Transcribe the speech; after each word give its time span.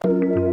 Thank 0.00 0.22
you. 0.22 0.47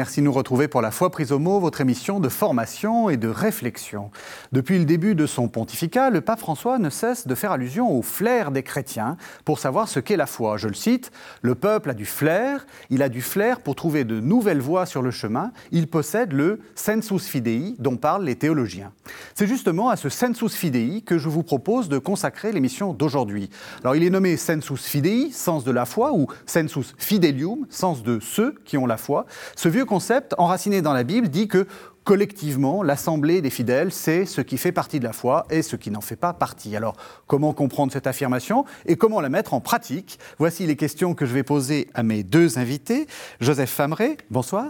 Merci 0.00 0.20
de 0.20 0.24
nous 0.24 0.32
retrouver 0.32 0.66
pour 0.66 0.80
la 0.80 0.92
foi 0.92 1.10
prise 1.10 1.30
au 1.30 1.38
mot, 1.38 1.60
votre 1.60 1.82
émission 1.82 2.20
de 2.20 2.30
formation 2.30 3.10
et 3.10 3.18
de 3.18 3.28
réflexion. 3.28 4.10
Depuis 4.50 4.78
le 4.78 4.86
début 4.86 5.14
de 5.14 5.26
son 5.26 5.46
pontificat, 5.46 6.08
le 6.08 6.22
pape 6.22 6.40
François 6.40 6.78
ne 6.78 6.88
cesse 6.88 7.26
de 7.26 7.34
faire 7.34 7.52
allusion 7.52 7.92
au 7.92 8.00
flair 8.00 8.50
des 8.50 8.62
chrétiens 8.62 9.18
pour 9.44 9.58
savoir 9.58 9.88
ce 9.88 10.00
qu'est 10.00 10.16
la 10.16 10.24
foi. 10.24 10.56
Je 10.56 10.68
le 10.68 10.74
cite, 10.74 11.12
le 11.42 11.54
peuple 11.54 11.90
a 11.90 11.92
du 11.92 12.06
flair, 12.06 12.66
il 12.88 13.02
a 13.02 13.10
du 13.10 13.20
flair 13.20 13.60
pour 13.60 13.76
trouver 13.76 14.04
de 14.04 14.20
nouvelles 14.20 14.62
voies 14.62 14.86
sur 14.86 15.02
le 15.02 15.10
chemin, 15.10 15.52
il 15.70 15.86
possède 15.86 16.32
le 16.32 16.60
sensus 16.74 17.26
fidei 17.26 17.74
dont 17.78 17.98
parlent 17.98 18.24
les 18.24 18.36
théologiens. 18.36 18.92
C'est 19.34 19.46
justement 19.46 19.90
à 19.90 19.96
ce 19.96 20.08
sensus 20.08 20.54
fidei 20.54 21.02
que 21.02 21.18
je 21.18 21.28
vous 21.28 21.42
propose 21.42 21.90
de 21.90 21.98
consacrer 21.98 22.52
l'émission 22.52 22.94
d'aujourd'hui. 22.94 23.50
Alors 23.82 23.96
il 23.96 24.02
est 24.02 24.08
nommé 24.08 24.38
sensus 24.38 24.82
fidei, 24.82 25.30
sens 25.30 25.62
de 25.62 25.72
la 25.72 25.84
foi, 25.84 26.14
ou 26.14 26.26
sensus 26.46 26.94
fidelium, 26.96 27.66
sens 27.68 28.02
de 28.02 28.18
ceux 28.18 28.54
qui 28.64 28.78
ont 28.78 28.86
la 28.86 28.96
foi. 28.96 29.26
Ce 29.56 29.68
vieux 29.68 29.84
concept, 29.90 30.36
enraciné 30.38 30.82
dans 30.82 30.92
la 30.92 31.02
Bible, 31.02 31.28
dit 31.28 31.48
que 31.48 31.66
collectivement, 32.04 32.84
l'assemblée 32.84 33.42
des 33.42 33.50
fidèles, 33.50 33.90
c'est 33.90 34.24
ce 34.24 34.40
qui 34.40 34.56
fait 34.56 34.70
partie 34.70 35.00
de 35.00 35.04
la 35.04 35.12
foi 35.12 35.46
et 35.50 35.62
ce 35.62 35.74
qui 35.74 35.90
n'en 35.90 36.00
fait 36.00 36.14
pas 36.14 36.32
partie. 36.32 36.76
Alors, 36.76 36.94
comment 37.26 37.52
comprendre 37.52 37.92
cette 37.92 38.06
affirmation 38.06 38.64
et 38.86 38.94
comment 38.94 39.20
la 39.20 39.28
mettre 39.28 39.52
en 39.52 39.60
pratique? 39.60 40.20
Voici 40.38 40.64
les 40.64 40.76
questions 40.76 41.14
que 41.14 41.26
je 41.26 41.34
vais 41.34 41.42
poser 41.42 41.88
à 41.92 42.04
mes 42.04 42.22
deux 42.22 42.56
invités. 42.56 43.08
Joseph 43.40 43.70
Famré, 43.70 44.16
bonsoir. 44.30 44.68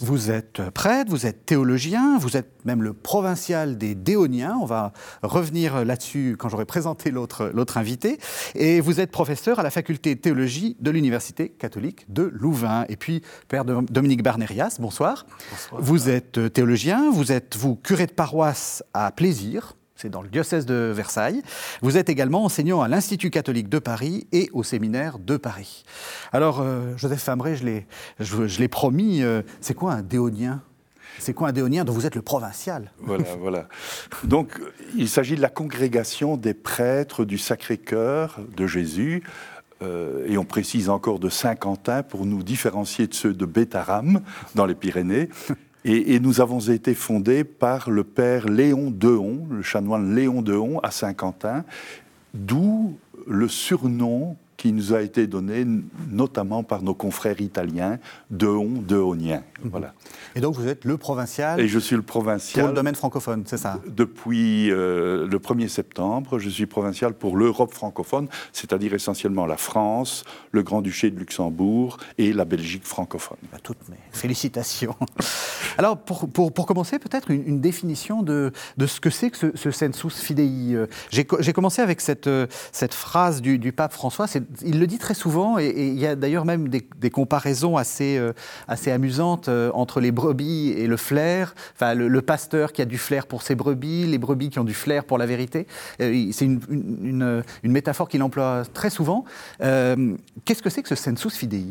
Vous 0.00 0.30
êtes 0.30 0.62
prêtre, 0.70 1.10
vous 1.10 1.26
êtes 1.26 1.46
théologien, 1.46 2.18
vous 2.18 2.36
êtes 2.36 2.50
même 2.64 2.82
le 2.82 2.92
provincial 2.92 3.78
des 3.78 3.94
Déoniens. 3.94 4.56
On 4.60 4.64
va 4.64 4.92
revenir 5.22 5.84
là-dessus 5.84 6.36
quand 6.38 6.48
j'aurai 6.48 6.64
présenté 6.64 7.10
l'autre 7.10 7.76
invité. 7.76 8.18
Et 8.54 8.80
vous 8.80 9.00
êtes 9.00 9.10
professeur 9.10 9.58
à 9.58 9.62
la 9.62 9.70
faculté 9.70 10.14
de 10.14 10.20
théologie 10.20 10.76
de 10.80 10.90
l'Université 10.90 11.48
catholique 11.48 12.06
de 12.12 12.30
Louvain. 12.34 12.84
Et 12.88 12.96
puis, 12.96 13.22
Père 13.48 13.64
Dominique 13.64 14.22
Barnérias, 14.22 14.76
bonsoir. 14.80 15.26
bonsoir. 15.50 15.82
Vous 15.82 16.08
êtes 16.08 16.52
théologien, 16.52 17.10
vous 17.10 17.32
êtes, 17.32 17.56
vous, 17.56 17.76
curé 17.76 18.06
de 18.06 18.12
paroisse 18.12 18.82
à 18.92 19.10
Plaisir, 19.12 19.74
c'est 20.04 20.10
dans 20.10 20.20
le 20.20 20.28
diocèse 20.28 20.66
de 20.66 20.92
Versailles. 20.94 21.40
Vous 21.80 21.96
êtes 21.96 22.10
également 22.10 22.44
enseignant 22.44 22.82
à 22.82 22.88
l'Institut 22.88 23.30
catholique 23.30 23.70
de 23.70 23.78
Paris 23.78 24.26
et 24.32 24.50
au 24.52 24.62
séminaire 24.62 25.18
de 25.18 25.38
Paris. 25.38 25.86
Alors, 26.30 26.60
euh, 26.60 26.94
Joseph 26.98 27.26
l'ai, 27.62 27.86
je, 28.20 28.58
l'ai 28.60 28.68
promis, 28.68 29.22
euh, 29.22 29.40
c'est 29.62 29.72
quoi 29.72 29.94
un 29.94 30.02
déonien? 30.02 30.60
C'est 31.18 31.32
quoi 31.32 31.48
un 31.48 31.52
déonien 31.52 31.84
dont 31.84 31.94
vous 31.94 32.04
êtes 32.04 32.16
le 32.16 32.20
provincial? 32.20 32.92
Voilà, 32.98 33.24
voilà. 33.40 33.68
Donc, 34.24 34.60
il 34.94 35.08
s'agit 35.08 35.36
de 35.36 35.40
la 35.40 35.48
congrégation 35.48 36.36
des 36.36 36.52
prêtres 36.52 37.24
du 37.24 37.38
Sacré-Cœur 37.38 38.40
de 38.54 38.66
Jésus, 38.66 39.22
euh, 39.82 40.26
et 40.26 40.36
on 40.36 40.44
précise 40.44 40.90
encore 40.90 41.18
de 41.18 41.30
Saint-Quentin 41.30 42.02
pour 42.02 42.26
nous 42.26 42.42
différencier 42.42 43.06
de 43.06 43.14
ceux 43.14 43.32
de 43.32 43.46
Bétaram 43.46 44.20
dans 44.54 44.66
les 44.66 44.74
Pyrénées. 44.74 45.30
Et, 45.86 46.18
nous 46.18 46.40
avons 46.40 46.60
été 46.60 46.94
fondés 46.94 47.44
par 47.44 47.90
le 47.90 48.04
père 48.04 48.48
Léon 48.48 48.90
Deon, 48.90 49.46
le 49.50 49.62
chanoine 49.62 50.14
Léon 50.14 50.40
Deon 50.40 50.80
à 50.80 50.90
Saint-Quentin, 50.90 51.64
d'où 52.32 52.96
le 53.26 53.48
surnom 53.48 54.36
qui 54.64 54.72
nous 54.72 54.94
a 54.94 55.02
été 55.02 55.26
donné 55.26 55.66
notamment 56.10 56.62
par 56.62 56.80
nos 56.80 56.94
confrères 56.94 57.42
italiens, 57.42 57.98
Deon, 58.30 58.82
Deonien. 58.88 59.42
Mhm. 59.62 59.70
Voilà. 59.70 59.92
Et 60.34 60.40
donc 60.40 60.56
vous 60.56 60.66
êtes 60.66 60.86
le 60.86 60.96
provincial 60.96 61.60
Et 61.60 61.68
je 61.68 61.78
suis 61.78 61.96
le 61.96 62.00
provincial. 62.00 62.62
Pour 62.62 62.70
le 62.70 62.74
domaine 62.74 62.94
francophone, 62.94 63.42
c'est 63.44 63.58
ça? 63.58 63.78
Depuis 63.86 64.70
euh, 64.70 65.28
le 65.28 65.38
1er 65.38 65.68
septembre, 65.68 66.38
je 66.38 66.48
suis 66.48 66.64
provincial 66.64 67.12
pour 67.12 67.36
l'Europe 67.36 67.74
francophone, 67.74 68.26
c'est-à-dire 68.54 68.94
essentiellement 68.94 69.44
la 69.44 69.58
France, 69.58 70.24
le 70.52 70.62
Grand-Duché 70.62 71.10
de 71.10 71.18
Luxembourg 71.18 71.98
et 72.16 72.32
la 72.32 72.46
Belgique 72.46 72.86
francophone. 72.86 73.36
Bah, 73.52 73.58
toutes 73.62 73.86
mes 73.90 73.98
félicitations. 74.12 74.96
Alors 75.76 75.98
pour, 75.98 76.26
pour, 76.30 76.54
pour 76.54 76.64
commencer, 76.64 76.98
peut-être 76.98 77.30
une, 77.30 77.60
définition 77.60 78.22
de, 78.22 78.50
de, 78.78 78.86
ce 78.86 78.98
que 78.98 79.10
c'est 79.10 79.28
que 79.28 79.36
ce, 79.36 79.46
ce 79.54 79.70
sensus 79.70 80.22
fidei. 80.22 80.72
Euh, 80.72 80.86
j'ai 81.10 81.52
commencé 81.52 81.82
avec 81.82 82.00
cette, 82.00 82.28
euh, 82.28 82.46
cette 82.72 82.94
phrase 82.94 83.42
du, 83.42 83.58
du 83.58 83.72
pape 83.72 83.92
François, 83.92 84.26
c'est 84.26 84.42
il 84.62 84.78
le 84.78 84.86
dit 84.86 84.98
très 84.98 85.14
souvent, 85.14 85.58
et, 85.58 85.72
il 85.76 85.98
y 85.98 86.06
a 86.06 86.16
d'ailleurs 86.16 86.44
même 86.44 86.68
des, 86.68 87.10
comparaisons 87.10 87.76
assez, 87.76 88.16
euh, 88.18 88.32
assez 88.68 88.90
amusantes 88.90 89.48
euh, 89.48 89.70
entre 89.74 90.00
les 90.00 90.12
brebis 90.12 90.74
et 90.76 90.86
le 90.86 90.96
flair. 90.96 91.54
Enfin, 91.74 91.94
le, 91.94 92.22
pasteur 92.22 92.72
qui 92.72 92.80
a 92.82 92.84
du 92.84 92.98
flair 92.98 93.26
pour 93.26 93.42
ses 93.42 93.54
brebis, 93.54 94.06
les 94.06 94.18
brebis 94.18 94.50
qui 94.50 94.58
ont 94.58 94.64
du 94.64 94.74
flair 94.74 95.04
pour 95.04 95.18
la 95.18 95.26
vérité. 95.26 95.66
Euh, 96.00 96.28
c'est 96.32 96.46
une, 96.46 96.60
une, 97.62 97.72
métaphore 97.72 98.08
qu'il 98.08 98.22
emploie 98.22 98.62
très 98.72 98.90
souvent. 98.90 99.24
Qu'est-ce 99.58 100.62
que 100.62 100.70
c'est 100.70 100.82
que 100.82 100.88
ce 100.88 100.94
sensus 100.94 101.36
fidei? 101.36 101.66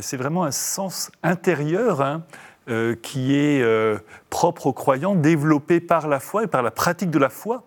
C'est 0.00 0.16
vraiment 0.16 0.44
un 0.44 0.50
sens 0.50 1.10
intérieur. 1.22 2.02
Hein, 2.02 2.22
qui 3.00 3.34
est 3.34 3.64
propre 4.28 4.66
aux 4.66 4.74
croyants, 4.74 5.14
développé 5.14 5.80
par 5.80 6.06
la 6.06 6.20
foi 6.20 6.44
et 6.44 6.46
par 6.46 6.62
la 6.62 6.70
pratique 6.70 7.08
de 7.08 7.18
la 7.18 7.30
foi. 7.30 7.64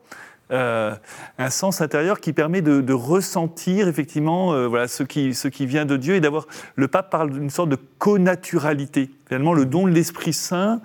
Euh, 0.51 0.94
un 1.38 1.50
sens 1.50 1.79
intérieur 1.79 2.19
qui 2.19 2.34
permet 2.34 2.62
de, 2.62 2.94
ressentir 2.94 3.88
effectivement 3.88 4.53
euh, 4.53 4.67
voilà, 4.67 4.88
ce, 4.88 5.03
qui, 5.03 5.34
ce 5.34 5.47
qui 5.47 5.66
vient 5.66 5.85
de 5.85 5.95
Dieu 5.95 6.16
et 6.16 6.19
d'avoir. 6.19 6.45
Le 6.75 6.88
pape 6.88 7.09
parle 7.09 7.31
d'une 7.31 7.50
sorte 7.50 7.69
de 7.69 7.78
connaturalité. 7.97 9.09
Finalement, 9.28 9.53
le 9.53 9.66
don 9.66 9.88
de 9.88 9.91
l'Esprit 9.91 10.34
Saint 10.34 10.81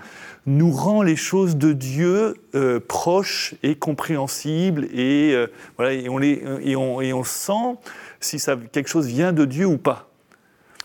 nous 0.46 0.70
rend 0.70 1.02
les 1.02 1.16
choses 1.16 1.56
de 1.56 1.72
Dieu 1.72 2.36
euh, 2.54 2.78
proches 2.78 3.54
et 3.64 3.74
compréhensibles 3.74 4.84
et, 4.94 5.36
voilà, 5.76 5.94
et, 5.94 6.08
on 6.08 6.18
les, 6.18 6.44
et, 6.62 6.76
on, 6.76 7.00
et 7.00 7.12
on 7.12 7.24
sent 7.24 7.76
si 8.20 8.38
ça, 8.38 8.56
quelque 8.70 8.88
chose 8.88 9.06
vient 9.06 9.32
de 9.32 9.44
Dieu 9.44 9.66
ou 9.66 9.78
pas. 9.78 10.08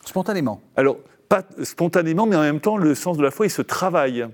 Spontanément 0.06 0.62
Alors, 0.76 0.98
pas 1.30 1.44
spontanément, 1.64 2.26
mais 2.26 2.36
en 2.36 2.42
même 2.42 2.60
temps, 2.60 2.78
le 2.78 2.96
sens 2.96 3.18
de 3.18 3.24
la 3.24 3.32
foi, 3.32 3.46
il 3.46 3.52
se 3.52 3.62
travaille. 3.62 4.26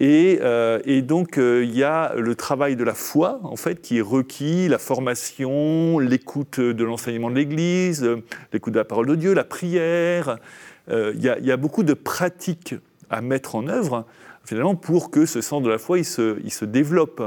Euh, 0.00 0.80
et, 0.84 1.02
donc, 1.02 1.38
euh, 1.38 1.64
il 1.64 1.76
y 1.76 1.82
a 1.82 2.14
le 2.16 2.34
travail 2.34 2.76
de 2.76 2.84
la 2.84 2.94
foi, 2.94 3.40
en 3.42 3.56
fait, 3.56 3.80
qui 3.80 3.98
est 3.98 4.02
requis, 4.02 4.68
la 4.68 4.78
formation, 4.78 5.98
l'écoute 5.98 6.60
de 6.60 6.84
l'enseignement 6.84 7.30
de 7.30 7.36
l'Église, 7.36 8.08
l'écoute 8.52 8.72
de 8.72 8.78
la 8.78 8.84
parole 8.84 9.06
de 9.06 9.14
Dieu, 9.14 9.34
la 9.34 9.44
prière. 9.44 10.38
Euh, 10.90 11.12
il, 11.14 11.22
y 11.22 11.52
a, 11.52 11.56
beaucoup 11.56 11.82
de 11.82 11.94
pratiques 11.94 12.74
à 13.10 13.20
mettre 13.20 13.54
en 13.54 13.68
œuvre, 13.68 14.04
finalement, 14.44 14.74
pour 14.74 15.10
que 15.10 15.26
ce 15.26 15.40
sens 15.40 15.62
de 15.62 15.70
la 15.70 15.78
foi, 15.78 15.98
il 15.98 16.04
se 16.04 16.64
développe. 16.64 17.22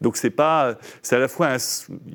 Donc 0.00 0.16
c'est 0.16 0.30
pas, 0.30 0.76
c'est 1.02 1.16
à 1.16 1.18
la 1.18 1.28
fois, 1.28 1.56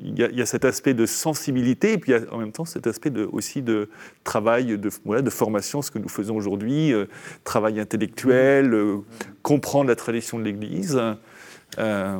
il, 0.02 0.18
y 0.18 0.42
a, 0.42 0.46
cet 0.46 0.64
aspect 0.64 0.94
de 0.94 1.04
sensibilité 1.04 1.92
et 1.92 1.98
puis 1.98 2.12
il 2.12 2.14
y 2.14 2.18
a 2.18 2.32
en 2.32 2.38
même 2.38 2.52
temps 2.52 2.64
cet 2.64 2.86
aspect 2.86 3.10
de, 3.10 3.28
aussi 3.30 3.60
de 3.60 3.90
travail, 4.24 4.78
de, 4.78 4.90
voilà, 5.04 5.20
de 5.20 5.30
formation, 5.30 5.82
ce 5.82 5.90
que 5.90 5.98
nous 5.98 6.08
faisons 6.08 6.36
aujourd'hui, 6.36 6.92
euh, 6.92 7.06
travail 7.44 7.80
intellectuel, 7.80 8.72
euh, 8.72 8.98
comprendre 9.42 9.88
la 9.88 9.96
tradition 9.96 10.38
de 10.38 10.44
l'Église. 10.44 11.00
Euh, 11.78 12.18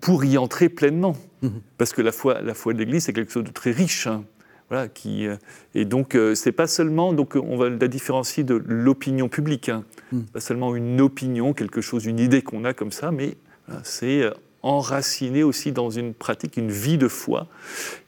pour 0.00 0.24
y 0.24 0.38
entrer 0.38 0.68
pleinement. 0.68 1.16
Mmh. 1.42 1.48
Parce 1.76 1.92
que 1.92 2.02
la 2.02 2.12
foi, 2.12 2.40
la 2.40 2.54
foi 2.54 2.72
de 2.72 2.78
l'Église, 2.78 3.04
c'est 3.04 3.12
quelque 3.12 3.32
chose 3.32 3.42
de 3.42 3.50
très 3.50 3.72
riche. 3.72 4.06
Hein. 4.06 4.24
Voilà, 4.68 4.86
qui, 4.86 5.26
et 5.74 5.84
donc, 5.84 6.16
c'est 6.34 6.52
pas 6.52 6.68
seulement, 6.68 7.12
donc 7.12 7.34
on 7.34 7.56
va 7.56 7.68
la 7.68 7.88
différencier 7.88 8.44
de 8.44 8.54
l'opinion 8.54 9.28
publique. 9.28 9.68
Hein. 9.68 9.84
Mmh. 10.12 10.20
Pas 10.32 10.40
seulement 10.40 10.76
une 10.76 11.00
opinion, 11.00 11.52
quelque 11.52 11.80
chose, 11.80 12.06
une 12.06 12.20
idée 12.20 12.42
qu'on 12.42 12.64
a 12.64 12.72
comme 12.72 12.92
ça, 12.92 13.10
mais 13.10 13.36
c'est 13.82 14.22
enraciné 14.62 15.42
aussi 15.42 15.72
dans 15.72 15.90
une 15.90 16.14
pratique, 16.14 16.56
une 16.56 16.70
vie 16.70 16.98
de 16.98 17.08
foi, 17.08 17.48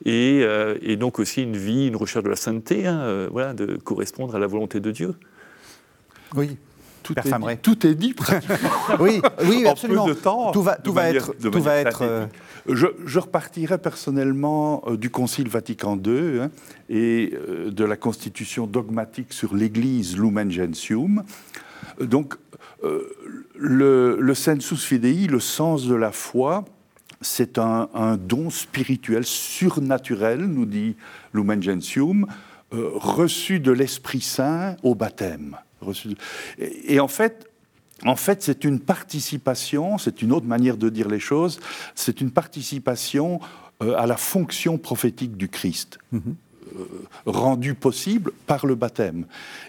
et, 0.04 0.40
euh, 0.42 0.96
donc 0.96 1.18
aussi 1.18 1.42
une 1.42 1.56
vie, 1.56 1.88
une 1.88 1.96
recherche 1.96 2.24
de 2.24 2.30
la 2.30 2.36
sainteté, 2.36 2.86
hein, 2.86 3.00
euh, 3.00 3.28
voilà, 3.30 3.54
de 3.54 3.76
correspondre 3.76 4.34
à 4.36 4.38
la 4.38 4.46
volonté 4.46 4.80
de 4.80 4.90
Dieu. 4.90 5.14
Oui. 6.34 6.56
Tout 7.02 7.14
est, 7.18 7.22
dit, 7.22 7.56
tout 7.58 7.86
est, 7.86 7.94
dit, 7.94 8.14
oui, 8.98 9.20
oui, 9.44 9.66
absolument. 9.66 10.06
de 10.06 10.14
temps, 10.14 10.52
tout 10.52 10.62
va, 10.62 10.76
tout 10.76 10.94
va 10.94 11.10
être. 11.10 11.34
Tout 11.36 11.60
va 11.60 11.76
être 11.76 12.00
euh, 12.00 12.24
je, 12.66 12.86
je, 13.04 13.18
repartirai 13.18 13.76
personnellement 13.76 14.82
du 14.92 15.10
Concile 15.10 15.48
Vatican 15.48 16.00
II 16.02 16.40
hein, 16.40 16.50
et 16.88 17.34
de 17.66 17.84
la 17.84 17.98
constitution 17.98 18.66
dogmatique 18.66 19.34
sur 19.34 19.54
l'Église 19.54 20.16
Lumen 20.16 20.50
Gentium. 20.50 21.24
Donc, 22.00 22.36
le, 23.54 24.34
sensus 24.34 24.84
fidei, 24.84 25.26
le 25.26 25.40
sens 25.40 25.86
de 25.86 25.94
la 25.94 26.12
foi, 26.12 26.64
c'est 27.20 27.58
un, 27.58 28.18
don 28.18 28.50
spirituel 28.50 29.24
surnaturel, 29.24 30.44
nous 30.44 30.66
dit 30.66 30.96
Lumen 31.32 31.62
Gentium, 31.62 32.26
euh, 32.72 32.90
reçu 32.94 33.60
de 33.60 33.72
l'Esprit 33.72 34.20
Saint 34.20 34.76
au 34.82 34.94
baptême. 34.94 35.56
et, 36.58 37.00
en 37.00 37.08
fait, 37.08 37.50
en 38.04 38.16
fait, 38.16 38.42
c'est 38.42 38.64
une 38.64 38.80
participation, 38.80 39.98
c'est 39.98 40.22
une 40.22 40.32
autre 40.32 40.46
manière 40.46 40.76
de 40.76 40.88
dire 40.88 41.08
les 41.08 41.20
choses, 41.20 41.60
c'est 41.94 42.20
une 42.20 42.30
participation 42.30 43.40
euh, 43.82 43.94
à 43.96 44.06
la 44.06 44.16
fonction 44.16 44.78
prophétique 44.78 45.36
du 45.36 45.48
Christ. 45.48 45.98
Mhm. 46.12 46.22
Euh, 46.26 46.32
rendu 47.26 47.74
possible 47.74 48.32
par 48.46 48.66
le 48.66 48.74
baptême. 48.74 49.26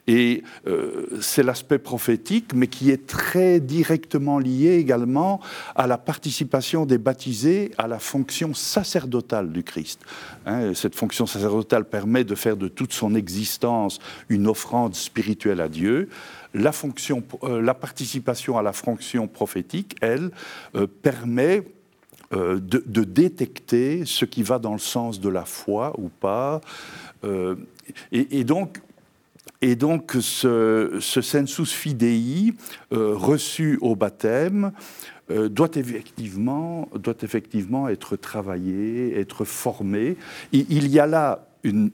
Et 0.08 0.44
euh, 0.68 1.08
c'est 1.22 1.44
l'aspect 1.44 1.80
prophétique, 1.80 2.54
mais 2.54 2.68
qui 2.68 2.92
est 2.92 3.08
très 3.08 3.60
directement 3.60 4.40
lié 4.40 4.76
également 4.78 5.40
à 5.76 5.88
la 5.88 5.98
participation 5.98 6.86
des 6.86 6.98
baptisés 6.98 7.72
à 7.78 7.88
la 7.88 8.00
fonction 8.00 8.54
sacerdotale 8.54 9.52
du 9.52 9.64
Christ. 9.64 10.02
Hein, 10.46 10.74
cette 10.74 10.96
fonction 10.96 11.26
sacerdotale 11.26 11.86
permet 11.86 12.24
de 12.24 12.36
faire 12.36 12.58
de 12.58 12.68
toute 12.68 12.94
son 12.94 13.16
existence 13.16 14.00
une 14.30 14.48
offrande 14.48 14.96
spirituelle 14.96 15.62
à 15.62 15.68
Dieu. 15.68 16.10
La, 16.54 16.72
fonction, 16.72 17.24
euh, 17.44 17.62
la 17.62 17.74
participation 17.74 18.58
à 18.58 18.62
la 18.62 18.74
fonction 18.74 19.28
prophétique, 19.28 19.96
elle, 20.02 20.32
permet 21.02 21.64
euh, 22.34 22.60
de, 22.60 23.04
détecter 23.04 24.04
ce 24.06 24.26
qui 24.26 24.42
va 24.42 24.58
dans 24.58 24.74
le 24.74 24.80
sens 24.80 25.20
de 25.20 25.30
la 25.30 25.46
foi 25.46 25.94
ou 26.00 26.10
pas. 26.10 26.60
Euh, 27.24 27.56
et, 28.12 28.44
donc, 28.44 28.82
et 29.62 29.76
donc 29.76 30.18
ce, 30.20 30.98
sensus 31.00 31.72
fidei 31.72 32.54
euh, 32.92 33.14
reçu 33.16 33.78
au 33.82 33.96
baptême 33.96 34.72
doit, 35.30 35.70
effectivement, 35.76 36.88
doit 36.96 37.16
effectivement 37.22 37.90
être 37.90 38.16
travaillé, 38.16 39.20
être 39.20 39.44
formé. 39.44 40.18
il 40.52 40.88
y 40.88 41.00
a 41.00 41.08
là 41.08 41.48
une, 41.64 41.92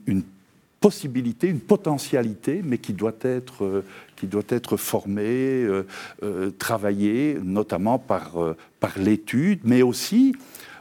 possibilité, 0.80 1.46
une 1.46 1.60
potentialité, 1.60 2.60
mais 2.64 2.78
qui 2.78 2.92
doit 2.92 3.16
être, 3.22 3.84
qui 4.22 4.28
doit 4.28 4.42
être 4.50 4.76
formée, 4.76 5.64
euh, 5.64 5.84
euh, 6.22 6.52
travaillée, 6.52 7.36
notamment 7.42 7.98
par, 7.98 8.34
par 8.78 8.96
l'étude, 9.00 9.58
mais 9.64 9.82
aussi, 9.82 10.32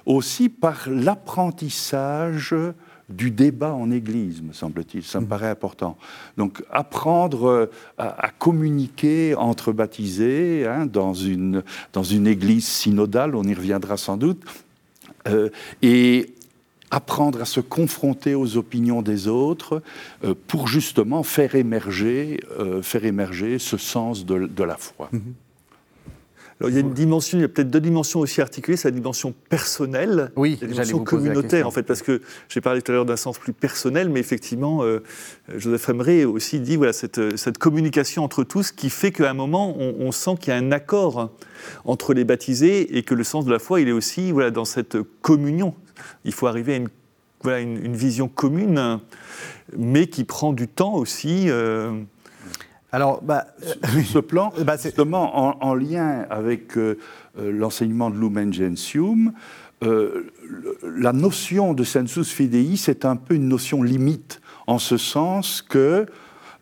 aussi 0.05 0.47
par 0.47 0.87
l'apprentissage 0.87 2.53
du 3.09 3.31
débat 3.31 3.73
en 3.73 3.89
Église, 3.89 4.43
me 4.43 4.53
semble-t-il. 4.53 5.01
Ça 5.01 5.19
me 5.19 5.25
mmh. 5.25 5.29
paraît 5.29 5.49
important. 5.49 5.97
Donc, 6.37 6.63
apprendre 6.69 7.71
à, 7.97 8.29
communiquer 8.37 9.33
entre 9.33 9.71
baptisés 9.71 10.67
hein, 10.67 10.85
dans, 10.85 11.15
une, 11.15 11.63
dans 11.93 12.03
une 12.03 12.27
Église 12.27 12.67
synodale, 12.67 13.35
on 13.35 13.43
y 13.43 13.55
reviendra 13.55 13.97
sans 13.97 14.17
doute, 14.17 14.43
et 15.81 16.35
apprendre 16.91 17.41
à 17.41 17.45
se 17.45 17.61
confronter 17.61 18.35
aux 18.35 18.57
opinions 18.57 19.01
des 19.01 19.27
autres 19.27 19.81
euh, 20.23 20.35
pour 20.47 20.67
justement 20.67 21.23
faire 21.23 21.55
émerger, 21.55 22.41
euh, 22.59 22.81
faire 22.81 23.05
émerger 23.05 23.57
ce 23.57 23.77
sens 23.77 24.25
de, 24.25 24.63
la 24.63 24.77
foi. 24.77 25.09
Mhm. 25.11 25.33
Alors, 26.59 26.69
il 26.69 26.75
y 26.75 26.77
a 26.77 26.81
une 26.81 26.93
dimension, 26.93 27.39
il 27.39 27.41
y 27.41 27.45
a 27.45 27.47
peut-être 27.47 27.71
deux 27.71 27.79
dimensions 27.79 28.19
aussi 28.19 28.39
articulées, 28.39 28.77
c'est 28.77 28.87
la 28.87 28.93
dimension 28.93 29.33
personnelle, 29.49 30.31
oui, 30.35 30.59
la 30.61 30.67
dimension 30.67 31.03
communautaire 31.03 31.65
en 31.65 31.71
fait, 31.71 31.81
parce 31.81 32.03
que 32.03 32.21
j'ai 32.49 32.61
parlé 32.61 32.83
tout 32.83 32.91
à 32.91 32.95
l'heure 32.95 33.05
d'un 33.05 33.15
sens 33.15 33.39
plus 33.39 33.51
personnel, 33.51 34.09
mais 34.09 34.19
effectivement, 34.19 34.83
euh, 34.83 35.01
Joseph 35.57 35.89
Emery 35.89 36.23
aussi 36.23 36.59
dit 36.59 36.75
voilà 36.75 36.93
cette, 36.93 37.35
cette, 37.35 37.57
communication 37.57 38.23
entre 38.23 38.43
tous 38.43 38.71
qui 38.71 38.91
fait 38.91 39.11
qu'à 39.11 39.31
un 39.31 39.33
moment 39.33 39.75
on, 39.79 39.95
on 40.05 40.11
sent 40.11 40.35
qu'il 40.39 40.53
y 40.53 40.55
a 40.55 40.59
un 40.59 40.71
accord 40.71 41.31
entre 41.83 42.13
les 42.13 42.25
baptisés 42.25 42.95
et 42.95 43.01
que 43.01 43.15
le 43.15 43.23
sens 43.23 43.43
de 43.43 43.51
la 43.51 43.57
foi 43.57 43.81
il 43.81 43.87
est 43.87 43.93
aussi 43.93 44.31
voilà 44.31 44.51
dans 44.51 44.65
cette 44.65 44.97
communion, 45.23 45.73
il 46.25 46.33
faut 46.33 46.47
arriver 46.47 46.73
à 46.73 46.77
une, 46.77 46.89
voilà, 47.43 47.59
une, 47.59 47.95
vision 47.95 48.27
commune, 48.27 48.99
mais 49.77 50.07
qui 50.07 50.23
prend 50.23 50.53
du 50.53 50.67
temps 50.67 50.93
aussi. 50.93 51.49
Euh. 51.49 52.01
Alors, 52.91 53.21
bah, 53.21 53.47
ce 54.05 54.19
plan, 54.19 54.53
bah, 54.65 54.77
justement, 54.77 55.63
en, 55.63 55.73
lien 55.73 56.25
avec 56.29 56.77
euh, 56.77 56.97
euh, 57.39 57.51
l'enseignement 57.51 58.09
de 58.09 58.19
Lumen 58.19 58.53
Gentium, 58.53 59.33
la 60.83 61.11
notion 61.11 61.73
de 61.73 61.83
sensus 61.83 62.31
fidei, 62.31 62.75
c'est 62.75 63.03
un 63.03 63.15
peu 63.15 63.33
une 63.33 63.47
notion 63.47 63.81
limite, 63.81 64.39
en 64.67 64.77
ce 64.77 64.95
sens 64.95 65.63
que 65.63 66.05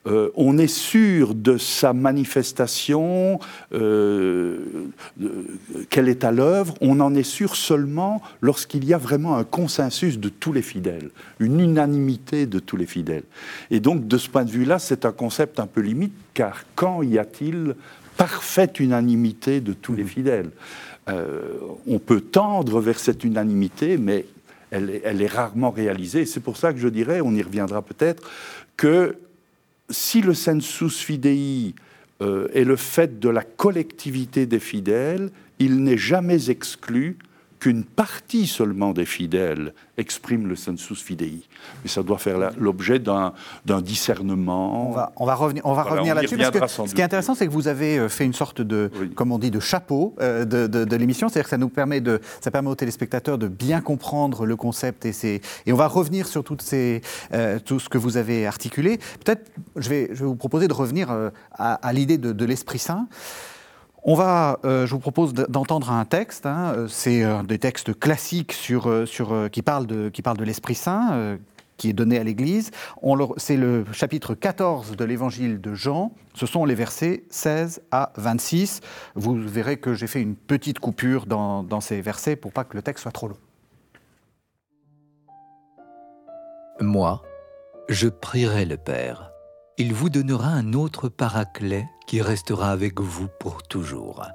euh, 0.09 0.31
on 0.35 0.57
est 0.57 0.67
sûr 0.67 1.35
de 1.35 1.57
sa 1.57 1.93
manifestation, 1.93 3.39
euh, 3.73 4.57
qu'elle 5.89 6.09
est 6.09 6.23
à 6.23 6.31
l'œuvre, 6.31 6.73
on 6.81 6.99
en 6.99 7.13
est 7.13 7.23
sûr 7.23 7.55
seulement 7.55 8.21
lorsqu'il 8.41 8.85
y 8.85 8.93
a 8.93 8.97
vraiment 8.97 9.37
un 9.37 9.43
consensus 9.43 10.19
de 10.19 10.29
tous 10.29 10.51
les 10.51 10.61
fidèles, 10.61 11.11
une 11.39 11.59
unanimité 11.59 12.45
de 12.45 12.59
tous 12.59 12.77
les 12.77 12.87
fidèles. 12.87 13.23
Et 13.69 13.79
donc, 13.79 14.07
de 14.07 14.17
ce 14.17 14.29
point 14.29 14.45
de 14.45 14.51
vue-là, 14.51 14.79
c'est 14.79 15.05
un 15.05 15.11
concept 15.11 15.59
un 15.59 15.67
peu 15.67 15.81
limite, 15.81 16.13
car 16.33 16.63
quand 16.75 17.03
y 17.03 17.19
a-t-il 17.19 17.75
parfaite 18.17 18.79
unanimité 18.79 19.61
de 19.61 19.73
tous 19.73 19.93
les 19.93 20.03
mmh. 20.03 20.07
fidèles? 20.07 20.49
Euh, 21.07 21.41
On 21.87 21.99
peut 21.99 22.21
tendre 22.21 22.79
vers 22.79 22.99
cette 22.99 23.23
unanimité, 23.23 23.97
mais 23.97 24.25
elle 24.71 25.01
elle 25.03 25.21
est 25.21 25.27
rarement 25.27 25.71
réalisée. 25.71 26.25
C'est 26.25 26.39
pour 26.39 26.57
ça 26.57 26.73
que 26.73 26.79
je 26.79 26.87
dirais, 26.87 27.21
on 27.21 27.33
y 27.33 27.41
reviendra 27.41 27.81
peut-être, 27.81 28.23
que 28.77 29.15
si 29.89 30.21
le 30.21 30.33
sensus 30.33 30.99
fidei 30.99 31.73
euh, 32.21 32.47
est 32.53 32.63
le 32.63 32.75
fait 32.75 33.19
de 33.19 33.29
la 33.29 33.43
collectivité 33.43 34.45
des 34.45 34.59
fidèles, 34.59 35.31
il 35.59 35.83
n'est 35.83 35.97
jamais 35.97 36.49
exclu 36.49 37.17
qu'une 37.59 37.83
partie 37.83 38.47
seulement 38.47 38.93
des 38.93 39.05
fidèles 39.05 39.73
exprime 39.97 40.47
le 40.47 40.55
sensus 40.55 41.01
fidei. 41.01 41.41
Mais 41.83 41.89
ça 41.89 42.03
doit 42.03 42.17
faire 42.17 42.51
l'objet 42.57 42.99
d'un 42.99 43.33
discernement. 43.81 44.89
On 44.89 44.93
va, 44.93 45.11
on 45.17 45.25
va 45.25 45.35
revenir, 45.35 45.65
on 45.65 45.73
va 45.73 45.83
revenir 45.83 46.15
là-dessus. 46.15 46.37
ce 46.37 46.93
qui 46.93 47.01
est 47.01 47.03
intéressant, 47.03 47.35
c'est 47.35 47.45
que 47.45 47.51
vous 47.51 47.67
avez 47.67 47.99
euh, 47.99 48.09
fait 48.09 48.25
une 48.25 48.33
sorte 48.33 48.61
de, 48.61 48.89
comme 49.15 49.31
on 49.31 49.39
dit, 49.39 49.51
de 49.51 49.59
chapeau 49.59 50.15
euh, 50.21 50.45
de, 50.45 50.67
de, 50.67 50.95
l'émission. 50.95 51.27
C'est-à-dire 51.27 51.45
que 51.45 51.49
ça 51.49 51.57
nous 51.57 51.69
permet, 51.69 51.99
de, 51.99 52.21
ça 52.39 52.49
permet 52.49 52.69
aux 52.69 52.75
téléspectateurs 52.75 53.37
de 53.37 53.47
bien 53.47 53.81
comprendre 53.81 54.45
le 54.45 54.55
concept. 54.55 55.05
Et, 55.05 55.41
et 55.65 55.73
on 55.73 55.77
va 55.77 55.87
revenir 55.87 56.27
sur 56.27 56.43
toutes 56.43 56.61
ces, 56.61 57.01
euh, 57.33 57.59
tout 57.59 57.79
ce 57.79 57.89
que 57.89 57.97
vous 57.97 58.15
avez 58.15 58.47
articulé. 58.47 58.99
Peut-être, 59.25 59.51
je 59.75 59.89
vais, 59.89 60.07
je 60.13 60.19
vais 60.19 60.25
vous 60.25 60.35
proposer 60.35 60.67
de 60.67 60.73
revenir 60.73 61.09
à, 61.51 61.73
à 61.73 61.93
l'idée 61.93 62.17
de, 62.17 62.45
l'Esprit 62.45 62.79
Saint. 62.79 63.07
On 64.03 64.15
va, 64.15 64.59
euh, 64.63 64.85
je 64.85 64.93
vous 64.93 64.99
propose 64.99 65.33
d'entendre 65.33 65.91
un 65.91 66.05
texte. 66.05 66.45
Hein, 66.45 66.73
euh, 66.75 66.87
c'est 66.87 67.23
un 67.23 67.43
des 67.43 67.59
textes 67.59 67.97
classiques 67.97 68.53
sur, 68.53 68.89
euh, 68.89 69.05
sur, 69.05 69.49
qui 69.51 69.61
parle 69.61 69.87
de, 69.87 70.09
de 70.09 70.43
l'Esprit 70.43 70.75
Saint, 70.75 71.37
qui 71.77 71.89
est 71.89 71.93
donné 71.93 72.17
à 72.17 72.23
l'Église. 72.23 72.71
C'est 73.37 73.57
le 73.57 73.85
chapitre 73.91 74.35
14 74.35 74.95
de 74.95 75.05
l'Évangile 75.05 75.59
de 75.59 75.73
Jean. 75.73 76.11
Ce 76.33 76.45
sont 76.45 76.65
les 76.65 76.75
versets 76.75 77.23
16 77.29 77.81
à 77.91 78.11
26. 78.15 78.81
Vous 79.15 79.35
verrez 79.35 79.77
que 79.77 79.93
j'ai 79.93 80.07
fait 80.07 80.21
une 80.21 80.35
petite 80.35 80.79
coupure 80.79 81.25
dans, 81.25 81.63
dans 81.63 81.81
ces 81.81 82.01
versets 82.01 82.35
pour 82.35 82.53
pas 82.53 82.63
que 82.63 82.75
le 82.75 82.81
texte 82.81 83.03
soit 83.03 83.11
trop 83.11 83.27
long. 83.27 83.37
Moi, 86.79 87.21
je 87.89 88.07
prierai 88.07 88.63
le 88.65 88.77
Père. 88.77 89.31
Il 89.81 89.93
vous 89.93 90.09
donnera 90.09 90.49
un 90.49 90.73
autre 90.73 91.07
paraclet 91.07 91.87
qui 92.05 92.21
restera 92.21 92.71
avec 92.71 92.99
vous 92.99 93.29
pour 93.39 93.63
toujours. 93.63 94.25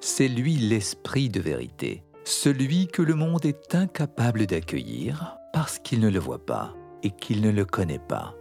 C'est 0.00 0.26
lui 0.26 0.56
l'Esprit 0.56 1.28
de 1.28 1.38
vérité, 1.38 2.02
celui 2.24 2.86
que 2.86 3.02
le 3.02 3.14
monde 3.14 3.44
est 3.44 3.74
incapable 3.74 4.46
d'accueillir 4.46 5.36
parce 5.52 5.78
qu'il 5.78 6.00
ne 6.00 6.08
le 6.08 6.18
voit 6.18 6.46
pas 6.46 6.72
et 7.02 7.10
qu'il 7.10 7.42
ne 7.42 7.50
le 7.50 7.66
connaît 7.66 7.98
pas. 7.98 8.34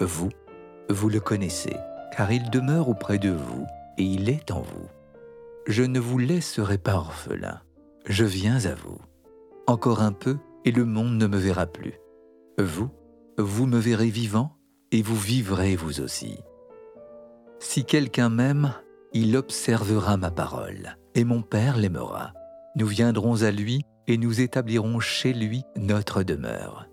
Vous, 0.00 0.28
vous 0.90 1.08
le 1.08 1.20
connaissez, 1.20 1.76
car 2.14 2.30
il 2.30 2.50
demeure 2.50 2.90
auprès 2.90 3.18
de 3.18 3.30
vous 3.30 3.64
et 3.96 4.04
il 4.04 4.28
est 4.28 4.50
en 4.50 4.60
vous. 4.60 4.86
Je 5.66 5.82
ne 5.82 5.98
vous 5.98 6.18
laisserai 6.18 6.76
pas 6.76 6.96
orphelin, 6.96 7.62
je 8.04 8.26
viens 8.26 8.66
à 8.66 8.74
vous. 8.74 8.98
Encore 9.66 10.02
un 10.02 10.12
peu 10.12 10.36
et 10.66 10.72
le 10.72 10.84
monde 10.84 11.16
ne 11.16 11.26
me 11.26 11.38
verra 11.38 11.64
plus. 11.64 11.94
Vous, 12.58 12.90
vous 13.38 13.64
me 13.64 13.78
verrez 13.78 14.10
vivant 14.10 14.58
et 14.92 15.00
vous 15.00 15.16
vivrez 15.16 15.74
vous 15.74 16.00
aussi. 16.00 16.38
Si 17.58 17.84
quelqu'un 17.84 18.28
m'aime, 18.28 18.74
il 19.14 19.36
observera 19.36 20.16
ma 20.18 20.30
parole, 20.30 20.96
et 21.14 21.24
mon 21.24 21.42
Père 21.42 21.78
l'aimera. 21.78 22.32
Nous 22.76 22.86
viendrons 22.86 23.42
à 23.42 23.50
lui 23.50 23.84
et 24.06 24.18
nous 24.18 24.40
établirons 24.40 25.00
chez 25.00 25.32
lui 25.32 25.64
notre 25.76 26.22
demeure. 26.22 26.86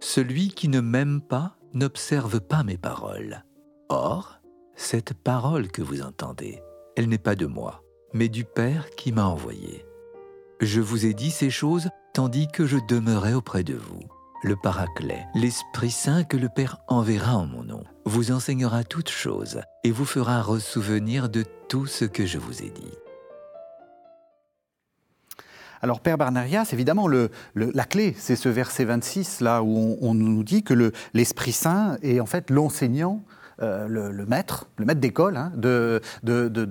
Celui 0.00 0.48
qui 0.48 0.68
ne 0.68 0.80
m'aime 0.80 1.20
pas 1.20 1.56
n'observe 1.74 2.40
pas 2.40 2.62
mes 2.62 2.78
paroles. 2.78 3.44
Or, 3.88 4.40
cette 4.76 5.14
parole 5.14 5.68
que 5.68 5.82
vous 5.82 6.02
entendez, 6.02 6.62
elle 6.96 7.08
n'est 7.08 7.18
pas 7.18 7.34
de 7.34 7.46
moi, 7.46 7.82
mais 8.12 8.28
du 8.28 8.44
Père 8.44 8.90
qui 8.90 9.12
m'a 9.12 9.26
envoyé. 9.26 9.84
Je 10.60 10.80
vous 10.80 11.06
ai 11.06 11.14
dit 11.14 11.30
ces 11.30 11.50
choses 11.50 11.88
tandis 12.12 12.48
que 12.48 12.66
je 12.66 12.78
demeurais 12.88 13.34
auprès 13.34 13.64
de 13.64 13.74
vous 13.74 14.02
le 14.42 14.56
Paraclet, 14.56 15.26
l'Esprit 15.34 15.90
Saint 15.90 16.24
que 16.24 16.36
le 16.36 16.48
Père 16.48 16.78
enverra 16.88 17.36
en 17.36 17.46
mon 17.46 17.62
nom, 17.62 17.84
vous 18.04 18.32
enseignera 18.32 18.84
toutes 18.84 19.10
choses 19.10 19.60
et 19.84 19.90
vous 19.90 20.04
fera 20.04 20.40
ressouvenir 20.40 21.28
de 21.28 21.44
tout 21.68 21.86
ce 21.86 22.04
que 22.04 22.26
je 22.26 22.38
vous 22.38 22.62
ai 22.62 22.70
dit. 22.70 22.92
Alors, 25.82 26.00
Père 26.00 26.18
Barnarias, 26.18 26.70
évidemment, 26.72 27.08
la 27.54 27.84
clé, 27.84 28.14
c'est 28.18 28.36
ce 28.36 28.48
verset 28.48 28.84
26, 28.84 29.40
là 29.40 29.62
où 29.62 29.96
on, 30.00 30.14
nous 30.14 30.44
dit 30.44 30.62
que 30.62 30.92
l'Esprit 31.14 31.52
Saint 31.52 31.96
est 32.02 32.20
en 32.20 32.26
fait 32.26 32.50
l'enseignant 32.50 33.22
euh, 33.62 33.86
le, 33.88 34.26
maître, 34.26 34.68
le 34.76 34.84
maître 34.84 35.00
d'école 35.00 35.36
hein, 35.36 35.52
de, 35.54 36.00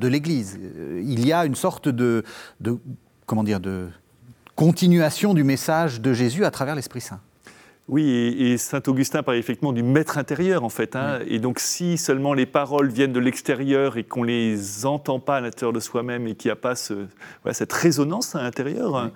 l'Église. 0.08 0.60
Il 1.04 1.26
y 1.26 1.34
a 1.34 1.46
une 1.46 1.56
sorte 1.56 1.90
de, 1.90 2.24
comment 3.26 3.44
dire, 3.44 3.60
de 3.60 3.90
continuation 4.56 5.34
du 5.34 5.44
message 5.44 6.02
de 6.02 6.14
Jésus 6.14 6.46
à 6.46 6.52
travers 6.52 6.76
l'Esprit 6.76 7.02
Saint. 7.02 7.22
Oui, 7.90 8.36
et, 8.40 8.58
saint 8.58 8.84
Augustin 8.86 9.24
parle 9.24 9.38
effectivement 9.38 9.74
du 9.74 9.82
maître 9.82 10.20
intérieur 10.20 10.64
en 10.64 10.70
fait. 10.70 10.96
Hein. 10.96 11.20
Et 11.28 11.40
donc 11.40 11.60
si 11.60 11.98
seulement 11.98 12.36
les 12.36 12.46
paroles 12.46 12.90
viennent 12.90 13.14
de 13.14 13.20
l'extérieur 13.20 13.98
et 13.98 14.04
qu'on 14.04 14.22
les 14.22 14.86
entend 14.86 15.20
pas 15.20 15.38
à 15.38 15.42
l'intérieur 15.42 15.74
de 15.74 15.80
soi-même 15.80 16.28
et 16.28 16.36
qu'il 16.36 16.50
n'y 16.50 16.54
a 16.54 16.56
pas 16.56 16.76
cette 16.76 17.74
résonance 17.74 18.36
à 18.36 18.44
l'intérieur, 18.44 19.12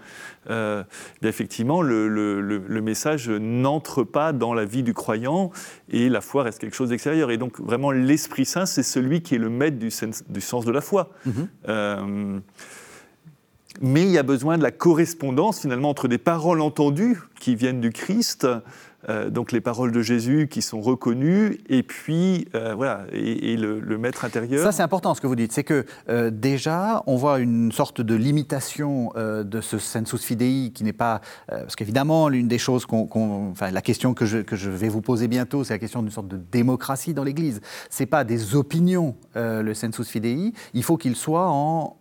euh, 0.50 0.84
effectivement 1.22 1.84
le, 1.84 2.82
message 2.82 3.30
n'entre 3.30 4.04
pas 4.04 4.34
dans 4.34 4.56
la 4.56 4.66
vie 4.66 4.84
du 4.84 4.96
croyant 4.96 5.52
et 5.90 6.10
la 6.10 6.22
foi 6.22 6.44
reste 6.44 6.60
quelque 6.60 6.76
chose 6.76 6.90
d'extérieur. 6.90 7.30
Et 7.30 7.38
donc 7.38 7.60
vraiment 7.60 7.92
l'Esprit 7.92 8.46
Saint, 8.46 8.66
c'est 8.66 8.84
celui 8.84 9.22
qui 9.22 9.36
est 9.36 9.40
le 9.40 9.50
maître 9.50 9.78
du, 9.78 9.92
sens 9.92 10.66
de 10.66 10.72
la 10.72 10.82
foi. 10.82 11.12
Mm-hmm. 11.28 11.48
Euh, 11.70 12.40
mais 13.82 14.04
il 14.04 14.12
y 14.12 14.18
a 14.18 14.24
besoin 14.24 14.58
de 14.58 14.64
la 14.64 14.72
correspondance 14.72 15.62
finalement 15.62 15.90
entre 15.90 16.08
des 16.08 16.18
paroles 16.18 16.62
entendues 16.62 17.20
qui 17.40 17.56
viennent 17.56 17.82
du 17.82 17.92
Christ, 17.92 18.48
euh, 19.10 19.30
donc 19.30 19.52
les 19.52 19.60
paroles 19.60 19.92
de 19.92 20.02
Jésus 20.02 20.48
qui 20.50 20.62
sont 20.62 20.80
reconnues, 20.80 21.58
et 21.68 21.84
puis 21.84 22.48
euh, 22.56 22.74
voilà, 22.74 23.06
et, 23.12 23.58
le, 23.58 23.98
maître 23.98 24.24
intérieur. 24.24 24.64
Ça 24.64 24.72
c'est 24.72 24.84
important 24.84 25.14
ce 25.14 25.22
que 25.22 25.28
vous 25.28 25.36
dites, 25.36 25.52
c'est 25.52 25.64
que 25.64 25.86
euh, 26.10 26.30
déjà 26.32 27.04
on 27.06 27.18
voit 27.18 27.40
une 27.40 27.72
sorte 27.72 28.00
de 28.00 28.16
limitation 28.16 29.12
de 29.16 29.62
ce 29.62 29.78
sensus 29.78 30.24
fidei 30.24 30.72
qui 30.74 30.84
n'est 30.84 30.94
pas, 30.94 31.22
parce 31.48 31.76
qu'évidemment 31.76 32.30
l'une 32.30 32.48
des 32.48 32.58
choses 32.58 32.86
qu'on, 32.86 33.08
enfin 33.52 33.72
la 33.72 33.82
question 33.82 34.14
que 34.14 34.26
je, 34.26 34.70
vais 34.70 34.90
vous 34.90 35.02
poser 35.02 35.28
bientôt, 35.28 35.64
c'est 35.64 35.74
la 35.74 35.80
question 35.80 36.02
d'une 36.02 36.12
sorte 36.12 36.28
de 36.28 36.38
démocratie 36.38 37.14
dans 37.14 37.24
l'Église. 37.24 37.62
C'est 37.90 38.06
pas 38.06 38.24
des 38.24 38.56
opinions 38.56 39.16
le 39.36 39.74
sensus 39.74 40.08
fidei, 40.08 40.54
il 40.74 40.84
faut 40.84 40.98
qu'il 40.98 41.16
soit 41.16 41.50
en 41.50 41.98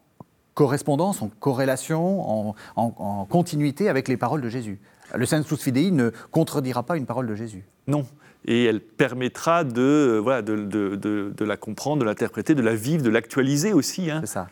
correspondance, 0.54 1.22
en 1.22 1.28
corrélation, 1.40 2.54
en, 2.76 3.24
continuité 3.26 3.88
avec 3.88 4.08
les 4.08 4.16
paroles 4.16 4.40
de 4.40 4.48
Jésus. 4.48 4.78
Le 5.14 5.26
sensus 5.26 5.60
fidei 5.60 5.90
ne 5.90 6.10
contredira 6.30 6.82
pas 6.82 6.96
une 6.96 7.06
parole 7.06 7.26
de 7.26 7.34
Jésus. 7.34 7.64
Non. 7.86 8.06
Et 8.44 8.64
elle 8.64 8.80
permettra 8.80 9.64
de, 9.64 10.18
voilà, 10.22 10.42
de, 10.42 10.56
de, 10.64 11.44
la 11.44 11.56
comprendre, 11.56 12.00
de 12.00 12.06
l'interpréter, 12.06 12.54
de 12.54 12.62
la 12.62 12.74
vivre, 12.74 13.02
de 13.02 13.10
l'actualiser 13.10 13.72
aussi. 13.72 14.10
Hein. 14.10 14.20
C'est 14.22 14.32
ça. 14.32 14.48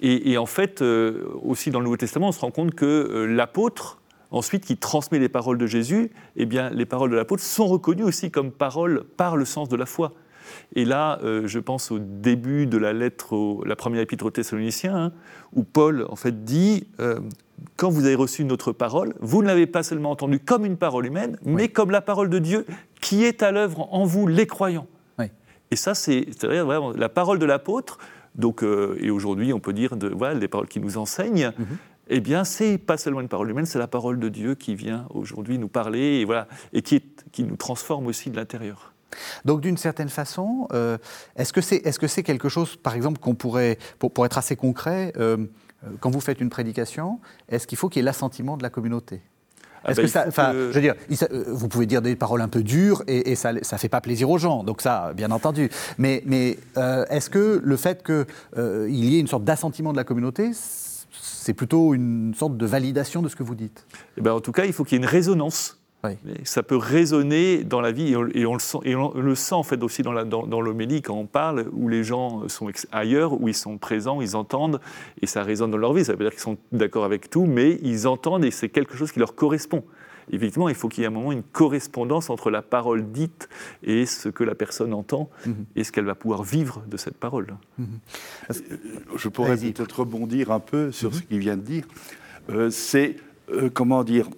Et, 0.00 0.36
en 0.36 0.46
fait, 0.46 0.82
euh, 0.82 1.24
aussi 1.42 1.70
dans 1.70 1.78
le 1.78 1.84
Nouveau 1.84 1.96
Testament, 1.96 2.28
on 2.28 2.32
se 2.32 2.40
rend 2.40 2.50
compte 2.50 2.74
que 2.74 2.84
euh, 2.84 3.26
l'apôtre, 3.26 4.00
ensuite, 4.30 4.64
qui 4.64 4.76
transmet 4.76 5.18
les 5.18 5.28
paroles 5.28 5.56
de 5.56 5.66
Jésus, 5.66 6.10
eh 6.36 6.46
bien, 6.46 6.68
les 6.70 6.84
paroles 6.84 7.10
de 7.10 7.16
l'apôtre 7.16 7.42
sont 7.42 7.66
reconnues 7.66 8.02
aussi 8.02 8.30
comme 8.30 8.50
paroles 8.50 9.04
par 9.16 9.36
le 9.36 9.44
sens 9.44 9.68
de 9.68 9.76
la 9.76 9.86
foi. 9.86 10.12
Et 10.74 10.84
là, 10.84 11.18
euh, 11.22 11.46
je 11.46 11.58
pense 11.58 11.90
au 11.90 11.98
début 11.98 12.66
de 12.66 12.78
la 12.78 12.92
lettre, 12.92 13.60
la 13.64 13.76
première 13.76 14.00
épître 14.02 14.26
aux 14.26 14.30
Thessaloniciens, 14.30 14.96
hein, 14.96 15.12
où 15.52 15.62
Paul 15.62 16.06
en 16.08 16.16
fait 16.16 16.44
dit 16.44 16.86
euh, 17.00 17.20
quand 17.76 17.90
vous 17.90 18.04
avez 18.04 18.14
reçu 18.14 18.44
notre 18.44 18.72
parole, 18.72 19.14
vous 19.20 19.42
ne 19.42 19.46
l'avez 19.46 19.66
pas 19.66 19.82
seulement 19.82 20.10
entendue 20.10 20.38
comme 20.38 20.64
une 20.64 20.76
parole 20.76 21.06
humaine, 21.06 21.38
mais 21.44 21.68
comme 21.68 21.90
la 21.90 22.00
parole 22.00 22.30
de 22.30 22.38
Dieu 22.38 22.66
qui 23.00 23.24
est 23.24 23.42
à 23.42 23.52
l'œuvre 23.52 23.92
en 23.92 24.04
vous, 24.04 24.26
les 24.26 24.46
croyants. 24.46 24.86
Et 25.70 25.76
ça, 25.76 25.94
c'est 25.94 26.26
vraiment 26.44 26.92
la 26.92 27.08
parole 27.08 27.40
de 27.40 27.46
l'apôtre. 27.46 27.98
Donc, 28.36 28.62
euh, 28.62 28.96
et 29.00 29.10
aujourd'hui, 29.10 29.52
on 29.52 29.58
peut 29.58 29.72
dire 29.72 29.96
de, 29.96 30.08
voilà, 30.08 30.38
les 30.38 30.46
paroles 30.46 30.68
qui 30.68 30.78
nous 30.78 30.98
enseignent. 30.98 31.52
Mm-hmm. 31.58 31.76
Eh 32.08 32.20
bien, 32.20 32.44
c'est 32.44 32.78
pas 32.78 32.96
seulement 32.96 33.20
une 33.20 33.28
parole 33.28 33.50
humaine, 33.50 33.66
c'est 33.66 33.78
la 33.80 33.88
parole 33.88 34.20
de 34.20 34.28
Dieu 34.28 34.54
qui 34.54 34.76
vient 34.76 35.06
aujourd'hui 35.10 35.58
nous 35.58 35.68
parler 35.68 36.20
et 36.20 36.24
voilà, 36.24 36.46
et 36.72 36.82
qui, 36.82 37.02
qui 37.32 37.42
nous 37.42 37.56
transforme 37.56 38.06
aussi 38.06 38.30
de 38.30 38.36
l'intérieur. 38.36 38.93
Donc 39.44 39.60
d'une 39.60 39.76
certaine 39.76 40.08
façon, 40.08 40.68
euh, 40.72 40.98
est-ce 41.36 41.52
que 41.52 41.60
c'est 41.60 41.76
est 41.76 41.98
-ce 41.98 42.22
quelque 42.22 42.48
chose, 42.48 42.76
par 42.76 42.94
exemple, 42.94 43.18
qu'on 43.20 43.34
pourrait, 43.34 43.78
pour, 43.98 44.24
être 44.26 44.38
assez 44.38 44.56
concret, 44.56 45.12
euh, 45.16 45.36
euh, 45.84 45.90
quand 46.00 46.10
vous 46.10 46.20
faites 46.20 46.40
une 46.40 46.50
prédication, 46.50 47.20
est-ce 47.48 47.66
qu'il 47.66 47.78
faut 47.78 47.88
qu'il 47.88 48.00
y 48.00 48.02
ait 48.02 48.04
l'assentiment 48.04 48.56
de 48.56 48.62
la 48.62 48.70
communauté? 48.70 49.20
Ah 49.86 49.90
est-ce 49.90 50.00
bah, 50.00 50.02
que 50.02 50.08
ça, 50.08 50.24
enfin, 50.26 50.52
je 50.52 50.72
veux 50.72 50.80
dire, 50.80 50.94
vous 51.48 51.68
pouvez 51.68 51.84
dire 51.84 52.00
des 52.00 52.16
paroles 52.16 52.40
un 52.40 52.48
peu 52.48 52.62
dures 52.62 53.02
et, 53.06 53.34
ça, 53.34 53.52
ne 53.52 53.60
fait 53.60 53.90
pas 53.90 54.00
plaisir 54.00 54.30
aux 54.30 54.38
gens, 54.38 54.64
donc 54.64 54.80
ça, 54.80 55.12
bien 55.14 55.30
entendu. 55.30 55.68
Mais, 55.98 56.22
mais 56.24 56.58
est-ce 57.10 57.28
que 57.28 57.60
le 57.62 57.76
fait 57.76 58.02
qu'il 58.02 58.24
y 58.88 59.16
ait 59.16 59.20
une 59.20 59.26
sorte 59.26 59.44
d'assentiment 59.44 59.92
de 59.92 59.98
la 59.98 60.04
communauté, 60.04 60.52
c'est 61.44 61.52
plutôt 61.52 61.92
une 61.92 62.32
sorte 62.34 62.56
de 62.56 62.64
validation 62.64 63.20
de 63.20 63.28
ce 63.28 63.36
que 63.36 63.42
vous 63.42 63.54
dites? 63.54 63.86
Eh 64.16 64.22
ben, 64.22 64.32
En 64.32 64.40
tout 64.40 64.52
cas, 64.52 64.64
il 64.64 64.72
faut 64.72 64.84
qu'il 64.84 64.96
y 64.96 65.00
ait 65.00 65.04
une 65.04 65.10
résonance 65.10 65.83
ça 66.44 66.62
peut 66.62 66.76
résonner 66.76 67.64
dans 67.64 67.80
la 67.80 67.92
vie 67.92 68.12
et 68.12 68.16
on, 68.46 68.54
le, 68.54 68.60
sent, 68.60 68.78
et 68.84 68.94
on 68.94 69.12
le 69.14 69.34
sent 69.34 69.54
en 69.54 69.62
fait 69.62 69.82
aussi 69.82 70.02
dans 70.02 70.12
l'homélie 70.12 71.00
dans, 71.00 71.12
quand 71.12 71.18
on 71.18 71.26
parle, 71.26 71.66
où 71.72 71.88
les 71.88 72.04
gens 72.04 72.48
sont 72.48 72.70
ailleurs, 72.92 73.40
où 73.40 73.48
ils 73.48 73.54
sont 73.54 73.78
présents, 73.78 74.20
ils 74.20 74.36
entendent 74.36 74.80
et 75.22 75.26
ça 75.26 75.42
résonne 75.42 75.70
dans 75.70 75.78
leur 75.78 75.92
vie. 75.92 76.04
Ça 76.04 76.12
veut 76.12 76.18
dire 76.18 76.30
qu'ils 76.30 76.40
sont 76.40 76.58
d'accord 76.72 77.04
avec 77.04 77.30
tout, 77.30 77.46
mais 77.46 77.78
ils 77.82 78.06
entendent 78.06 78.44
et 78.44 78.50
c'est 78.50 78.68
quelque 78.68 78.96
chose 78.96 79.12
qui 79.12 79.18
leur 79.18 79.34
correspond. 79.34 79.82
Effectivement, 80.32 80.68
il 80.68 80.74
faut 80.74 80.88
qu'il 80.88 81.02
y 81.02 81.04
ait 81.04 81.08
un 81.08 81.12
moment 81.12 81.32
une 81.32 81.42
correspondance 81.42 82.30
entre 82.30 82.50
la 82.50 82.62
parole 82.62 83.10
dite 83.10 83.48
et 83.82 84.06
ce 84.06 84.28
que 84.28 84.44
la 84.44 84.54
personne 84.54 84.94
entend 84.94 85.28
mhm. 85.46 85.66
et 85.76 85.84
ce 85.84 85.92
qu'elle 85.92 86.04
va 86.04 86.14
pouvoir 86.14 86.42
vivre 86.42 86.82
de 86.88 86.96
cette 86.96 87.16
parole. 87.16 87.54
Mhm. 87.78 87.86
Euh, 88.50 88.54
je 89.16 89.28
pourrais 89.28 89.56
peut-être 89.56 90.00
rebondir 90.00 90.50
un 90.50 90.60
peu 90.60 90.92
sur 90.92 91.14
ce 91.14 91.22
qu'il 91.22 91.38
vient 91.38 91.56
de 91.56 91.62
dire. 91.62 91.84
Euh, 92.50 92.70
c'est, 92.70 93.16
euh, 93.50 93.70
comment 93.72 94.04
dire, 94.04 94.28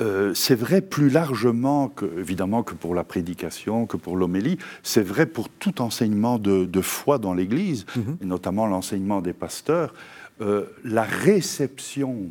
euh, 0.00 0.32
c'est 0.34 0.54
vrai 0.54 0.80
plus 0.80 1.10
largement, 1.10 1.88
que, 1.88 2.06
évidemment, 2.18 2.62
que 2.62 2.74
pour 2.74 2.94
la 2.94 3.04
prédication, 3.04 3.86
que 3.86 3.96
pour 3.96 4.16
l'homélie, 4.16 4.58
c'est 4.82 5.02
vrai 5.02 5.26
pour 5.26 5.48
tout 5.50 5.82
enseignement 5.82 6.38
de, 6.38 6.80
foi 6.80 7.18
dans 7.18 7.34
l'Église, 7.34 7.84
mhm. 7.96 8.16
et 8.22 8.24
notamment 8.24 8.66
l'enseignement 8.66 9.20
des 9.20 9.34
pasteurs. 9.34 9.94
Euh, 10.40 10.64
la 10.84 11.02
réception 11.02 12.30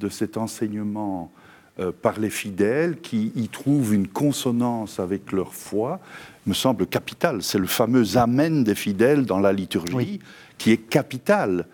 de 0.00 0.08
cet 0.08 0.36
enseignement 0.36 1.32
euh, 1.80 1.92
par 1.92 2.20
les 2.20 2.30
fidèles 2.30 3.00
qui 3.00 3.32
y 3.34 3.48
trouvent 3.48 3.94
une 3.94 4.06
consonance 4.06 5.00
avec 5.00 5.32
leur 5.32 5.54
foi 5.54 5.98
me 6.46 6.54
semble 6.54 6.86
capitale. 6.86 7.42
C'est 7.42 7.58
le 7.58 7.66
fameux 7.66 8.16
Amen 8.16 8.64
des 8.64 8.74
fidèles 8.74 9.26
dans 9.26 9.40
la 9.40 9.52
liturgie 9.52 10.20
qui 10.58 10.70
est 10.70 10.76
capital. 10.76 11.66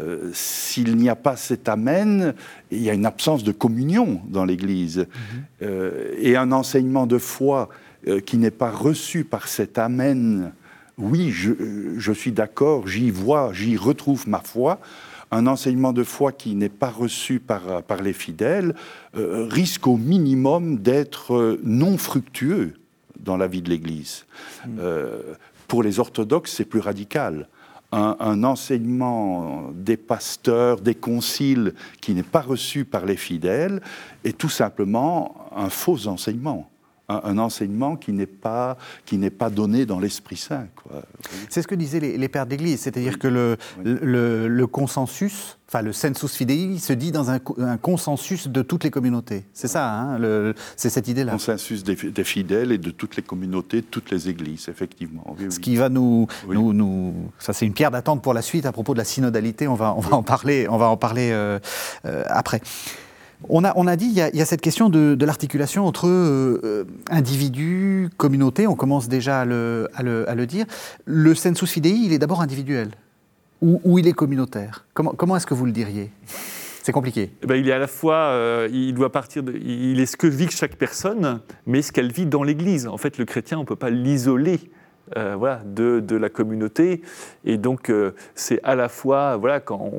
Euh, 0.00 0.30
s'il 0.32 0.96
n'y 0.96 1.08
a 1.08 1.16
pas 1.16 1.36
cet 1.36 1.68
amen, 1.68 2.34
il 2.70 2.82
y 2.82 2.90
a 2.90 2.94
une 2.94 3.06
absence 3.06 3.44
de 3.44 3.52
communion 3.52 4.20
dans 4.28 4.44
l'Église. 4.44 4.98
Mhm. 4.98 5.06
Euh, 5.62 6.14
et 6.18 6.36
un 6.36 6.52
enseignement 6.52 7.06
de 7.06 7.18
foi 7.18 7.68
euh, 8.08 8.20
qui 8.20 8.36
n'est 8.36 8.50
pas 8.50 8.70
reçu 8.70 9.24
par 9.24 9.48
cet 9.48 9.78
amen, 9.78 10.52
oui, 10.98 11.30
je, 11.30 12.12
suis 12.12 12.32
d'accord, 12.32 12.86
j'y 12.86 13.10
vois, 13.10 13.52
j'y 13.52 13.76
retrouve 13.76 14.28
ma 14.28 14.40
foi. 14.40 14.80
Un 15.32 15.48
enseignement 15.48 15.92
de 15.92 16.04
foi 16.04 16.30
qui 16.30 16.54
n'est 16.54 16.68
pas 16.68 16.90
reçu 16.90 17.40
par, 17.40 17.82
par 17.82 18.00
les 18.00 18.12
fidèles 18.12 18.76
risque 19.14 19.88
au 19.88 19.96
minimum 19.96 20.78
d'être 20.78 21.58
non 21.64 21.98
fructueux 21.98 22.74
dans 23.18 23.36
la 23.36 23.48
vie 23.48 23.62
de 23.62 23.70
l'Église. 23.70 24.26
Mhm. 24.68 24.76
pour 25.66 25.82
les 25.82 25.98
orthodoxes, 25.98 26.52
c'est 26.52 26.64
plus 26.64 26.78
radical 26.78 27.48
un, 27.94 28.42
enseignement 28.42 29.70
des 29.74 29.96
pasteurs, 29.96 30.80
des 30.80 30.94
conciles 30.94 31.74
qui 32.00 32.12
n'est 32.12 32.22
pas 32.22 32.40
reçu 32.40 32.84
par 32.84 33.06
les 33.06 33.16
fidèles 33.16 33.80
est 34.24 34.36
tout 34.36 34.48
simplement 34.48 35.48
un 35.54 35.70
faux 35.70 36.08
enseignement. 36.08 36.70
Un, 37.08 37.36
enseignement 37.36 37.96
qui 37.96 38.12
n'est 38.12 38.24
pas, 38.24 38.78
qui 39.04 39.18
n'est 39.18 39.28
pas 39.30 39.50
donné 39.50 39.84
dans 39.84 40.00
l'Esprit 40.00 40.36
Saint. 40.36 40.66
C'est 41.50 41.60
ce 41.60 41.68
que 41.68 41.74
disaient 41.74 42.00
les, 42.00 42.28
pères 42.28 42.46
d'Église, 42.46 42.80
c'est-à-dire 42.80 43.18
que 43.18 43.28
le, 43.28 43.58
le, 43.84 44.66
consensus, 44.66 45.58
enfin 45.68 45.82
le 45.82 45.92
sensus 45.92 46.34
fidei, 46.34 46.78
se 46.78 46.94
dit 46.94 47.12
dans 47.12 47.30
un, 47.30 47.38
consensus 47.76 48.48
de 48.48 48.62
toutes 48.62 48.84
les 48.84 48.90
communautés. 48.90 49.44
C'est 49.52 49.68
ça, 49.68 49.92
hein, 49.92 50.54
c'est 50.76 50.88
cette 50.88 51.08
idée-là. 51.08 51.32
Consensus 51.32 51.84
des, 51.84 52.24
fidèles 52.24 52.72
et 52.72 52.78
de 52.78 52.90
toutes 52.90 53.16
les 53.16 53.22
communautés, 53.22 53.82
de 53.82 53.86
toutes 53.86 54.10
les 54.10 54.30
églises, 54.30 54.68
effectivement. 54.70 55.36
ce 55.50 55.58
qui 55.60 55.76
va 55.76 55.90
nous, 55.90 56.26
nous, 56.48 57.14
ça 57.38 57.52
c'est 57.52 57.66
une 57.66 57.74
pierre 57.74 57.90
d'attente 57.90 58.22
pour 58.22 58.32
la 58.32 58.42
suite 58.42 58.64
à 58.64 58.72
propos 58.72 58.94
de 58.94 58.98
la 58.98 59.04
synodalité. 59.04 59.68
On 59.68 59.74
va, 59.74 59.94
on 59.94 60.00
va 60.00 60.16
en 60.16 60.22
parler, 60.22 60.66
on 60.68 60.78
va 60.78 60.86
en 60.86 60.96
parler 60.96 61.30
euh, 61.32 61.58
euh, 62.06 62.24
après. 62.28 62.60
On 63.48 63.64
a, 63.64 63.96
dit, 63.96 64.06
il 64.06 64.14
y 64.14 64.42
a, 64.42 64.44
cette 64.44 64.60
question 64.60 64.88
de, 64.88 65.24
l'articulation 65.24 65.86
entre 65.86 66.08
euh, 66.08 66.60
euh, 66.64 66.84
individus, 67.10 68.08
communautés, 68.16 68.66
on 68.66 68.74
commence 68.74 69.08
déjà 69.08 69.40
à 69.40 69.44
le, 69.44 70.44
dire. 70.46 70.66
Le 71.04 71.34
sensus 71.34 71.70
fidei, 71.70 71.90
il 71.90 72.12
est 72.12 72.18
d'abord 72.18 72.40
individuel, 72.40 72.90
ou, 73.60 73.98
il 73.98 74.08
est 74.08 74.12
communautaire? 74.12 74.86
Comment, 74.94 75.36
est-ce 75.36 75.46
que 75.46 75.54
vous 75.54 75.66
le 75.66 75.72
diriez? 75.72 76.10
C'est 76.82 76.92
compliqué. 76.92 77.30
Eh 77.42 77.46
ben, 77.46 77.56
il 77.56 77.68
est 77.68 77.72
à 77.72 77.78
la 77.78 77.86
fois, 77.86 78.16
euh, 78.16 78.68
il 78.70 78.92
doit 78.92 79.10
partir, 79.10 79.42
il 79.64 80.00
est 80.00 80.06
ce 80.06 80.18
que 80.18 80.26
vit 80.26 80.50
chaque 80.50 80.76
personne, 80.76 81.40
mais 81.66 81.80
ce 81.80 81.92
qu'elle 81.92 82.12
vit 82.12 82.26
dans 82.26 82.42
l'Église. 82.42 82.86
En 82.86 82.98
fait, 82.98 83.16
le 83.16 83.24
chrétien, 83.24 83.56
on 83.56 83.62
ne 83.62 83.66
peut 83.66 83.76
pas 83.76 83.88
l'isoler 83.88 84.60
euh, 85.16 85.34
voilà, 85.38 85.62
de, 85.64 86.00
de, 86.00 86.16
la 86.16 86.28
communauté. 86.28 87.00
Et 87.46 87.56
donc, 87.56 87.90
c'est 88.34 88.60
à 88.64 88.74
la 88.74 88.90
fois, 88.90 89.38
voilà, 89.38 89.60
quand 89.60 89.90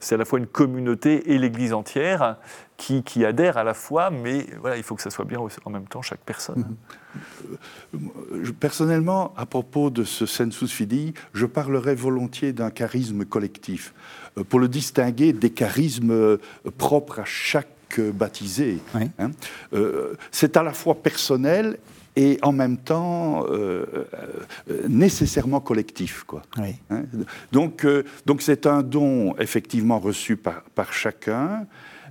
c'est 0.00 0.14
à 0.14 0.18
la 0.18 0.24
fois 0.24 0.38
une 0.38 0.46
communauté 0.46 1.32
et 1.32 1.38
l'Église 1.38 1.72
entière 1.72 2.36
qui, 2.76 3.02
qui, 3.02 3.24
adhèrent 3.24 3.56
à 3.56 3.64
la 3.64 3.74
fois, 3.74 4.10
mais 4.10 4.46
voilà, 4.60 4.76
il 4.76 4.82
faut 4.82 4.94
que 4.94 5.02
ça 5.02 5.10
soit 5.10 5.24
bien 5.24 5.38
en 5.38 5.70
même 5.70 5.86
temps 5.86 6.02
chaque 6.02 6.20
personne. 6.20 6.76
Mm-hmm. 7.94 8.52
Personnellement, 8.54 9.34
à 9.36 9.46
propos 9.46 9.90
de 9.90 10.04
ce 10.04 10.26
sensus 10.26 10.72
fidei, 10.72 11.14
je 11.32 11.46
parlerais 11.46 11.94
volontiers 11.94 12.52
d'un 12.52 12.70
charisme 12.70 13.24
collectif, 13.24 13.94
euh, 14.38 14.44
pour 14.44 14.58
le 14.58 14.68
distinguer 14.68 15.32
des 15.32 15.50
charismes 15.50 16.38
propres 16.78 17.20
à 17.20 17.24
chaque 17.24 17.68
baptisé. 17.98 18.78
Hein. 18.94 19.32
c'est 20.30 20.56
à 20.56 20.62
la 20.62 20.72
fois 20.72 20.94
personnel 20.94 21.76
et 22.16 22.38
en 22.42 22.52
même 22.52 22.76
temps 22.76 23.44
euh, 23.46 23.84
euh, 24.70 24.88
nécessairement 24.88 25.60
collectif. 25.60 26.24
Quoi. 26.24 26.42
Hein. 26.90 27.04
donc, 27.52 27.84
euh, 27.84 28.04
donc 28.26 28.42
c'est 28.42 28.66
un 28.66 28.82
don 28.82 29.36
effectivement 29.38 29.98
reçu 29.98 30.36
par, 30.36 30.62
par 30.74 30.92
chacun, 30.92 31.66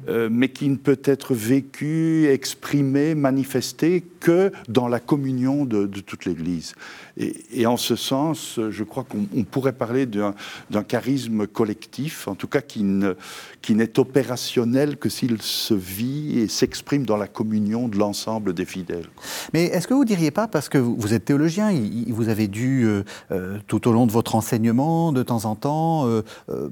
euh, 0.08 0.30
mais 0.32 0.50
qui 0.50 0.68
ne 0.70 0.76
peut 0.76 1.00
être 1.04 1.34
vécu, 1.34 2.28
exprimé, 2.28 3.16
manifesté 3.16 4.04
que 4.20 4.52
dans 4.68 4.88
la 4.88 5.00
communion 5.00 5.66
de, 5.66 5.86
toute 5.86 6.26
l'Église. 6.26 6.74
Et, 7.18 7.66
en 7.66 7.78
ce 7.78 7.96
sens, 7.96 8.60
je 8.70 8.84
crois 8.84 9.04
qu'on 9.04 9.44
pourrait 9.44 9.74
parler 9.74 10.06
d'un 10.06 10.84
charisme 10.88 11.46
collectif, 11.48 12.28
en 12.28 12.36
tout 12.36 12.48
cas 12.48 12.62
qui 12.62 12.84
n'est 12.84 14.00
opérationnel 14.00 14.98
que 14.98 15.10
s'il 15.10 15.42
se 15.42 15.74
vit 15.74 16.40
et 16.40 16.48
s'exprime 16.48 17.06
dans 17.06 17.18
la 17.18 17.28
communion 17.28 17.88
de 17.88 17.98
l'ensemble 17.98 18.54
des 18.54 18.66
fidèles. 18.66 19.08
Mais 19.54 19.66
est-ce 19.66 19.88
que 19.88 19.94
vous 19.94 20.04
ne 20.04 20.08
diriez 20.08 20.32
pas, 20.32 20.48
parce 20.48 20.70
que 20.70 20.78
vous 20.78 21.14
êtes 21.14 21.26
théologien, 21.26 21.72
vous 22.08 22.30
avez 22.30 22.48
dû, 22.48 22.86
euh, 22.86 23.04
euh, 23.32 23.58
tout 23.68 23.88
au 23.88 23.92
long 23.92 24.08
de 24.08 24.12
votre 24.12 24.36
enseignement, 24.36 25.12
de 25.12 25.24
temps 25.24 25.46
en 25.46 25.56
temps, 25.56 26.08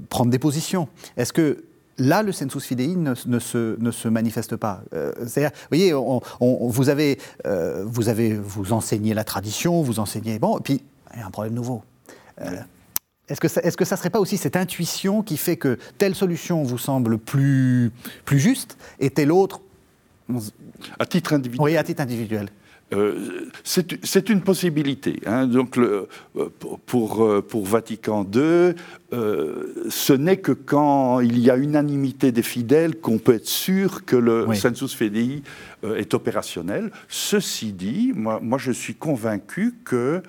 prendre 0.09 0.31
des 0.31 0.39
positions. 0.39 0.87
Est-ce 1.17 1.33
que 1.33 1.63
là, 1.99 2.23
le 2.23 2.31
sensus 2.31 2.63
fidei 2.63 2.87
ne, 2.87 3.13
se, 3.13 3.79
ne 3.79 3.91
se, 3.91 4.07
manifeste 4.07 4.55
pas. 4.55 4.81
Euh, 4.93 5.11
c'est-à-dire, 5.27 5.51
vous 5.51 5.77
voyez, 5.77 5.93
vous, 6.41 6.89
avez, 6.89 7.19
euh, 7.45 7.83
vous 7.85 8.09
avez, 8.09 8.33
vous 8.33 8.73
enseignez 8.73 9.13
la 9.13 9.23
tradition, 9.23 9.81
vous 9.81 9.99
enseignez, 9.99 10.39
bon, 10.39 10.57
et 10.57 10.61
puis 10.61 10.81
il 11.13 11.19
y 11.19 11.21
a 11.21 11.27
un 11.27 11.31
problème 11.31 11.53
nouveau. 11.53 11.83
Euh, 12.41 12.57
est-ce 13.27 13.39
que, 13.39 13.47
ça, 13.47 13.61
est-ce 13.61 13.77
que 13.77 13.85
ça 13.85 13.97
serait 13.97 14.09
pas 14.09 14.19
aussi 14.19 14.37
cette 14.37 14.55
intuition 14.55 15.21
qui 15.21 15.37
fait 15.37 15.57
que 15.57 15.77
telle 15.97 16.15
solution 16.15 16.63
vous 16.63 16.77
semble 16.77 17.17
plus, 17.17 17.91
plus 18.25 18.39
juste 18.39 18.77
et 18.99 19.09
telle 19.09 19.31
autre 19.31 19.61
À 20.97 21.05
titre 21.05 21.33
individuel. 21.33 21.63
Oui, 21.63 21.77
à 21.77 21.83
titre 21.83 22.01
individuel. 22.01 22.49
Euh, 22.93 23.49
c'est 23.63 24.29
une 24.29 24.41
possibilité. 24.41 25.19
Hein. 25.25 25.45
Donc, 25.45 25.75
le, 25.75 26.07
pour, 26.85 27.23
euh, 27.23 27.41
pour, 27.41 27.65
Vatican 27.65 28.23
II, 28.23 28.73
euh, 29.13 29.73
ce 29.89 30.13
n'est 30.13 30.37
que 30.37 30.51
quand 30.51 31.19
il 31.19 31.39
y 31.39 31.51
a 31.51 31.57
unanimité 31.57 32.31
des 32.31 32.41
fidèles 32.41 32.99
qu'on 32.99 33.19
peut 33.19 33.35
être 33.35 33.47
sûr 33.47 34.05
que 34.05 34.15
le 34.15 34.53
sensus 34.55 34.93
fidei 34.93 35.43
est 35.83 36.13
opérationnel. 36.13 36.91
Ceci 37.07 37.73
dit, 37.73 38.11
moi, 38.15 38.39
moi, 38.41 38.57
je 38.57 38.71
suis 38.71 38.95
convaincu 38.95 39.75
que 39.83 40.21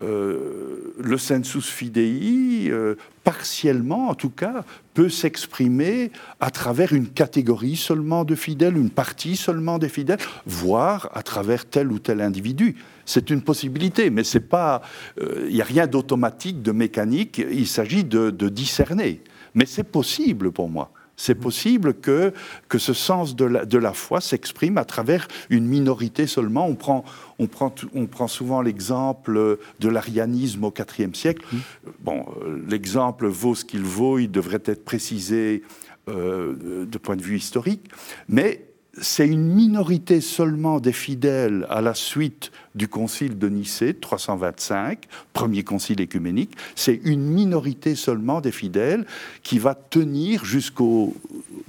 euh, 0.00 0.94
le 0.96 1.18
sensus 1.18 1.66
fidei, 1.66 2.68
euh, 2.70 2.94
partiellement 3.24 4.10
en 4.10 4.14
tout 4.14 4.30
cas, 4.30 4.64
peut 4.94 5.08
s'exprimer 5.08 6.12
à 6.38 6.52
travers 6.52 6.92
une 6.92 7.08
catégorie 7.08 7.74
seulement 7.74 8.24
de 8.24 8.36
fidèles, 8.36 8.76
une 8.76 8.90
partie 8.90 9.36
seulement 9.36 9.78
des 9.78 9.88
fidèles, 9.88 10.20
voire 10.46 11.10
à 11.14 11.22
travers 11.24 11.66
tel 11.66 11.90
ou 11.90 11.98
tel 11.98 12.20
individu. 12.20 12.76
C'est 13.06 13.30
une 13.30 13.42
possibilité, 13.42 14.10
mais 14.10 14.22
c'est 14.22 14.38
pas, 14.38 14.82
il 15.16 15.24
euh, 15.24 15.50
n'y 15.50 15.62
a 15.62 15.64
rien 15.64 15.88
d'automatique, 15.88 16.62
de 16.62 16.72
mécanique. 16.72 17.38
Il 17.50 17.66
s'agit 17.66 18.04
de, 18.04 18.30
discerner. 18.30 19.22
Mais 19.54 19.66
c'est 19.66 19.82
possible 19.82 20.52
pour 20.52 20.68
moi. 20.68 20.92
C'est 21.20 21.34
possible 21.34 21.94
que, 21.94 22.32
que 22.68 22.78
ce 22.78 22.94
sens 22.94 23.34
de 23.34 23.44
la, 23.44 23.64
de 23.64 23.76
la 23.76 23.92
foi 23.92 24.20
s'exprime 24.20 24.78
à 24.78 24.84
travers 24.84 25.26
une 25.50 25.66
minorité 25.66 26.28
seulement. 26.28 26.66
On 26.66 26.76
prend, 26.76 27.04
on 27.40 27.48
prend, 27.48 27.74
on 27.92 28.06
prend 28.06 28.28
souvent 28.28 28.62
l'exemple 28.62 29.58
de 29.80 29.88
l'arianisme 29.88 30.62
au 30.62 30.72
IVe 30.72 31.14
siècle. 31.14 31.44
Mmh. 31.52 31.56
Bon, 32.00 32.24
euh, 32.40 32.62
l'exemple 32.68 33.26
vaut 33.26 33.56
ce 33.56 33.64
qu'il 33.64 33.82
vaut, 33.82 34.20
il 34.20 34.30
devrait 34.30 34.62
être 34.64 34.84
précisé 34.84 35.64
euh, 36.08 36.86
de 36.86 36.98
point 36.98 37.16
de 37.16 37.22
vue 37.22 37.36
historique, 37.36 37.90
mais 38.28 38.67
c'est 39.00 39.26
une 39.26 39.52
minorité 39.52 40.20
seulement 40.20 40.80
des 40.80 40.92
fidèles 40.92 41.66
à 41.68 41.80
la 41.80 41.94
suite 41.94 42.50
du 42.74 42.88
concile 42.88 43.38
de 43.38 43.48
Nicée 43.48 43.94
325, 43.94 45.04
premier 45.32 45.64
concile 45.64 46.00
écuménique, 46.00 46.56
c'est 46.74 47.00
une 47.04 47.24
minorité 47.24 47.94
seulement 47.94 48.40
des 48.40 48.52
fidèles 48.52 49.06
qui 49.42 49.58
va 49.58 49.74
tenir 49.74 50.44
jusqu'au 50.44 51.14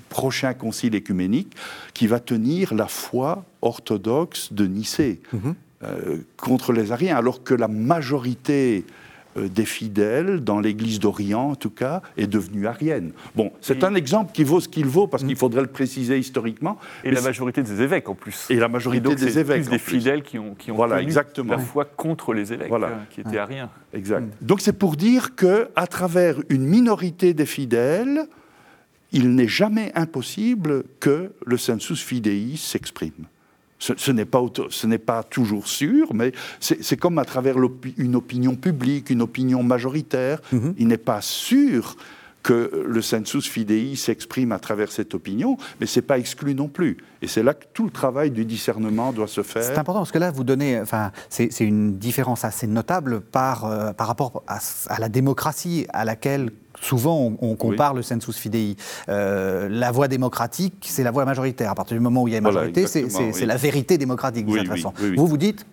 prochain 0.09 0.53
concile 0.53 0.95
écuménique, 0.95 1.55
qui 1.93 2.07
va 2.07 2.19
tenir 2.19 2.73
la 2.73 2.87
foi 2.87 3.45
orthodoxe 3.61 4.53
de 4.53 4.65
Nicée 4.65 5.21
mhm. 5.33 5.55
euh, 5.83 6.17
contre 6.37 6.73
les 6.73 6.91
Ariens, 6.91 7.17
alors 7.17 7.43
que 7.43 7.53
la 7.53 7.67
majorité 7.67 8.85
des 9.35 9.65
fidèles, 9.65 10.39
dans 10.43 10.59
l'Église 10.59 10.99
d'Orient 10.99 11.51
en 11.51 11.55
tout 11.55 11.69
cas, 11.69 12.01
est 12.17 12.27
devenue 12.27 12.67
arienne. 12.67 13.11
Bon, 13.35 13.51
c'est 13.61 13.83
un 13.83 13.95
exemple 13.95 14.31
qui 14.33 14.43
vaut 14.43 14.59
ce 14.59 14.67
qu'il 14.67 14.87
vaut, 14.87 15.07
parce 15.07 15.23
qu'il 15.23 15.33
mm. 15.33 15.37
faudrait 15.37 15.61
le 15.61 15.67
préciser 15.67 16.17
historiquement. 16.17 16.77
Et 17.03 17.11
la 17.11 17.21
majorité 17.21 17.61
des 17.63 17.81
évêques 17.81 18.09
en 18.09 18.15
plus. 18.15 18.47
Et 18.49 18.55
la 18.55 18.67
majorité 18.67 19.15
des 19.15 19.39
évêques. 19.39 19.63
Plus 19.63 19.71
des 19.71 19.79
fidèles 19.79 20.23
qui 20.23 20.39
ont, 20.39 20.55
qui 20.55 20.71
ont 20.71 20.75
voilà, 20.75 21.01
exactement. 21.01 21.53
la 21.53 21.59
foi 21.59 21.85
contre 21.85 22.33
les 22.33 22.53
évêques, 22.53 22.69
voilà. 22.69 22.87
Hein, 22.87 23.05
qui 23.09 23.21
étaient 23.21 23.37
ariens. 23.37 23.69
Exact. 23.93 24.21
Mm. 24.21 24.45
Donc 24.45 24.61
c'est 24.61 24.73
pour 24.73 24.95
dire 24.95 25.35
que 25.35 25.69
à 25.75 25.87
travers 25.87 26.35
une 26.49 26.65
minorité 26.65 27.33
des 27.33 27.45
fidèles, 27.45 28.27
il 29.11 29.33
n'est 29.35 29.47
jamais 29.47 29.91
impossible 29.95 30.83
que 30.99 31.31
le 31.45 31.57
sensus 31.57 32.01
fidei 32.01 32.55
s'exprime. 32.57 33.25
Ce, 33.79 34.11
n'est 34.11 34.25
pas, 34.25 34.43
pas, 35.05 35.23
toujours 35.23 35.67
sûr, 35.67 36.13
mais 36.13 36.33
c'est 36.59 36.97
comme 36.97 37.17
à 37.17 37.23
travers 37.25 37.55
une 37.97 38.15
opinion 38.15 38.55
publique, 38.55 39.09
une 39.09 39.21
opinion 39.21 39.63
majoritaire. 39.63 40.41
Mhm. 40.51 40.73
Il 40.77 40.87
n'est 40.87 40.97
pas 40.97 41.21
sûr 41.21 41.95
que 42.43 42.85
le 42.87 43.01
sensus 43.01 43.47
fidei 43.47 43.95
s'exprime 43.95 44.51
à 44.51 44.59
travers 44.59 44.91
cette 44.91 45.13
opinion, 45.13 45.57
mais 45.79 45.85
ce 45.85 45.99
n'est 45.99 46.05
pas 46.05 46.17
exclu 46.17 46.55
non 46.55 46.67
plus. 46.67 46.97
Et 47.21 47.27
c'est 47.27 47.43
là 47.43 47.53
que 47.53 47.65
tout 47.73 47.83
le 47.83 47.91
travail 47.91 48.31
du 48.31 48.45
discernement 48.45 49.11
doit 49.11 49.27
se 49.27 49.43
faire. 49.43 49.63
C'est 49.63 49.77
important 49.77 49.99
parce 49.99 50.11
que 50.11 50.19
là, 50.19 50.31
vous 50.31 50.43
donnez, 50.43 50.79
enfin, 50.79 51.11
c'est 51.29 51.49
une 51.59 51.97
différence 51.97 52.45
assez 52.45 52.67
notable 52.67 53.19
par, 53.19 53.65
euh, 53.65 53.91
par 53.91 54.07
rapport 54.07 54.43
à, 54.47 54.59
la 54.99 55.09
démocratie 55.09 55.85
à 55.91 56.05
laquelle 56.05 56.51
souvent 56.81 57.35
on, 57.41 57.55
compare 57.55 57.93
le 57.93 58.01
sensus 58.01 58.37
fidei. 58.37 58.77
Euh, 59.09 59.67
la 59.69 59.91
voie 59.91 60.07
démocratique, 60.07 60.87
c'est 60.87 61.03
la 61.03 61.11
voie 61.11 61.25
majoritaire. 61.25 61.71
À 61.71 61.75
partir 61.75 61.97
du 61.97 62.01
moment 62.01 62.23
où 62.23 62.29
il 62.29 62.31
y 62.31 62.35
a 62.35 62.37
une 62.37 62.43
majorité, 62.45 62.87
c'est 62.87 63.45
la 63.45 63.57
vérité 63.57 63.97
démocratique 63.97 64.45
de 64.45 64.57
cette 64.57 64.67
façon. 64.67 64.93
Vous 65.17 65.27
vous 65.27 65.37
dites 65.37 65.65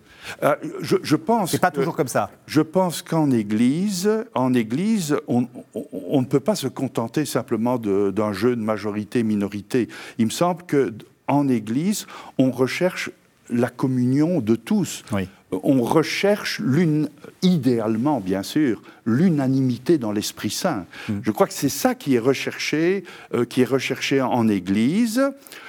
euh, 0.43 0.55
je, 0.81 0.97
je, 1.03 1.17
pense. 1.17 1.51
C'est 1.51 1.61
pas 1.61 1.71
toujours 1.71 1.97
comme 1.97 2.09
ça. 2.09 2.31
Je 2.47 2.61
pense 2.61 3.03
qu'en 3.03 3.31
Église, 3.31 4.11
en 4.35 4.55
Église, 4.55 5.17
on, 5.29 5.47
on, 5.75 6.21
ne 6.21 6.27
peut 6.27 6.41
pas 6.41 6.55
se 6.55 6.69
contenter 6.69 7.25
simplement 7.25 7.79
d'un 7.79 8.33
jeu 8.33 8.57
de 8.57 8.62
majorité-minorité. 8.62 9.89
Il 10.19 10.27
me 10.27 10.31
semble 10.31 10.65
que 10.65 10.95
en 11.29 11.49
Église, 11.49 12.07
on 12.39 12.51
recherche 12.51 13.11
la 13.51 13.69
communion 13.69 14.41
de 14.41 14.57
tous. 14.57 15.05
On 15.53 15.83
recherche 15.83 16.61
l'une, 16.61 17.09
idéalement 17.43 18.21
bien 18.21 18.43
sûr, 18.43 18.83
l'unanimité 19.05 19.99
dans 19.99 20.12
l'Esprit 20.12 20.51
Saint. 20.51 20.87
Mm. 21.09 21.19
Je 21.23 21.31
crois 21.31 21.47
que 21.47 21.53
c'est 21.53 21.69
ça 21.69 21.95
qui 21.95 22.17
est 22.17 22.21
recherché, 22.21 23.05
euh, 23.33 23.45
qui 23.45 23.62
est 23.62 23.67
recherché 23.67 24.21
en 24.21 24.49
Église. 24.49 25.23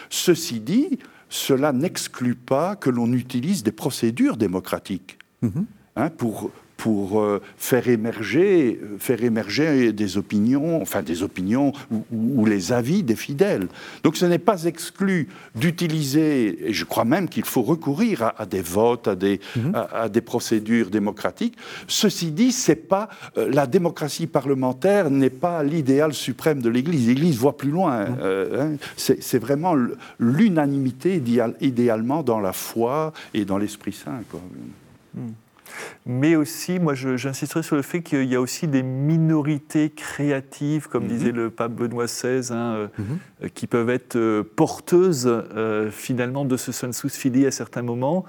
Ceci 0.10 0.60
dit, 0.60 1.00
cela 1.30 1.74
n'exclut 1.74 2.36
pas 2.36 2.76
que 2.76 2.90
l'on 2.90 3.12
utilise 3.12 3.63
des 3.63 3.72
procédures 3.72 4.38
démocratiques. 4.38 5.18
Mm-hmm. 5.44 5.66
Hein, 5.98 6.10
pour, 6.10 6.52
pour 6.78 7.20
euh, 7.20 7.42
faire 7.58 7.90
émerger, 7.90 8.80
euh, 8.82 8.98
faire 9.00 9.24
émerger 9.24 9.92
des 9.92 10.18
opinions, 10.18 10.80
enfin 10.80 11.02
des 11.02 11.24
opinions 11.24 11.74
ou, 12.12 12.46
les 12.46 12.72
avis 12.72 13.02
des 13.04 13.16
fidèles. 13.16 13.68
Donc 14.04 14.16
ce 14.16 14.26
n'est 14.26 14.38
pas 14.38 14.63
exclu 14.66 15.28
d'utiliser, 15.56 16.70
et 16.70 16.74
je 16.74 16.86
crois 16.86 17.04
même 17.04 17.28
qu'il 17.28 17.46
faut 17.46 17.63
recourir 17.63 18.32
à, 18.38 18.46
des 18.46 18.62
votes, 18.62 19.08
à 19.08 19.16
des, 19.16 19.42
mhm. 19.56 19.74
à, 19.92 20.08
des 20.08 20.22
procédures 20.22 20.90
démocratiques. 20.92 21.58
Ceci 21.88 22.32
dit, 22.32 22.52
c'est 22.52 22.76
pas 22.76 23.10
euh, 23.38 23.50
la 23.52 23.66
démocratie 23.66 24.28
parlementaire 24.28 25.10
n'est 25.10 25.32
pas 25.32 25.63
l'idéal 25.63 26.13
suprême 26.13 26.62
de 26.62 26.70
l'Église. 26.70 27.08
L'Église 27.08 27.38
voit 27.38 27.58
plus 27.58 27.72
loin. 27.72 28.06
Mhm. 28.06 28.18
Hein. 28.60 28.72
c'est 28.96 29.40
vraiment 29.40 29.76
l'unanimité 30.20 31.22
idéalement 31.60 32.22
dans 32.22 32.40
la 32.40 32.54
foi 32.54 33.13
et 33.34 33.46
dans 33.46 33.58
l'Esprit 33.58 33.94
Saint. 33.94 34.22
Quoi. 34.30 34.42
Mhm. 35.16 35.34
Mais 36.06 36.36
aussi, 36.36 36.80
moi 36.80 36.93
j'insisterai 36.93 37.63
sur 37.63 37.75
le 37.75 37.82
fait 37.82 38.01
qu'il 38.01 38.25
y 38.25 38.36
a 38.36 38.41
aussi 38.41 38.67
des 38.67 38.84
minorités 38.84 39.89
créatives, 39.89 40.88
comme 40.88 41.03
mhm. 41.03 41.10
disait 41.10 41.32
le 41.32 41.49
pape 41.49 41.73
Benoît 41.73 42.06
XVI, 42.06 42.51
hein, 42.51 42.56
euh, 42.56 42.88
mhm. 42.97 43.06
euh, 43.43 43.47
qui 43.53 43.67
peuvent 43.67 43.89
être 43.89 44.15
euh, 44.15 44.43
porteuses 44.43 45.32
finalement 45.91 46.45
de 46.45 46.58
ce 46.58 46.71
sensus 46.71 47.15
fidei 47.15 47.45
à 47.45 47.51
certains 47.51 47.82
moments. 47.82 48.25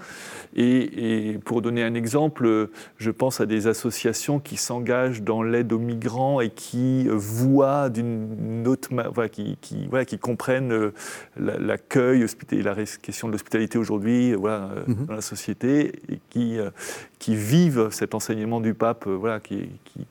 Et, 0.57 1.39
pour 1.45 1.63
donner 1.63 1.83
un 1.83 1.95
exemple, 1.95 2.69
je 2.97 3.11
pense 3.11 3.41
à 3.41 3.47
des 3.47 3.67
associations 3.67 4.41
qui 4.41 4.57
s'engagent 4.57 5.23
dans 5.23 5.43
l'aide 5.43 5.73
aux 5.73 5.79
migrants 5.79 6.41
et 6.41 6.51
qui 6.51 7.07
voient 7.09 7.91
d'une 7.91 8.67
autre 8.67 8.89
qui, 9.29 9.57
qui, 9.61 9.87
voilà, 9.89 10.05
qui 10.05 10.19
comprennent 10.19 10.91
l'accueil, 11.37 12.27
la 12.53 12.75
question 13.03 13.29
de 13.29 13.33
l'hospitalité 13.33 13.79
aujourd'hui 13.79 14.35
voilà, 14.35 14.71
mhm. 14.87 15.07
dans 15.07 15.15
la 15.15 15.21
société 15.21 15.93
et 16.09 16.21
qui, 16.31 16.59
qui 17.19 17.35
vivent 17.35 17.89
cet 17.91 18.15
enseignement 18.15 18.61
du 18.61 18.75
pape 18.75 19.07
euh, 19.07 19.17
voilà, 19.17 19.41
qui, 19.41 19.69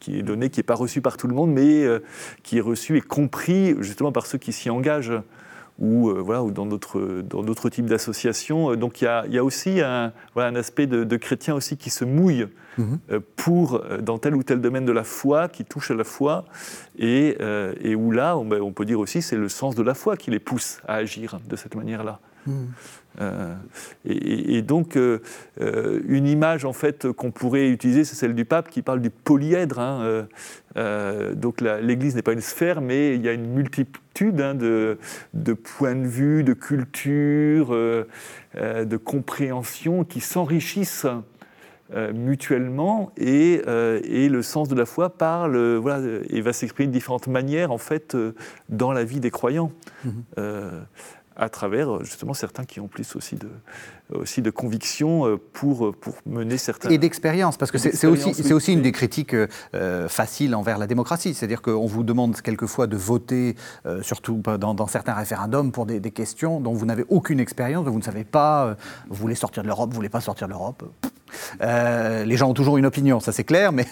est 0.07 0.23
donné, 0.23 0.49
qui 0.49 0.59
n'est 0.59 0.63
pas 0.63 0.75
reçu 0.75 1.01
par 1.01 1.17
tout 1.17 1.27
le 1.27 1.33
monde, 1.33 1.51
mais 1.51 1.83
euh, 1.83 1.99
qui 2.43 2.57
est 2.57 2.61
reçu 2.61 2.97
et 2.97 3.01
compris 3.01 3.75
justement 3.79 4.11
par 4.11 4.25
ceux 4.25 4.37
qui 4.37 4.51
s'y 4.51 4.69
engagent 4.69 5.13
ou, 5.79 6.09
euh, 6.09 6.19
voilà, 6.19 6.43
ou 6.43 6.51
dans 6.51 6.65
d'autres 6.65 7.69
types 7.69 7.85
d'associations. 7.85 8.75
Donc 8.75 9.01
il 9.01 9.05
y 9.05 9.37
a, 9.37 9.43
aussi 9.43 9.79
un, 9.81 10.11
voilà, 10.33 10.49
un 10.49 10.55
aspect 10.55 10.87
de, 10.87 11.03
de, 11.03 11.17
chrétiens 11.17 11.53
aussi 11.53 11.77
qui 11.77 11.91
se 11.91 12.03
mouillent 12.03 12.47
mhm. 12.77 12.99
pour, 13.35 13.83
dans 14.01 14.17
tel 14.17 14.35
ou 14.35 14.43
tel 14.43 14.59
domaine 14.59 14.85
de 14.85 14.91
la 14.91 15.03
foi, 15.03 15.47
qui 15.49 15.63
touche 15.63 15.91
à 15.91 15.93
la 15.93 16.03
foi, 16.03 16.45
et, 16.97 17.37
et 17.81 17.95
où 17.95 18.11
là, 18.11 18.37
on, 18.37 18.45
ben, 18.45 18.59
on, 18.59 18.71
peut 18.71 18.85
dire 18.85 18.99
aussi 18.99 19.21
c'est 19.21 19.37
le 19.37 19.49
sens 19.49 19.75
de 19.75 19.83
la 19.83 19.93
foi 19.93 20.17
qui 20.17 20.31
les 20.31 20.39
pousse 20.39 20.81
à 20.87 20.95
agir 20.95 21.39
de 21.47 21.55
cette 21.55 21.75
manière-là. 21.75 22.19
Mhm. 22.47 22.67
Euh, 23.19 23.55
et, 24.05 24.61
donc, 24.61 24.95
euh, 24.95 25.19
euh, 25.61 25.99
une 26.07 26.27
image 26.27 26.65
en 26.65 26.73
fait 26.73 27.11
qu'on 27.11 27.31
pourrait 27.31 27.69
utiliser, 27.69 28.03
c'est 28.03 28.15
celle 28.15 28.35
du 28.35 28.45
pape 28.45 28.69
qui 28.69 28.81
parle 28.81 29.01
du 29.01 29.09
polyèdre. 29.09 29.79
Hein, 29.79 30.27
donc, 31.35 31.61
l'Église 31.61 32.15
n'est 32.15 32.21
pas 32.21 32.33
une 32.33 32.41
sphère, 32.41 32.81
mais 32.81 33.15
il 33.15 33.21
y 33.21 33.29
a 33.29 33.33
une 33.33 33.47
multitude 33.47 34.41
hein, 34.41 34.53
de, 34.53 34.97
points 35.53 35.95
de 35.95 36.07
vue, 36.07 36.43
de 36.43 36.53
culture, 36.53 37.69
de 37.69 38.97
compréhension 38.97 40.03
qui 40.03 40.19
s'enrichissent. 40.19 41.07
mutuellement 42.13 43.11
et, 43.17 43.61
le 43.65 44.41
sens 44.43 44.67
de 44.67 44.75
la 44.75 44.85
foi 44.85 45.09
parle 45.09 45.77
voilà, 45.77 46.19
et 46.29 46.41
va 46.41 46.53
s'exprimer 46.53 46.87
de 46.87 46.93
différentes 46.93 47.27
manières 47.27 47.71
en 47.71 47.79
fait 47.79 48.15
dans 48.69 48.91
la 48.91 49.03
vie 49.03 49.19
des 49.19 49.31
croyants. 49.31 49.71
Mmh 50.05 50.11
à 51.37 51.49
travers 51.49 52.03
justement 52.03 52.33
certains 52.33 52.65
qui 52.65 52.79
ont 52.79 52.87
plus 52.87 53.15
aussi 53.15 53.35
de, 53.35 53.47
aussi 54.13 54.41
de 54.41 54.49
conviction 54.49 55.27
euh, 55.27 55.37
pour, 55.53 55.95
pour 55.95 56.15
mener 56.25 56.57
certains... 56.57 56.89
Et 56.89 56.97
d'expérience, 56.97 57.57
parce 57.57 57.71
que 57.71 57.77
c'est 57.77 58.07
aussi, 58.07 58.33
c'est 58.33 58.53
aussi 58.53 58.73
une 58.73 58.81
des 58.81 58.91
critiques 58.91 59.35
euh, 59.35 60.07
faciles 60.07 60.55
envers 60.55 60.77
la 60.77 60.87
démocratie. 60.87 61.33
C'est-à-dire 61.33 61.61
qu'on 61.61 61.85
vous 61.85 62.03
demande 62.03 62.41
quelquefois 62.41 62.87
de 62.87 62.97
voter, 62.97 63.55
euh, 63.85 64.01
surtout 64.01 64.41
dans, 64.59 64.87
certains 64.87 65.13
référendums, 65.13 65.71
pour 65.71 65.85
des, 65.85 66.01
questions 66.11 66.59
dont 66.61 66.73
vous 66.73 66.85
n'avez 66.85 67.05
aucune 67.09 67.39
expérience, 67.39 67.85
dont 67.85 67.91
vous 67.91 67.99
ne 67.99 68.03
savez 68.03 68.23
pas, 68.23 68.77
vous 69.09 69.15
voulez 69.15 69.35
sortir 69.35 69.61
de 69.61 69.67
l'Europe, 69.67 69.89
vous 69.89 69.95
voulez 69.95 70.09
pas 70.09 70.21
sortir 70.21 70.47
de 70.47 70.53
l'Europe. 70.53 70.83
les 71.59 72.37
gens 72.37 72.49
ont 72.49 72.53
toujours 72.53 72.77
une 72.77 72.85
opinion, 72.85 73.19
ça 73.19 73.33
c'est 73.33 73.43
clair, 73.43 73.71
mais, 73.73 73.85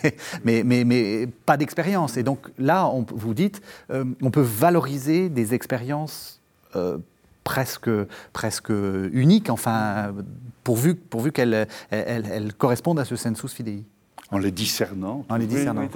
mais, 0.45 0.63
mais, 0.63 0.85
mais 0.85 1.27
pas 1.27 1.57
d'expérience. 1.57 2.15
Et 2.15 2.23
donc 2.23 2.47
là, 2.57 2.87
on, 2.87 3.05
vous 3.13 3.33
dites, 3.33 3.61
on 3.89 4.31
peut 4.31 4.41
valoriser 4.41 5.27
des 5.29 5.53
expériences 5.53 6.41
presque, 7.45 7.91
presque 8.33 8.73
unique, 9.13 9.49
enfin, 9.49 10.13
pourvu, 10.65 10.95
pourvu 10.95 11.31
qu'elle 11.31 11.67
elle, 11.89 12.53
corresponde 12.55 12.99
à 12.99 13.05
ce 13.05 13.15
sensus 13.15 13.53
fidei. 13.53 13.85
En 14.31 14.39
les 14.39 14.51
discernant, 14.51 15.23
en 15.29 15.35
les 15.37 15.45
discernant. 15.45 15.87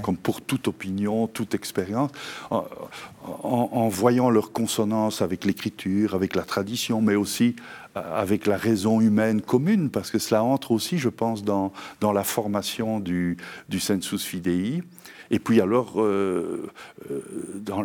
comme, 0.00 0.16
pour 0.16 0.40
toute 0.40 0.68
opinion, 0.68 1.26
toute 1.26 1.54
expérience, 1.56 2.12
en, 2.50 3.88
voyant 3.88 4.30
leur 4.30 4.52
consonance 4.52 5.20
avec 5.20 5.44
l'écriture, 5.44 6.14
avec 6.14 6.36
la 6.36 6.42
tradition, 6.42 7.02
mais 7.02 7.16
aussi 7.16 7.56
euh, 7.96 8.00
avec 8.14 8.46
la 8.46 8.56
raison 8.56 9.00
humaine 9.00 9.42
commune, 9.42 9.90
parce 9.90 10.12
que 10.12 10.20
cela 10.20 10.44
entre 10.44 10.70
aussi, 10.70 10.98
je 10.98 11.08
pense, 11.08 11.42
dans, 11.42 11.72
dans 12.00 12.12
la 12.12 12.22
formation 12.22 13.00
du, 13.00 13.36
du 13.68 13.80
sensus 13.80 14.22
fidei. 14.22 14.84
Et 15.30 15.38
puis 15.38 15.60
alors, 15.60 16.00
euh, 16.00 16.70
euh, 17.10 17.20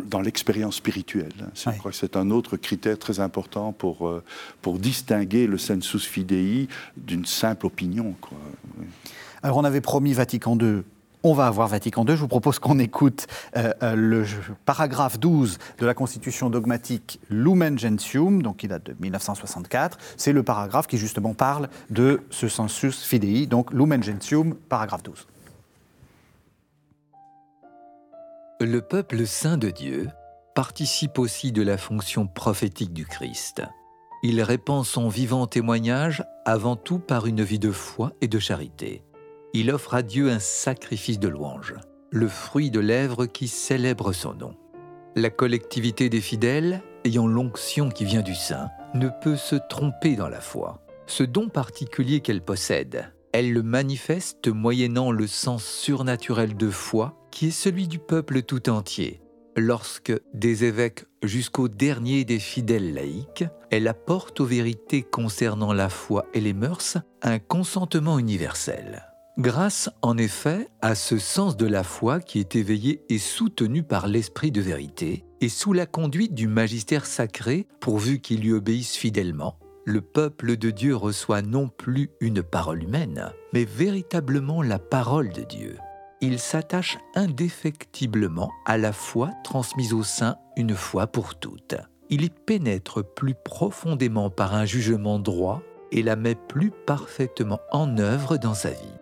dans, 0.04 0.20
l'expérience 0.20 0.76
spirituelle, 0.76 1.32
hein, 1.42 1.50
je 1.54 1.78
crois 1.78 1.90
que 1.90 1.96
c'est 1.96 2.16
un 2.16 2.30
autre 2.30 2.56
critère 2.56 2.98
très 2.98 3.20
important 3.20 3.72
pour, 3.72 4.08
euh, 4.08 4.22
pour 4.62 4.78
distinguer 4.78 5.46
le 5.46 5.58
sensus 5.58 6.04
fidei 6.04 6.68
d'une 6.96 7.24
simple 7.24 7.66
opinion. 7.66 8.14
Quoi. 8.20 8.38
Alors 9.42 9.56
on 9.56 9.64
avait 9.64 9.80
promis 9.80 10.12
Vatican 10.12 10.56
II 10.58 10.82
on 11.22 11.34
va 11.34 11.48
avoir 11.48 11.68
Vatican 11.68 12.06
II. 12.06 12.16
Je 12.16 12.20
vous 12.22 12.28
propose 12.28 12.58
qu'on 12.58 12.78
écoute 12.78 13.26
le 13.54 14.24
paragraphe 14.64 15.20
12 15.20 15.58
de 15.78 15.84
la 15.84 15.92
Constitution 15.92 16.48
dogmatique 16.48 17.20
Lumen 17.28 17.78
Gentium, 17.78 18.40
donc 18.40 18.56
qui 18.56 18.68
date 18.68 18.86
de 18.86 18.96
1964. 18.98 19.98
C'est 20.16 20.32
le 20.32 20.42
paragraphe 20.42 20.86
qui 20.86 20.96
justement 20.96 21.34
parle 21.34 21.68
de 21.90 22.22
ce 22.30 22.48
sensus 22.48 23.02
fidei, 23.02 23.44
donc 23.44 23.70
Lumen 23.74 24.02
Gentium, 24.02 24.54
paragraphe 24.54 25.02
12. 25.02 25.26
Le 28.62 28.82
peuple 28.82 29.26
saint 29.26 29.56
de 29.56 29.70
Dieu 29.70 30.10
participe 30.54 31.18
aussi 31.18 31.50
de 31.50 31.62
la 31.62 31.78
fonction 31.78 32.26
prophétique 32.26 32.92
du 32.92 33.06
Christ. 33.06 33.62
Il 34.22 34.42
répand 34.42 34.84
son 34.84 35.08
vivant 35.08 35.46
témoignage 35.46 36.22
avant 36.44 36.76
tout 36.76 36.98
par 36.98 37.26
une 37.26 37.42
vie 37.42 37.58
de 37.58 37.70
foi 37.70 38.12
et 38.20 38.28
de 38.28 38.38
charité. 38.38 39.02
Il 39.54 39.70
offre 39.70 39.94
à 39.94 40.02
Dieu 40.02 40.30
un 40.30 40.40
sacrifice 40.40 41.18
de 41.18 41.28
louange, 41.28 41.74
le 42.10 42.28
fruit 42.28 42.70
de 42.70 42.80
lèvres 42.80 43.24
qui 43.24 43.48
célèbrent 43.48 44.12
son 44.12 44.34
nom. 44.34 44.54
La 45.16 45.30
collectivité 45.30 46.10
des 46.10 46.20
fidèles, 46.20 46.82
ayant 47.06 47.26
l'onction 47.26 47.88
qui 47.88 48.04
vient 48.04 48.20
du 48.20 48.34
Saint, 48.34 48.68
ne 48.92 49.08
peut 49.22 49.36
se 49.36 49.56
tromper 49.56 50.16
dans 50.16 50.28
la 50.28 50.42
foi. 50.42 50.82
Ce 51.06 51.22
don 51.22 51.48
particulier 51.48 52.20
qu'elle 52.20 52.42
possède, 52.42 53.10
elle 53.32 53.52
le 53.52 53.62
manifeste 53.62 54.48
moyennant 54.48 55.12
le 55.12 55.26
sens 55.26 55.64
surnaturel 55.64 56.56
de 56.56 56.70
foi 56.70 57.16
qui 57.30 57.48
est 57.48 57.52
celui 57.52 57.88
du 57.88 57.98
peuple 57.98 58.42
tout 58.42 58.68
entier. 58.68 59.20
Lorsque, 59.56 60.12
des 60.32 60.64
évêques 60.64 61.04
jusqu'au 61.22 61.68
dernier 61.68 62.24
des 62.24 62.38
fidèles 62.38 62.94
laïcs, 62.94 63.44
elle 63.70 63.88
apporte 63.88 64.40
aux 64.40 64.46
vérités 64.46 65.02
concernant 65.02 65.72
la 65.72 65.88
foi 65.88 66.26
et 66.34 66.40
les 66.40 66.54
mœurs 66.54 66.98
un 67.22 67.38
consentement 67.38 68.18
universel. 68.18 69.06
Grâce, 69.38 69.88
en 70.02 70.18
effet, 70.18 70.68
à 70.82 70.94
ce 70.94 71.18
sens 71.18 71.56
de 71.56 71.66
la 71.66 71.82
foi 71.82 72.20
qui 72.20 72.40
est 72.40 72.56
éveillé 72.56 73.02
et 73.08 73.18
soutenu 73.18 73.82
par 73.82 74.06
l'esprit 74.06 74.50
de 74.50 74.60
vérité, 74.60 75.24
et 75.40 75.48
sous 75.48 75.72
la 75.72 75.86
conduite 75.86 76.34
du 76.34 76.46
magistère 76.46 77.06
sacré, 77.06 77.66
pourvu 77.80 78.20
qu'il 78.20 78.40
lui 78.40 78.52
obéisse 78.52 78.96
fidèlement, 78.96 79.56
le 79.84 80.00
peuple 80.00 80.56
de 80.56 80.70
Dieu 80.70 80.94
reçoit 80.94 81.42
non 81.42 81.68
plus 81.68 82.10
une 82.20 82.42
parole 82.42 82.82
humaine, 82.82 83.32
mais 83.52 83.64
véritablement 83.64 84.62
la 84.62 84.78
parole 84.78 85.30
de 85.30 85.42
Dieu 85.42 85.76
il 86.20 86.38
s'attache 86.38 86.98
indéfectiblement 87.14 88.50
à 88.66 88.76
la 88.76 88.92
foi 88.92 89.30
transmise 89.42 89.92
au 89.92 90.02
sein 90.02 90.36
une 90.56 90.74
fois 90.74 91.06
pour 91.06 91.34
toutes. 91.34 91.76
Il 92.10 92.24
y 92.24 92.30
pénètre 92.30 93.02
plus 93.02 93.34
profondément 93.34 94.30
par 94.30 94.54
un 94.54 94.64
jugement 94.64 95.18
droit 95.18 95.62
et 95.92 96.02
la 96.02 96.16
met 96.16 96.34
plus 96.34 96.72
parfaitement 96.86 97.60
en 97.72 97.98
œuvre 97.98 98.36
dans 98.36 98.54
sa 98.54 98.70
vie. 98.70 98.99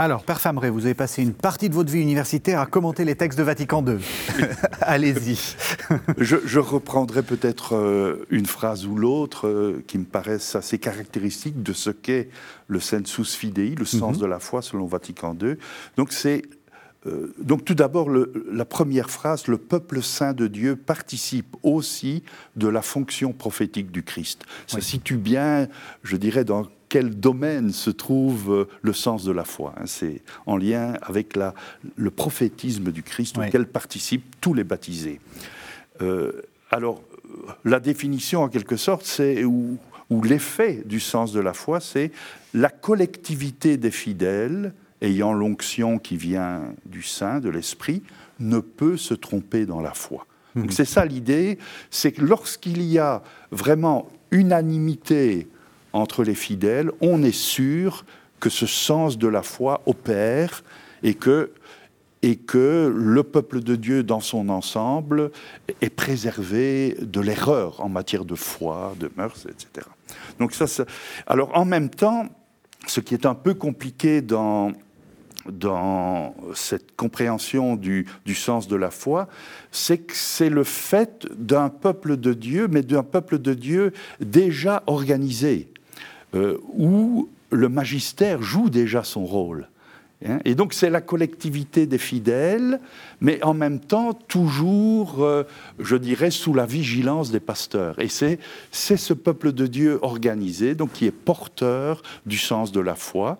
Alors, 0.00 0.22
Père 0.22 0.40
Fameret, 0.40 0.70
vous 0.70 0.84
avez 0.84 0.94
passé 0.94 1.24
une 1.24 1.32
partie 1.32 1.68
de 1.68 1.74
votre 1.74 1.90
vie 1.90 2.00
universitaire 2.00 2.60
à 2.60 2.66
commenter 2.66 3.04
les 3.04 3.16
textes 3.16 3.36
de 3.36 3.42
Vatican 3.42 3.84
II. 3.84 3.98
Allez-y. 4.80 5.56
je, 6.18 6.58
reprendrai 6.60 7.24
peut-être 7.24 7.74
euh, 7.74 8.24
une 8.30 8.46
phrase 8.46 8.86
ou 8.86 8.94
l'autre 8.94 9.48
euh, 9.48 9.82
qui 9.88 9.98
me 9.98 10.04
paraissent 10.04 10.54
assez 10.54 10.78
caractéristiques 10.78 11.64
de 11.64 11.72
ce 11.72 11.90
qu'est 11.90 12.28
le 12.68 12.78
sensus 12.78 13.34
fidei, 13.34 13.74
le 13.76 13.84
sens 13.84 14.14
mhm. 14.14 14.20
de 14.22 14.26
la 14.26 14.38
foi 14.38 14.62
selon 14.62 14.86
Vatican 14.86 15.36
II. 15.42 15.56
Donc, 15.96 16.12
c'est 16.12 16.42
euh, 17.06 17.34
donc 17.42 17.64
tout 17.64 17.74
d'abord, 17.74 18.08
la 18.08 18.64
première 18.64 19.10
phrase, 19.10 19.48
le 19.48 19.58
peuple 19.58 20.00
saint 20.00 20.32
de 20.32 20.46
Dieu 20.46 20.76
participe 20.76 21.56
aussi 21.64 22.22
de 22.54 22.68
la 22.68 22.82
fonction 22.82 23.32
prophétique 23.32 23.90
du 23.90 24.04
Christ. 24.04 24.44
Ça 24.68 24.80
situe 24.80 25.16
bien, 25.16 25.66
je 26.04 26.16
dirais, 26.16 26.44
dans 26.44 26.66
quel 26.88 27.18
domaine 27.18 27.72
se 27.72 27.90
trouve 27.90 28.52
euh, 28.52 28.68
le 28.82 28.92
sens 28.92 29.24
de 29.24 29.32
la 29.32 29.44
foi. 29.44 29.74
Hein. 29.76 29.84
C'est 29.86 30.22
en 30.46 30.56
lien 30.56 30.94
avec 31.02 31.36
la, 31.36 31.54
le 31.96 32.10
prophétisme 32.10 32.90
du 32.90 33.02
Christ 33.02 33.38
auquel 33.38 33.66
participent 33.66 34.36
tous 34.40 34.54
les 34.54 34.64
baptisés. 34.64 35.20
Euh, 36.00 36.32
alors, 36.70 37.02
la 37.64 37.80
définition, 37.80 38.42
en 38.42 38.48
quelque 38.48 38.76
sorte, 38.76 39.04
c'est 39.04 39.44
ou, 39.44 39.78
l'effet 40.10 40.82
du 40.86 41.00
sens 41.00 41.32
de 41.32 41.40
la 41.40 41.52
foi, 41.52 41.80
c'est 41.80 42.10
la 42.54 42.70
collectivité 42.70 43.76
des 43.76 43.90
fidèles 43.90 44.72
ayant 45.02 45.32
l'onction 45.32 45.98
qui 45.98 46.16
vient 46.16 46.62
du 46.86 47.02
Saint, 47.02 47.40
de 47.40 47.50
l'Esprit, 47.50 48.02
ne 48.40 48.58
peut 48.58 48.96
se 48.96 49.14
tromper 49.14 49.66
dans 49.66 49.80
la 49.80 49.92
foi. 49.92 50.26
Donc 50.56 50.66
mmh. 50.66 50.72
c'est 50.72 50.84
ça 50.86 51.04
l'idée, 51.04 51.58
c'est 51.90 52.12
que 52.12 52.22
lorsqu'il 52.22 52.82
y 52.82 52.98
a 52.98 53.22
vraiment 53.52 54.08
unanimité 54.30 55.46
entre 55.98 56.24
les 56.24 56.34
fidèles, 56.34 56.90
on 57.00 57.22
est 57.22 57.36
sûr 57.36 58.04
que 58.40 58.50
ce 58.50 58.66
sens 58.66 59.18
de 59.18 59.28
la 59.28 59.42
foi 59.42 59.82
opère 59.86 60.62
et 61.02 61.14
que, 61.14 61.50
et 62.22 62.36
que 62.36 62.92
le 62.94 63.22
peuple 63.22 63.60
de 63.60 63.76
Dieu 63.76 64.02
dans 64.02 64.20
son 64.20 64.48
ensemble 64.48 65.30
est 65.80 65.90
préservé 65.90 66.96
de 67.00 67.20
l'erreur 67.20 67.80
en 67.80 67.88
matière 67.88 68.24
de 68.24 68.34
foi, 68.34 68.94
de 68.98 69.10
mœurs, 69.16 69.46
etc. 69.46 69.86
Donc 70.38 70.54
ça, 70.54 70.66
alors 71.26 71.50
en 71.56 71.64
même 71.64 71.90
temps, 71.90 72.26
ce 72.86 73.00
qui 73.00 73.14
est 73.14 73.26
un 73.26 73.34
peu 73.34 73.54
compliqué 73.54 74.22
dans, 74.22 74.72
dans 75.46 76.34
cette 76.54 76.96
compréhension 76.96 77.76
du, 77.76 78.06
du, 78.24 78.34
sens 78.34 78.68
de 78.68 78.76
la 78.76 78.90
foi, 78.90 79.28
c'est 79.72 79.98
que 79.98 80.14
c'est 80.14 80.50
le 80.50 80.64
fait 80.64 81.26
d'un 81.36 81.68
peuple 81.68 82.16
de 82.16 82.32
Dieu, 82.34 82.68
mais 82.70 82.82
d'un 82.82 83.02
peuple 83.02 83.38
de 83.38 83.54
Dieu 83.54 83.92
déjà 84.20 84.82
organisé, 84.86 85.68
euh, 86.34 86.58
où 86.74 87.28
le 87.50 87.68
magistère 87.70 88.42
joue 88.42 88.68
déjà 88.68 89.02
son 89.02 89.24
rôle. 89.24 89.68
Hein. 90.26 90.40
Et 90.44 90.54
donc 90.54 90.74
c'est 90.74 90.90
la 90.90 91.00
collectivité 91.00 91.86
des 91.86 91.96
fidèles, 91.96 92.80
mais 93.22 93.42
en 93.42 93.54
même 93.54 93.80
temps 93.80 94.12
toujours, 94.12 95.22
euh, 95.22 95.44
je 95.78 95.96
dirais, 95.96 96.30
sous 96.30 96.52
la 96.52 96.66
vigilance 96.66 97.30
des 97.30 97.40
pasteurs. 97.40 97.98
Et 97.98 98.08
c'est 98.08 98.38
ce 98.70 99.14
peuple 99.14 99.52
de 99.52 99.66
Dieu 99.66 99.98
organisé, 100.02 100.74
donc 100.74 100.92
qui 100.92 101.06
est 101.06 101.10
porteur 101.10 102.02
du 102.26 102.36
sens 102.36 102.72
de 102.72 102.80
la 102.80 102.94
foi 102.94 103.38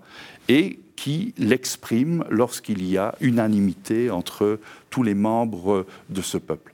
et 0.49 0.79
qui 0.97 1.35
l'exprime 1.37 2.25
lorsqu'il 2.31 2.89
y 2.89 2.97
a 2.97 3.15
unanimité 3.21 4.11
entre 4.11 4.59
tous 4.89 5.03
les 5.03 5.15
membres 5.15 5.85
de 6.09 6.23
ce 6.23 6.39
peuple. 6.39 6.73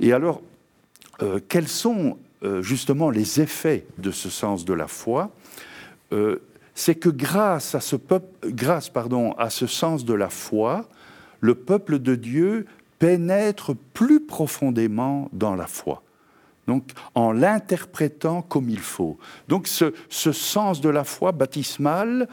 Et 0.00 0.12
alors, 0.12 0.42
euh, 1.22 1.38
quels 1.48 1.68
sont 1.68 2.18
justement 2.60 3.10
les 3.10 3.40
effets 3.40 3.86
de 3.98 4.10
ce 4.10 4.28
sens 4.28 4.64
de 4.64 4.72
la 4.72 4.88
foi? 4.88 5.30
C'est 6.74 6.94
que 6.94 7.08
grâce 7.08 7.74
à 7.74 7.80
ce, 7.80 7.96
grâce, 8.44 8.88
pardon, 8.88 9.32
à 9.32 9.50
ce 9.50 9.66
sens 9.66 10.04
de 10.04 10.14
la 10.14 10.28
foi, 10.28 10.88
le 11.40 11.54
peuple 11.54 11.98
de 11.98 12.14
Dieu 12.14 12.66
pénètre 12.98 13.72
plus 13.94 14.20
profondément 14.20 15.28
dans 15.32 15.56
la 15.56 15.66
foi. 15.66 16.02
Donc, 16.68 16.92
en 17.14 17.32
l'interprétant 17.32 18.42
comme 18.42 18.70
il 18.70 18.78
faut. 18.78 19.18
Donc, 19.48 19.66
ce, 19.66 19.92
sens 20.08 20.80
de 20.80 20.88
la 20.88 21.04
foi 21.04 21.32
baptismale, 21.32 22.28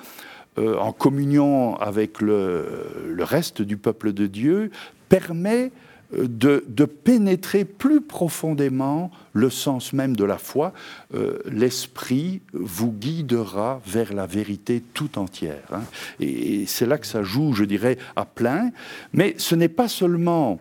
euh, 0.57 0.77
en 0.77 0.91
communion 0.91 1.75
avec 1.77 2.21
le, 2.21 3.15
reste 3.19 3.61
du 3.61 3.77
peuple 3.77 4.13
de 4.13 4.27
Dieu, 4.27 4.69
permet 5.09 5.71
de, 6.11 6.85
pénétrer 6.85 7.65
plus 7.65 8.01
profondément 8.01 9.11
le 9.33 9.49
sens 9.49 9.93
même 9.93 10.15
de 10.15 10.23
la 10.23 10.37
foi. 10.37 10.73
Euh, 11.13 11.39
l'esprit 11.45 12.41
vous 12.53 12.91
guidera 12.91 13.81
vers 13.85 14.13
la 14.13 14.25
vérité 14.25 14.83
tout 14.93 15.19
entière. 15.19 15.67
Hein. 15.71 15.83
Et, 16.19 16.65
c'est 16.65 16.85
là 16.85 16.97
que 16.97 17.05
ça 17.05 17.23
joue, 17.23 17.53
je 17.53 17.63
dirais, 17.63 17.97
à 18.15 18.25
plein. 18.25 18.71
Mais 19.13 19.35
ce 19.37 19.55
n'est 19.55 19.69
pas 19.69 19.87
seulement 19.87 20.59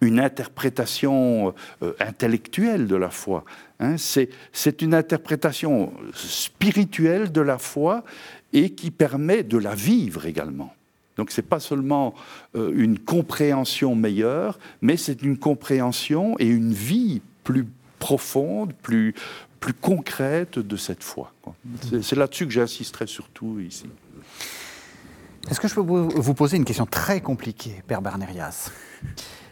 une 0.00 0.18
interprétation 0.18 1.54
euh, 1.82 1.92
intellectuelle 2.00 2.86
de 2.86 2.96
la 2.96 3.10
foi. 3.10 3.44
Hein. 3.80 3.96
c'est 3.96 4.82
une 4.82 4.92
interprétation 4.92 5.92
spirituelle 6.14 7.32
de 7.32 7.40
la 7.40 7.58
foi 7.58 8.04
et 8.52 8.70
qui 8.70 8.90
permet 8.90 9.42
de 9.42 9.56
la 9.56 9.74
vivre 9.74 10.26
également. 10.26 10.74
Donc 11.20 11.32
ce 11.32 11.42
n'est 11.42 11.46
pas 11.46 11.60
seulement 11.60 12.14
euh, 12.56 12.72
une 12.74 12.98
compréhension 12.98 13.94
meilleure, 13.94 14.58
mais 14.80 14.96
c'est 14.96 15.20
une 15.20 15.36
compréhension 15.36 16.34
et 16.38 16.46
une 16.46 16.72
vie 16.72 17.20
plus 17.44 17.66
profonde, 17.98 18.72
plus, 18.72 19.14
plus 19.60 19.74
concrète 19.74 20.58
de 20.58 20.76
cette 20.78 21.04
foi. 21.04 21.30
C'est 22.00 22.16
là-dessus 22.16 22.46
que 22.46 22.52
j'insisterai 22.52 23.06
surtout 23.06 23.60
ici. 23.60 23.84
Est-ce 25.50 25.60
que 25.60 25.68
je 25.68 25.74
peux 25.74 25.82
vous 25.82 26.34
poser 26.34 26.56
une 26.56 26.64
question 26.64 26.86
très 26.86 27.20
compliquée, 27.20 27.82
Père 27.86 28.00
Bernérias? 28.00 28.70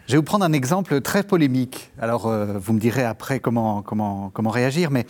Je 0.06 0.12
vais 0.12 0.16
vous 0.16 0.22
prendre 0.22 0.46
un 0.46 0.54
exemple 0.54 1.02
très 1.02 1.22
polémique. 1.22 1.90
Alors, 1.98 2.28
euh, 2.28 2.56
vous 2.58 2.72
me 2.72 2.80
direz 2.80 3.04
après 3.04 3.40
comment, 3.40 3.82
comment, 3.82 4.30
comment 4.30 4.48
réagir, 4.48 4.90
mais 4.90 5.06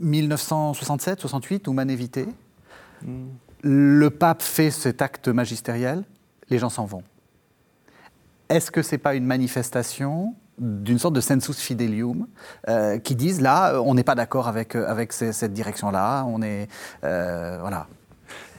1967, 0.00 1.20
68, 1.20 1.68
Humanité, 1.68 2.26
hmm 3.04 3.28
le 3.64 4.10
pape 4.10 4.42
fait 4.42 4.70
cet 4.70 5.00
acte 5.00 5.28
magistériel, 5.28 6.04
les 6.50 6.58
gens 6.58 6.68
s'en 6.68 6.84
vont. 6.84 7.02
Est-ce 8.50 8.70
que 8.70 8.82
ce 8.82 8.92
n'est 8.92 8.98
pas 8.98 9.14
une 9.14 9.24
manifestation 9.24 10.34
d'une 10.58 10.98
sorte 10.98 11.14
de 11.14 11.20
sensus 11.20 11.58
fidelium 11.58 12.26
euh, 12.68 12.98
qui 12.98 13.16
disent 13.16 13.40
là, 13.40 13.80
on 13.80 13.94
n'est 13.94 14.04
pas 14.04 14.14
d'accord 14.14 14.46
avec, 14.46 14.76
euh, 14.76 14.86
avec 14.86 15.12
cette 15.12 15.52
direction-là, 15.52 16.24
on 16.28 16.42
est. 16.42 16.68
Euh, 17.02 17.56
voilà. 17.60 17.88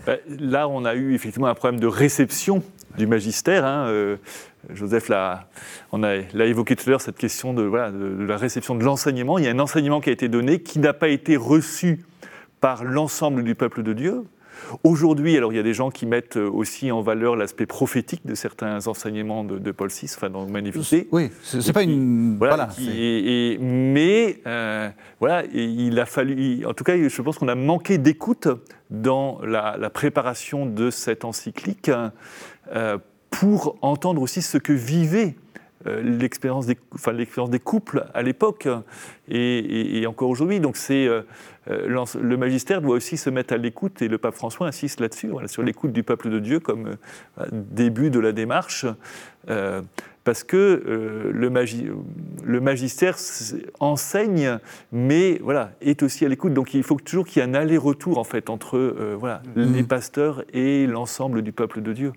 Ben, 0.06 0.18
là, 0.28 0.68
on 0.68 0.86
a 0.86 0.96
eu 0.96 1.14
effectivement 1.14 1.48
un 1.48 1.54
problème 1.54 1.80
de 1.80 1.88
réception 1.88 2.64
du 2.98 3.08
magistère. 3.08 3.64
Hein, 3.66 4.18
Joseph 4.72 5.10
l'a, 5.10 5.48
on 5.92 6.04
a, 6.04 6.18
l'a 6.34 6.46
évoqué 6.46 6.76
tout 6.76 6.84
à 6.88 6.90
l'heure, 6.92 7.02
cette 7.02 7.18
question 7.18 7.54
de, 7.54 7.64
de, 7.64 8.24
la 8.24 8.38
réception 8.38 8.76
de 8.76 8.84
l'enseignement. 8.84 9.38
Il 9.38 9.46
y 9.46 9.48
a 9.48 9.52
un 9.52 9.60
enseignement 9.60 10.02
qui 10.02 10.10
a 10.10 10.14
été 10.14 10.28
donné 10.28 10.62
qui 10.62 10.80
n'a 10.80 10.94
pas 10.94 11.08
été 11.08 11.38
reçu 11.38 12.06
par 12.60 12.84
l'ensemble 12.84 13.44
du 13.44 13.56
peuple 13.56 13.84
de 13.84 13.94
Dieu, 13.94 14.26
Aujourd'hui, 14.84 15.38
alors 15.38 15.54
il 15.54 15.56
y 15.56 15.60
a 15.60 15.64
des 15.64 15.74
gens 15.74 15.92
qui 15.92 16.06
mettent 16.06 16.38
euh, 16.38 16.50
aussi 16.50 16.92
en 16.92 17.02
valeur 17.02 17.36
l'aspect 17.36 17.66
prophétique 17.66 18.26
de 18.26 18.36
certains 18.36 18.88
enseignements 18.88 19.44
de, 19.44 19.72
Paul 19.72 19.90
VI, 19.90 20.12
enfin 20.16 20.30
dans 20.30 20.46
Manifesté. 20.48 21.08
Oui, 21.12 21.32
c'est 21.44 21.74
pas 21.74 21.84
une. 21.84 22.38
Voilà. 22.38 22.70
et, 22.80 23.58
mais 23.60 24.40
euh, 24.48 24.90
voilà, 25.20 25.44
il 25.54 26.00
a 26.00 26.06
fallu. 26.06 26.66
En 26.66 26.74
tout 26.74 26.84
cas, 26.84 26.96
je 26.98 27.22
pense 27.22 27.38
qu'on 27.38 27.48
a 27.48 27.56
manqué 27.56 27.98
d'écoute 27.98 28.48
dans 28.90 29.40
la, 29.44 29.90
préparation 29.90 30.66
de 30.66 30.90
cette 30.90 31.26
encyclique 31.26 31.92
euh, 32.74 32.98
pour 33.30 33.78
entendre 33.82 34.22
aussi 34.22 34.42
ce 34.42 34.58
que 34.58 34.74
vivait 34.74 35.36
l'expérience 35.86 36.66
des, 36.66 36.78
enfin, 36.94 37.14
des, 37.14 37.60
couples 37.60 38.06
à 38.14 38.22
l'époque 38.22 38.68
et, 39.30 40.06
encore 40.08 40.30
aujourd'hui. 40.30 40.60
Donc 40.60 40.78
c'est 40.78 41.08
euh, 41.70 42.06
le 42.22 42.38
magistère 42.38 42.82
doit 42.82 42.96
aussi 42.96 43.18
se 43.18 43.30
mettre 43.30 43.54
à 43.54 43.58
l'écoute, 43.58 44.02
et 44.02 44.08
le 44.08 44.18
pape 44.18 44.36
François 44.36 44.68
insiste 44.68 45.00
là-dessus, 45.00 45.32
sur 45.48 45.64
l'écoute 45.64 45.92
du 45.92 46.04
peuple 46.04 46.30
de 46.30 46.40
Dieu 46.40 46.60
comme 46.60 46.96
euh, 47.40 47.46
début 47.52 48.10
de 48.10 48.20
la 48.20 48.32
démarche, 48.32 48.86
euh, 49.50 49.82
parce 50.24 50.44
que 50.44 50.82
le, 51.32 51.50
le, 52.44 52.60
magistère 52.60 53.16
enseigne, 53.80 54.58
mais 54.92 55.40
voilà, 55.44 55.72
est 55.82 56.02
aussi 56.02 56.26
à 56.26 56.30
l'écoute. 56.30 56.54
Donc 56.54 56.74
il 56.74 56.82
faut 56.82 56.96
toujours 56.96 57.28
qu'il 57.28 57.44
y 57.44 57.46
ait 57.46 57.48
un 57.48 57.54
aller-retour 57.54 58.18
en 58.18 58.24
fait 58.24 58.50
entre 58.50 58.80
voilà, 59.20 59.44
mm-hmm. 59.56 59.74
les 59.74 59.84
pasteurs 59.84 60.44
et 60.52 60.88
l'ensemble 60.88 61.44
du 61.44 61.52
peuple 61.52 61.82
de 61.82 61.94
Dieu. 61.94 62.14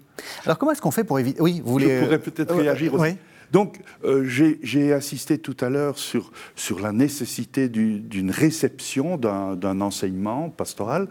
Alors 0.47 0.57
comment 0.57 0.73
est-ce 0.73 0.81
qu'on 0.81 0.91
fait 0.91 1.05
pour 1.05 1.19
éviter 1.19 1.43
Oui, 1.43 1.61
vous 1.63 1.71
voulez. 1.71 1.99
Je 1.99 2.05
pourrais 2.05 2.19
peut-être 2.19 2.55
réagir 2.55 2.95
aussi. 2.95 3.19
Donc, 3.53 3.79
euh, 4.05 4.25
j'ai 4.25 4.93
insisté 4.93 5.39
tout 5.39 5.57
à 5.61 5.71
l'heure 5.71 5.99
sur, 5.99 6.33
sur 6.55 6.81
la 6.81 6.93
nécessité 6.93 7.69
d'une 7.69 8.31
réception 8.31 9.17
d'un 9.17 9.81
enseignement 9.81 10.51
pastoral, 10.51 11.09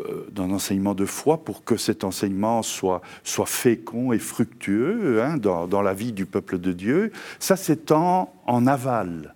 euh, 0.00 0.26
d'un 0.32 0.50
enseignement 0.50 0.94
de 0.94 1.06
foi, 1.06 1.44
pour 1.44 1.64
que 1.64 1.76
cet 1.76 2.02
enseignement 2.02 2.62
soit, 2.62 3.02
soit 3.22 3.46
fécond 3.46 4.12
et 4.12 4.18
fructueux 4.18 5.22
hein, 5.22 5.36
dans, 5.36 5.66
dans, 5.66 5.82
la 5.82 5.94
vie 5.94 6.12
du 6.12 6.26
peuple 6.26 6.58
de 6.58 6.72
Dieu. 6.72 7.12
Ça, 7.38 7.54
en, 7.90 8.32
en 8.46 8.66
aval. 8.66 9.34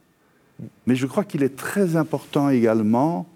Mais 0.86 0.96
je 0.96 1.06
crois 1.06 1.24
qu'il 1.24 1.42
est 1.42 1.56
très 1.56 1.96
important 1.96 2.50
également 2.50 3.26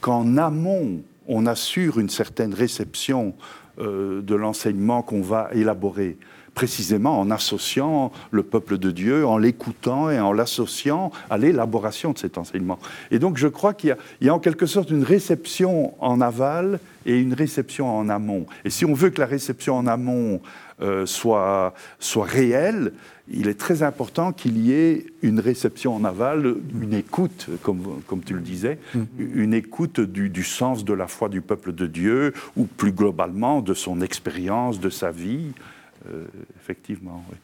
qu'en 0.00 0.36
amont, 0.36 1.02
on 1.26 1.46
assure 1.46 1.98
une 1.98 2.10
certaine 2.10 2.54
réception 2.54 3.34
euh, 3.78 4.20
de 4.20 4.34
l'enseignement 4.34 5.02
qu'on 5.02 5.22
va 5.22 5.48
élaborer 5.52 6.18
précisément 6.54 7.18
en 7.20 7.30
associant 7.30 8.12
le 8.30 8.42
peuple 8.42 8.78
de 8.78 8.90
Dieu, 8.90 9.26
en 9.26 9.38
l'écoutant 9.38 10.10
et 10.10 10.20
en 10.20 10.32
l'associant 10.32 11.10
à 11.30 11.38
l'élaboration 11.38 12.12
de 12.12 12.18
cet 12.18 12.38
enseignement. 12.38 12.78
Et 13.10 13.18
donc 13.18 13.36
je 13.36 13.48
crois 13.48 13.74
qu'il 13.74 13.96
y, 14.20 14.28
a 14.28 14.34
en 14.34 14.38
quelque 14.38 14.66
sorte 14.66 14.90
une 14.90 15.04
réception 15.04 15.94
en 16.02 16.20
aval 16.20 16.80
et 17.06 17.18
une 17.18 17.34
réception 17.34 17.88
en 17.88 18.08
amont. 18.08 18.46
Et 18.64 18.70
si 18.70 18.84
on 18.84 18.94
veut 18.94 19.10
que 19.10 19.20
la 19.20 19.26
réception 19.26 19.76
en 19.76 19.86
amont 19.86 20.40
euh, 20.82 21.06
soit, 21.06 21.74
soit 21.98 22.24
réelle, 22.24 22.92
il 23.32 23.48
est 23.48 23.58
très 23.58 23.82
important 23.82 24.32
qu'il 24.32 24.58
y 24.58 24.72
ait 24.72 25.06
une 25.22 25.38
réception 25.38 25.94
en 25.94 26.04
aval, 26.04 26.56
une 26.80 26.94
écoute, 26.94 27.48
comme, 27.62 28.02
comme 28.06 28.22
tu 28.22 28.34
le 28.34 28.40
disais, 28.40 28.78
mm. 28.94 29.02
une 29.18 29.54
écoute 29.54 30.00
du, 30.00 30.30
du, 30.30 30.42
sens 30.42 30.84
de 30.84 30.92
la 30.92 31.06
foi 31.06 31.28
du 31.28 31.40
peuple 31.40 31.72
de 31.72 31.86
Dieu, 31.86 32.32
ou 32.56 32.64
plus 32.64 32.92
globalement 32.92 33.60
de 33.60 33.74
son 33.74 34.00
expérience, 34.00 34.80
de 34.80 34.90
sa 34.90 35.10
vie. 35.10 35.52
Euh, 36.08 36.26
effectivement, 36.60 37.24
oui. 37.30 37.36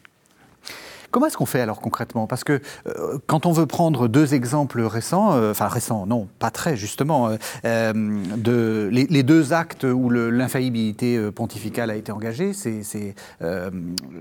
Comment 1.09 1.27
est-ce 1.27 1.37
qu'on 1.37 1.45
fait 1.45 1.61
alors 1.61 1.79
concrètement? 1.79 2.27
Parce 2.27 2.43
que 2.43 2.59
euh, 2.85 3.17
quand 3.27 3.45
on 3.45 3.53
veut 3.53 3.65
prendre 3.65 4.09
deux 4.09 4.33
exemples 4.33 4.81
récents, 4.81 5.35
euh, 5.35 5.51
enfin 5.51 5.67
récents, 5.67 6.05
non, 6.05 6.27
pas 6.37 6.51
très 6.51 6.75
justement, 6.75 7.29
les, 7.63 9.23
deux 9.23 9.53
actes 9.53 9.85
où 9.85 10.09
l'infaillibilité 10.09 11.31
pontificale 11.31 11.91
a 11.91 11.95
été 11.95 12.11
engagée, 12.11 12.51
c'est 12.51 13.15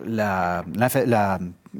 la, 0.07 0.65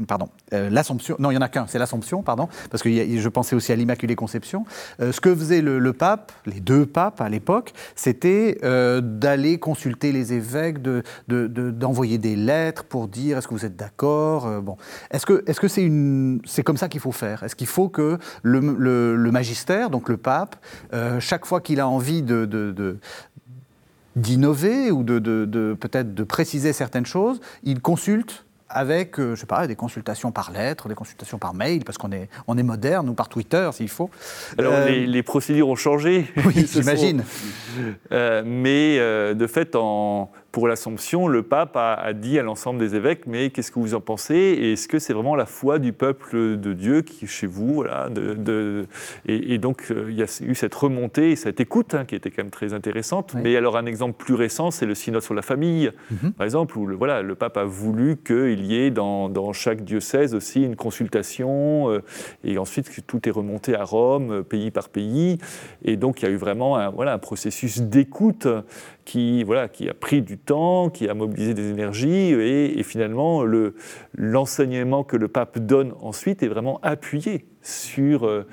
pardon, 0.05 0.29
euh, 0.53 0.71
l'Assomption, 0.71 1.17
non, 1.19 1.31
il 1.31 1.35
y 1.35 1.37
en 1.39 1.43
a 1.43 1.49
qu'un, 1.49 1.67
c'est 1.67 1.79
l'Assomption, 1.79 2.23
pardon, 2.23 2.49
parce 2.71 2.83
que 2.83 2.91
je 2.91 3.29
pensais 3.29 3.57
aussi 3.57 3.73
à 3.73 3.77
l'Immaculée 3.77 4.17
Conception. 4.17 4.65
Euh, 5.01 5.13
ce 5.13 5.21
que 5.21 5.35
faisait 5.35 5.63
le, 5.63 5.93
pape, 5.93 6.33
les 6.45 6.61
deux 6.61 6.87
papes 6.87 7.21
à 7.21 7.29
l'époque, 7.29 7.73
c'était 7.95 8.59
euh, 8.65 9.01
d'aller 9.01 9.59
consulter 9.59 10.13
les 10.13 10.33
évêques, 10.33 10.79
d'envoyer 11.29 12.19
de, 12.19 12.23
des 12.23 12.37
lettres 12.37 12.85
pour 12.85 13.09
dire 13.09 13.39
est-ce 13.39 13.49
que 13.49 13.55
vous 13.55 13.65
êtes 13.65 13.77
d'accord. 13.77 14.63
bon, 14.63 14.77
est-ce 15.11 15.27
que 15.27 15.69
c'est 15.69 15.83
une, 15.83 16.41
c'est 16.45 16.63
comme 16.63 16.77
ça 16.77 16.89
qu'il 16.89 17.01
faut 17.01 17.13
faire? 17.13 17.43
Est-ce 17.43 17.57
qu'il 17.57 17.67
faut 17.67 17.89
que 17.89 18.19
le, 18.43 19.31
magistère, 19.31 19.91
donc 19.91 20.09
le 20.09 20.17
pape, 20.17 20.57
chaque 21.21 21.47
fois 21.47 21.61
qu'il 21.61 21.81
a 21.81 21.89
envie 21.89 22.23
d'innover 24.17 24.91
ou 24.91 25.03
de, 25.03 25.77
peut-être 25.79 26.15
de 26.15 26.25
préciser 26.25 26.73
certaines 26.73 27.07
choses, 27.07 27.41
il 27.63 27.81
consulte 27.81 28.46
avec, 28.69 29.19
euh, 29.19 29.35
je 29.35 29.41
sais 29.41 29.47
pas, 29.47 29.67
des 29.67 29.77
consultations 29.77 30.33
par 30.33 30.51
lettre, 30.51 30.89
des 30.89 30.95
consultations 30.95 31.39
par 31.39 31.55
mail, 31.55 31.85
parce 31.85 31.99
qu'on 31.99 32.13
est, 32.13 32.29
on 32.47 32.59
est 32.59 32.63
moderne, 32.63 33.09
ou 33.09 33.15
par 33.15 33.29
Twitter 33.29 33.69
s'il 33.73 33.89
faut. 33.89 34.11
Alors 34.59 34.73
euh, 34.75 34.89
les, 34.89 35.23
procédures 35.23 35.69
ont 35.69 35.77
changé. 35.77 36.27
Oui, 36.45 36.67
j'imagine. 36.73 37.25
Euh, 38.13 38.43
mais 38.45 38.99
de 39.35 39.47
fait, 39.47 39.77
en, 39.77 40.31
pour 40.57 40.69
l'Assomption, 40.69 41.29
le 41.29 41.43
pape 41.43 41.77
a, 41.77 42.15
dit 42.15 42.39
à 42.39 42.43
l'ensemble 42.43 42.79
des 42.79 42.95
évêques, 42.95 43.27
mais 43.27 43.51
qu'est-ce 43.51 43.71
que 43.71 43.79
vous 43.79 43.93
en 43.93 44.01
pensez? 44.01 44.35
Et 44.35 44.73
est-ce 44.73 44.89
que 44.89 44.99
c'est 44.99 45.13
vraiment 45.13 45.37
la 45.37 45.45
foi 45.45 45.79
du 45.79 45.93
peuple 45.93 46.57
de 46.57 46.73
Dieu 46.73 47.03
qui 47.03 47.27
est 47.27 47.29
chez 47.29 47.47
vous 47.47 47.75
voilà, 47.75 48.09
de, 48.09 48.87
et, 49.27 49.59
donc, 49.59 49.91
euh, 49.91 50.07
il 50.09 50.17
y 50.17 50.23
a 50.23 50.41
eu 50.41 50.55
cette 50.55 50.75
remontée 50.75 51.33
et 51.33 51.37
cette 51.37 51.61
écoute 51.61 51.93
hein, 51.93 52.07
qui 52.07 52.15
était 52.15 52.31
quand 52.31 52.43
même 52.43 52.51
très 52.51 52.73
intéressante. 52.73 53.35
Mais 53.35 53.55
alors, 53.55 53.77
un 53.77 53.85
exemple 53.85 54.15
plus 54.17 54.33
récent, 54.33 54.71
c'est 54.71 54.87
le 54.87 54.95
synode 54.95 55.21
sur 55.21 55.35
la 55.35 55.43
famille, 55.43 55.91
mhm. 56.11 56.33
par 56.33 56.47
exemple, 56.47 56.79
où 56.79 56.87
le, 56.87 56.97
voilà, 56.97 57.21
le 57.21 57.35
pape 57.35 57.59
a 57.59 57.65
voulu 57.65 58.17
qu'il 58.17 58.65
y 58.65 58.79
ait 58.79 58.91
dans, 58.91 59.29
dans, 59.29 59.53
chaque 59.53 59.85
diocèse 59.85 60.35
aussi 60.35 60.63
une 60.63 60.75
consultation, 60.75 61.91
euh, 61.91 62.03
et 62.45 62.57
ensuite 62.57 63.07
tout 63.07 63.29
est 63.29 63.33
remonté 63.33 63.75
à 63.75 63.85
Rome, 63.85 64.31
euh, 64.31 64.43
pays 64.43 64.71
par 64.71 64.89
pays. 64.89 65.37
Et 65.85 65.99
donc, 65.99 66.23
il 66.23 66.25
y 66.25 66.29
a 66.29 66.31
eu 66.31 66.39
vraiment 66.39 66.79
un, 66.79 66.89
voilà, 66.89 67.13
un 67.13 67.19
processus 67.19 67.83
d'écoute 67.83 68.49
qui, 69.07 69.45
voilà, 69.45 69.69
qui 69.69 69.89
a 69.89 69.95
pris 69.95 70.21
du 70.21 70.37
temps, 70.37 70.91
qui 70.91 71.09
a 71.09 71.15
mobilisé 71.15 71.55
des 71.55 71.71
énergies, 71.71 72.33
et, 72.33 72.83
finalement, 72.83 73.45
l'enseignement 74.15 75.05
que 75.05 75.17
le 75.17 75.29
pape 75.29 75.59
donne 75.61 75.95
ensuite 76.01 76.43
est 76.43 76.49
vraiment 76.49 76.81
appuyé 76.83 77.47
sur 77.63 78.27
euh, 78.27 78.47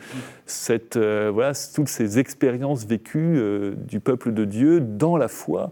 cette, 0.46 0.96
euh, 0.96 1.32
voilà, 1.34 1.54
toutes 1.76 1.90
ces 1.90 2.20
expériences 2.20 2.86
vécues 2.86 3.36
euh, 3.38 3.74
du 3.76 4.00
peuple 4.00 4.32
de 4.32 4.46
Dieu 4.46 4.80
dans 4.80 5.18
la 5.18 5.28
foi 5.28 5.72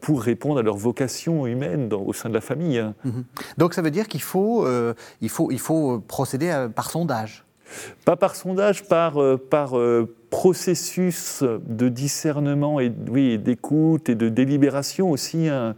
pour 0.00 0.22
répondre 0.22 0.58
à 0.58 0.62
leur 0.62 0.76
vocation 0.76 1.46
humaine 1.46 1.92
au 1.92 2.12
sein 2.12 2.28
de 2.28 2.34
la 2.34 2.40
famille. 2.40 2.78
Hein. 2.78 2.94
Mhm. 3.04 3.24
Donc 3.56 3.74
ça 3.74 3.82
veut 3.82 3.90
dire 3.90 4.08
qu'il 4.08 4.22
faut, 4.22 4.66
il 5.20 5.28
faut, 5.28 5.50
il 5.50 5.60
faut 5.60 6.00
procéder 6.00 6.68
par 6.74 6.90
sondage? 6.90 7.44
Pas 8.04 8.16
par 8.16 8.34
sondage, 8.34 8.84
par, 8.88 9.14
par 9.48 9.74
processus 10.32 11.44
de 11.44 11.90
discernement 11.90 12.80
et 12.80 12.90
oui, 13.10 13.38
d'écoute 13.38 14.08
et 14.08 14.14
de 14.14 14.30
délibération 14.30 15.10
aussi. 15.10 15.48
Hein. 15.48 15.76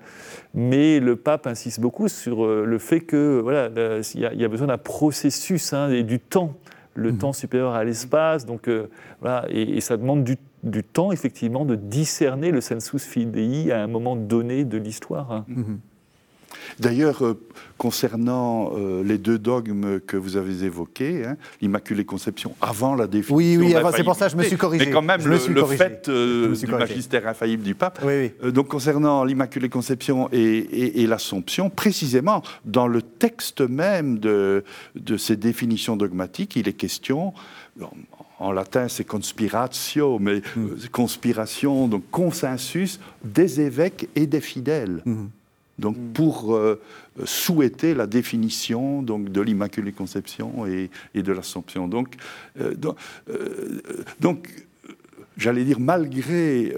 Mais 0.54 1.00
le 1.00 1.16
pape 1.16 1.48
insiste 1.48 1.80
beaucoup 1.80 2.06
sur 2.06 2.44
euh, 2.44 2.64
le 2.64 2.78
fait 2.78 3.00
que 3.00 3.40
voilà, 3.40 3.68
il 4.14 4.20
y, 4.20 4.44
a 4.44 4.48
besoin 4.48 4.68
d'un 4.68 4.78
processus 4.78 5.72
hein, 5.72 5.90
et 5.90 6.04
du 6.04 6.20
temps, 6.20 6.54
le 6.94 7.10
mmh. 7.10 7.18
temps 7.18 7.32
supérieur 7.32 7.74
à 7.74 7.82
l'espace. 7.82 8.46
Donc 8.46 8.68
euh, 8.68 8.86
voilà, 9.20 9.44
et, 9.50 9.80
ça 9.80 9.96
demande 9.96 10.22
du, 10.22 10.36
temps 10.84 11.10
effectivement 11.10 11.64
de 11.64 11.74
discerner 11.74 12.52
le 12.52 12.60
sensus 12.60 13.04
fidei 13.04 13.72
à 13.72 13.82
un 13.82 13.88
moment 13.88 14.14
donné 14.14 14.64
de 14.64 14.78
l'histoire. 14.78 15.32
Hein. 15.32 15.44
Mmh. 15.48 15.62
D'ailleurs, 16.78 17.24
euh, 17.24 17.38
concernant 17.78 18.72
euh, 18.76 19.02
les 19.02 19.18
deux 19.18 19.38
dogmes 19.38 20.00
que 20.00 20.16
vous 20.16 20.36
avez 20.36 20.64
évoqués, 20.64 21.24
hein, 21.24 21.36
l'Immaculée 21.60 22.04
Conception 22.04 22.54
avant 22.60 22.94
la 22.94 23.06
définition. 23.06 23.36
Oui, 23.36 23.56
oui, 23.56 23.74
c'est 23.94 24.04
pour 24.04 24.16
ça 24.16 24.26
que 24.26 24.32
je 24.32 24.36
me 24.36 24.42
suis 24.42 24.56
corrigé. 24.56 24.86
Mais 24.86 24.92
quand 24.92 25.02
même, 25.02 25.24
le, 25.24 25.38
fait 25.66 26.08
euh, 26.08 26.54
du 26.54 26.66
magistère 26.66 27.26
infaillible 27.26 27.62
du 27.62 27.74
pape. 27.74 28.04
donc, 28.44 28.68
concernant 28.68 29.24
l'Immaculée 29.24 29.68
Conception 29.68 30.28
et, 30.32 31.06
l'Assomption, 31.06 31.70
précisément, 31.70 32.42
dans 32.64 32.86
le 32.86 33.02
texte 33.02 33.60
même 33.60 34.18
de, 34.18 34.64
de 34.94 35.16
ces 35.16 35.36
définitions 35.36 35.96
dogmatiques, 35.96 36.56
il 36.56 36.68
est 36.68 36.72
question 36.72 37.34
en 38.38 38.52
latin 38.52 38.88
c'est 38.88 39.04
conspiratio, 39.04 40.18
mais 40.18 40.42
mm. 40.56 40.88
conspiration, 40.92 41.88
donc 41.88 42.04
consensus 42.10 43.00
des 43.24 43.60
évêques 43.60 44.08
et 44.14 44.26
des 44.26 44.40
fidèles. 44.40 45.02
Mm 45.04 45.26
donc 45.78 45.96
mm. 45.96 46.12
pour 46.12 46.54
euh, 46.54 46.80
souhaiter 47.24 47.94
la 47.94 48.06
définition 48.06 49.02
donc, 49.02 49.30
de 49.30 49.40
l'Immaculée 49.40 49.92
Conception 49.92 50.66
et, 50.66 50.90
de 51.14 51.32
l'Assomption. 51.32 51.88
Donc, 51.88 52.14
euh, 52.60 52.74
euh, 53.28 53.80
donc, 54.20 54.48
j'allais 55.36 55.64
dire, 55.64 55.80
malgré 55.80 56.74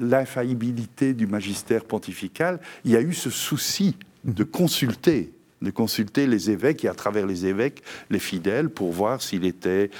l'infaillibilité 0.00 1.14
du 1.14 1.26
magistère 1.26 1.84
pontifical, 1.84 2.60
il 2.84 2.92
y 2.92 2.96
a 2.96 3.00
eu 3.00 3.14
ce 3.14 3.30
souci 3.30 3.96
de 4.24 4.44
consulter 4.44 5.32
de 5.62 5.70
consulter 5.70 6.26
les 6.26 6.50
évêques 6.50 6.84
et 6.84 6.88
à 6.88 6.94
travers 6.94 7.26
les 7.26 7.46
évêques 7.46 7.82
les 8.10 8.18
fidèles 8.18 8.68
pour 8.68 8.92
voir 8.92 9.22
s'il 9.22 9.46
était 9.46 9.90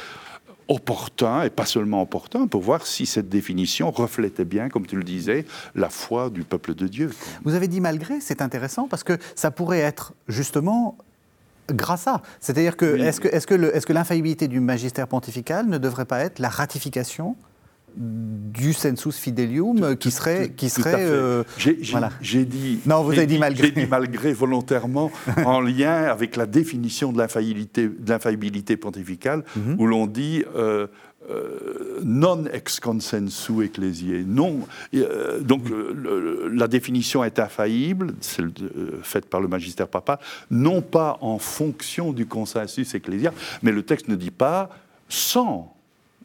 opportun, 0.69 1.43
et 1.43 1.51
pas 1.51 1.67
seulement 1.67 2.03
opportun, 2.03 2.47
pour 2.47 2.63
voir 2.63 2.87
si 2.87 3.07
cette 3.07 3.29
définition 3.29 3.91
reflétait 3.91 4.45
bien, 4.45 4.69
comme 4.69 4.87
tu 4.87 4.97
le 4.97 5.05
disais, 5.05 5.45
la 5.75 5.91
foi 5.91 6.31
du 6.31 6.43
peuple 6.43 6.75
de 6.75 6.89
Dieu. 6.89 7.11
Vous 7.45 7.55
avez 7.55 7.69
dit 7.69 7.81
malgré, 7.81 8.21
c'est 8.21 8.43
intéressant, 8.43 8.89
parce 8.89 9.05
que 9.05 9.19
ça 9.35 9.51
pourrait 9.51 9.81
être 9.81 10.15
justement 10.29 10.97
grâce 11.69 12.07
à. 12.07 12.23
C'est-à-dire 12.41 12.77
que, 12.77 12.97
est-ce 12.99 13.21
que, 13.21 13.29
est-ce 13.29 13.47
que, 13.47 13.55
est-ce 13.55 13.87
que 13.87 13.93
l'infaillibilité 13.93 14.49
du 14.49 14.61
magistère 14.61 15.09
pontifical 15.09 15.67
ne 15.67 15.79
devrait 15.79 16.05
pas 16.05 16.21
être 16.21 16.39
la 16.39 16.49
ratification 16.49 17.37
du 17.97 18.73
sensus 18.73 19.17
fidelium 19.17 19.97
qui 19.97 20.11
serait 20.11 20.51
qui 20.51 20.69
serait 20.69 21.07
euh, 21.07 21.45
j'ai 22.21 22.45
dit 22.45 22.81
non 22.85 23.03
vous 23.03 23.13
avez 23.13 23.27
dit, 23.27 23.39
malgré 23.39 23.69
j'ai 23.69 23.73
dit 23.73 23.87
malgré 23.87 24.33
volontairement 24.33 25.11
en 25.47 25.61
lien 25.61 26.05
avec 26.05 26.37
la 26.37 26.47
définition 26.47 27.13
de 27.13 27.19
l'infaillibilité 27.19 28.77
pontificale 28.77 29.45
mhm. 29.57 29.77
où 29.79 29.87
l'on 29.87 30.07
dit 30.07 30.45
euh, 30.55 30.87
euh, 31.31 32.01
non 32.05 32.45
ex 32.53 32.79
consensu 32.79 33.65
ecclésiae. 33.65 34.25
Non, 34.27 34.61
donc 35.41 35.63
la 36.53 36.69
définition 36.69 37.25
est 37.25 37.41
infaillible, 37.41 38.15
celle 38.21 38.53
faite 39.03 39.27
par 39.27 39.41
le 39.41 39.49
magistère 39.49 39.89
papa, 39.89 40.21
non 40.51 40.83
pas 40.83 41.19
en 41.23 41.39
fonction 41.39 42.13
du 42.13 42.27
consensus 42.27 42.95
ecclésial, 42.95 43.33
mais 43.63 43.73
le 43.73 43.83
texte 43.83 44.07
ne 44.07 44.15
dit 44.15 44.31
pas 44.31 44.71
sans 45.09 45.76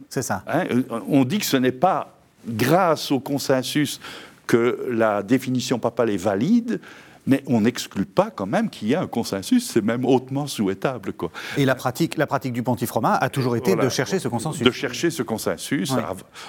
c'est 0.09 0.21
ça. 0.21 0.43
Hein, 0.47 0.65
euh, 0.71 0.83
on 1.07 1.23
dit 1.23 1.39
que 1.39 1.45
ce 1.45 1.57
n'est 1.57 1.71
pas 1.71 2.15
grâce 2.47 3.11
au 3.11 3.19
consensus 3.19 3.99
que 4.47 4.87
la 4.89 5.23
définition 5.23 5.79
papale 5.79 6.09
est 6.09 6.17
valide, 6.17 6.79
mais 7.27 7.43
on 7.47 7.61
n'exclut 7.61 8.05
pas 8.05 8.31
quand 8.31 8.47
même 8.47 8.69
qu'il 8.69 8.87
y 8.87 8.93
ait 8.93 8.97
un 8.97 9.07
consensus, 9.07 9.69
c'est 9.69 9.83
même 9.83 10.05
hautement 10.05 10.47
souhaitable. 10.47 11.13
Quoi. 11.13 11.31
Et 11.57 11.65
la 11.65 11.75
pratique, 11.75 12.17
la 12.17 12.27
pratique 12.27 12.53
du 12.53 12.63
pontife 12.63 12.91
romain 12.91 13.17
a 13.21 13.29
toujours 13.29 13.55
été 13.55 13.75
de 13.75 13.89
chercher 13.89 14.19
ce 14.19 14.27
consensus. 14.27 14.65
De 14.65 14.71
chercher 14.71 15.11
ce 15.11 15.23
consensus, 15.23 15.93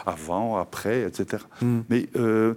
avant, 0.06 0.56
après, 0.58 1.02
etc. 1.02 1.42
Hmm. 1.60 1.80
Mais 1.90 2.08
euh, 2.16 2.54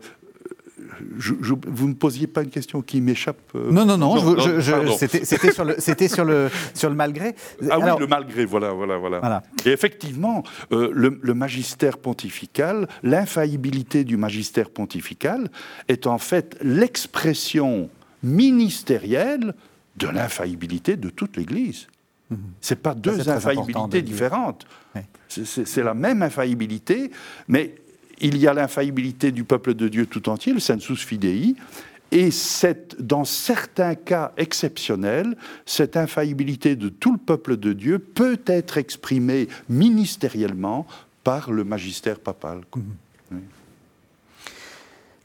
vous 1.17 1.87
ne 1.87 1.93
posiez 1.93 2.27
pas 2.27 2.43
une 2.43 2.49
question 2.49 2.81
qui 2.81 3.01
m'échappe 3.01 3.39
euh, 3.55 3.71
Non, 3.71 3.85
non, 3.85 3.97
non, 3.97 4.17
c'était 4.97 5.51
sur, 5.51 5.63
le, 5.65 5.75
sur, 6.07 6.25
le, 6.25 6.49
sur 6.73 6.89
le 6.89 6.95
malgré. 6.95 7.35
Ah 7.69 7.79
oui, 7.79 7.89
le 7.99 8.07
malgré, 8.07 8.45
voilà, 8.45 8.71
voilà, 8.71 8.97
voilà. 8.97 9.43
Et 9.65 9.69
effectivement, 9.69 10.43
euh, 10.71 10.89
le, 10.93 11.33
magistère 11.33 11.97
pontifical, 11.97 12.87
l'infaillibilité 13.03 14.03
du 14.03 14.17
magistère 14.17 14.69
pontifical 14.69 15.49
est 15.87 16.07
en 16.07 16.17
fait 16.17 16.57
l'expression 16.61 17.89
ministérielle 18.23 19.53
de 19.97 20.07
l'infaillibilité 20.07 20.97
de 20.97 21.09
toute 21.09 21.37
l'Église. 21.37 21.87
Mhm. 22.29 22.37
Ce 22.61 22.73
n'est 22.73 22.79
pas 22.79 22.95
deux 22.95 23.29
infaillibilités 23.29 24.01
différentes. 24.01 24.65
C'est 25.27 25.83
la 25.83 25.93
même 25.93 26.21
infaillibilité, 26.21 27.11
mais 27.47 27.75
il 28.19 28.38
y 28.38 28.47
a 28.47 28.54
l'infaillibilité 28.54 29.32
du 29.32 29.43
peuple 29.43 29.73
de 29.73 29.88
Dieu 29.88 30.06
tout 30.06 30.30
entier, 30.30 30.54
le 30.54 30.60
sensus 30.60 31.04
fidei, 31.04 31.56
et 32.12 32.30
dans 32.99 33.25
certains 33.25 33.95
cas 33.95 34.32
exceptionnels, 34.38 35.36
cette 35.65 35.97
infaillibilité 35.97 36.75
de 36.75 36.89
tout 36.89 37.12
le 37.12 37.17
peuple 37.17 37.58
de 37.58 37.73
Dieu 37.73 37.99
peut 37.99 38.39
être 38.45 38.78
exprimée 38.78 39.47
ministériellement 39.69 40.86
par 41.23 41.51
le 41.51 41.63
magistère 41.63 42.19
papal. 42.19 42.62
Mhm. 42.75 42.84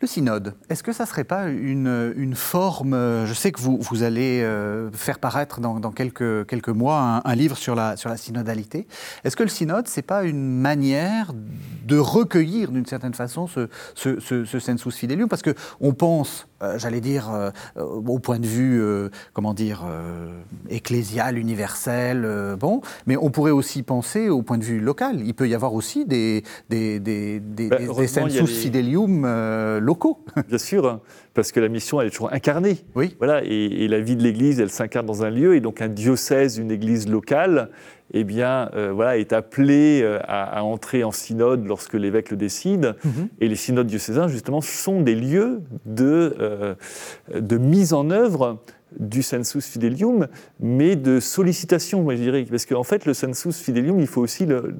Le 0.02 0.06
synode, 0.06 0.54
est-ce 0.70 0.82
que 0.82 0.92
ça 0.92 1.04
ne 1.04 1.08
serait 1.08 1.24
pas 1.24 1.48
une, 1.48 2.32
forme, 2.34 2.94
je 3.26 3.34
sais 3.34 3.52
que 3.52 3.60
vous, 3.60 3.76
vous 3.82 4.02
allez 4.02 4.40
euh, 4.40 4.90
faire 4.92 5.18
paraître 5.18 5.60
dans, 5.60 5.78
quelques, 5.92 6.46
quelques 6.46 6.70
mois 6.70 7.20
un, 7.22 7.34
livre 7.34 7.58
sur 7.58 7.74
la, 7.74 7.98
sur 7.98 8.08
la 8.08 8.16
synodalité, 8.16 8.86
est-ce 9.24 9.36
que 9.36 9.42
le 9.42 9.50
synode, 9.50 9.88
ce 9.88 9.98
n'est 9.98 10.02
pas 10.02 10.24
une 10.24 10.58
manière 10.58 11.34
de 11.86 11.98
recueillir 11.98 12.70
d'une 12.70 12.86
certaine 12.86 13.12
façon 13.12 13.46
ce, 13.46 13.68
ce, 13.94 14.20
ce, 14.20 14.58
sensus 14.58 14.94
fidelium, 14.94 15.28
parce 15.28 15.42
qu'on 15.42 15.92
pense, 15.92 16.46
euh, 16.62 16.78
j'allais 16.78 17.00
dire, 17.00 17.30
euh, 17.30 17.50
au 17.76 18.18
point 18.18 18.38
de 18.38 18.46
vue, 18.46 18.80
euh, 18.80 19.10
comment 19.34 19.52
dire, 19.52 19.84
ecclésial, 20.70 21.36
universel, 21.36 22.56
bon, 22.58 22.80
mais 23.06 23.16
on 23.18 23.30
pourrait 23.30 23.50
aussi 23.50 23.82
penser 23.82 24.30
au 24.30 24.42
point 24.42 24.56
de 24.56 24.64
vue 24.64 24.80
local. 24.80 25.20
Il 25.24 25.34
peut 25.34 25.48
y 25.48 25.54
avoir 25.54 25.74
aussi 25.74 26.06
des, 26.06 26.42
des, 26.70 27.00
des, 27.00 27.40
des, 27.40 27.68
bah, 27.68 27.78
sensus 28.06 28.50
fidelium 28.50 29.26
locaux. 29.78 29.89
Bien 30.48 30.58
sûr, 30.58 31.00
parce 31.34 31.52
que 31.52 31.60
la 31.60 31.68
mission, 31.68 32.00
elle 32.00 32.08
est 32.08 32.10
toujours 32.10 32.32
incarnée. 32.32 32.78
Oui. 32.94 33.16
Voilà, 33.18 33.42
et, 33.44 33.48
et 33.48 33.88
la 33.88 34.00
vie 34.00 34.16
de 34.16 34.22
l'Église, 34.22 34.60
elle 34.60 34.70
s'incarne 34.70 35.06
dans 35.06 35.24
un 35.24 35.30
lieu, 35.30 35.56
et 35.56 35.60
donc 35.60 35.80
un 35.80 35.88
diocèse, 35.88 36.58
une 36.58 36.70
Église 36.70 37.08
locale, 37.08 37.70
eh 38.12 38.24
bien, 38.24 38.70
euh, 38.74 38.92
voilà, 38.92 39.18
est 39.18 39.32
appelé 39.32 40.00
euh, 40.02 40.18
à, 40.26 40.64
entrer 40.64 41.04
en 41.04 41.12
synode 41.12 41.64
lorsque 41.66 41.94
l'évêque 41.94 42.30
le 42.30 42.36
décide. 42.36 42.96
Mhm. 43.04 43.28
Et 43.40 43.48
les 43.48 43.56
synodes 43.56 43.86
diocésains, 43.86 44.28
justement, 44.28 44.60
sont 44.60 45.00
des 45.00 45.14
lieux 45.14 45.60
de, 45.86 46.34
euh, 46.40 46.74
de 47.34 47.56
mise 47.56 47.92
en 47.92 48.10
œuvre 48.10 48.58
du 48.98 49.22
sensus 49.22 49.66
fidelium, 49.66 50.26
mais 50.58 50.96
de 50.96 51.20
sollicitation, 51.20 52.02
moi 52.02 52.16
je 52.16 52.22
dirais, 52.22 52.44
parce 52.48 52.66
qu'en 52.66 52.82
fait 52.82 53.06
le 53.06 53.14
sensus 53.14 53.56
fidelium, 53.58 54.00
il 54.00 54.06
faut 54.06 54.20
aussi 54.20 54.46
le, 54.46 54.74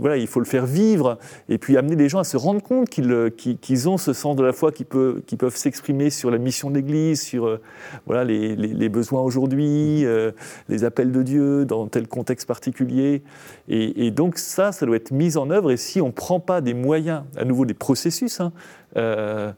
voilà, 0.00 0.16
il 0.16 0.26
faut 0.26 0.40
le 0.40 0.46
faire 0.46 0.66
vivre 0.66 1.18
et 1.48 1.58
puis 1.58 1.76
amener 1.76 1.96
les 1.96 2.08
gens 2.08 2.18
à 2.18 2.24
se 2.24 2.36
rendre 2.36 2.62
compte 2.62 2.88
qu'ils 2.88 3.88
ont 3.88 3.98
ce 3.98 4.12
sens 4.12 4.36
de 4.36 4.42
la 4.42 4.52
foi, 4.52 4.72
qui, 4.72 4.84
peut, 4.84 5.22
qui 5.26 5.36
peuvent 5.36 5.56
s'exprimer 5.56 6.10
sur 6.10 6.30
la 6.30 6.38
mission 6.38 6.70
de 6.70 6.76
l'Église, 6.76 7.22
sur 7.22 7.46
euh, 7.46 7.60
voilà 8.06 8.24
les, 8.24 8.88
besoins 8.88 9.20
aujourd'hui, 9.20 10.04
euh, 10.04 10.32
les 10.68 10.84
appels 10.84 11.12
de 11.12 11.22
Dieu 11.22 11.64
dans 11.64 11.86
tel 11.88 12.08
contexte 12.08 12.46
particulier, 12.46 13.22
et, 13.68 14.10
donc 14.10 14.38
ça, 14.38 14.72
ça 14.72 14.86
doit 14.86 14.96
être 14.96 15.10
mis 15.10 15.36
en 15.36 15.50
œuvre. 15.50 15.70
Et 15.70 15.76
si 15.76 16.00
on 16.00 16.12
prend 16.12 16.40
pas 16.40 16.60
des 16.60 16.74
moyens, 16.74 17.22
à 17.36 17.44
nouveau 17.44 17.66
des 17.66 17.74
processus, 17.74 18.40
hein, 18.40 18.52
euh, 18.96 19.52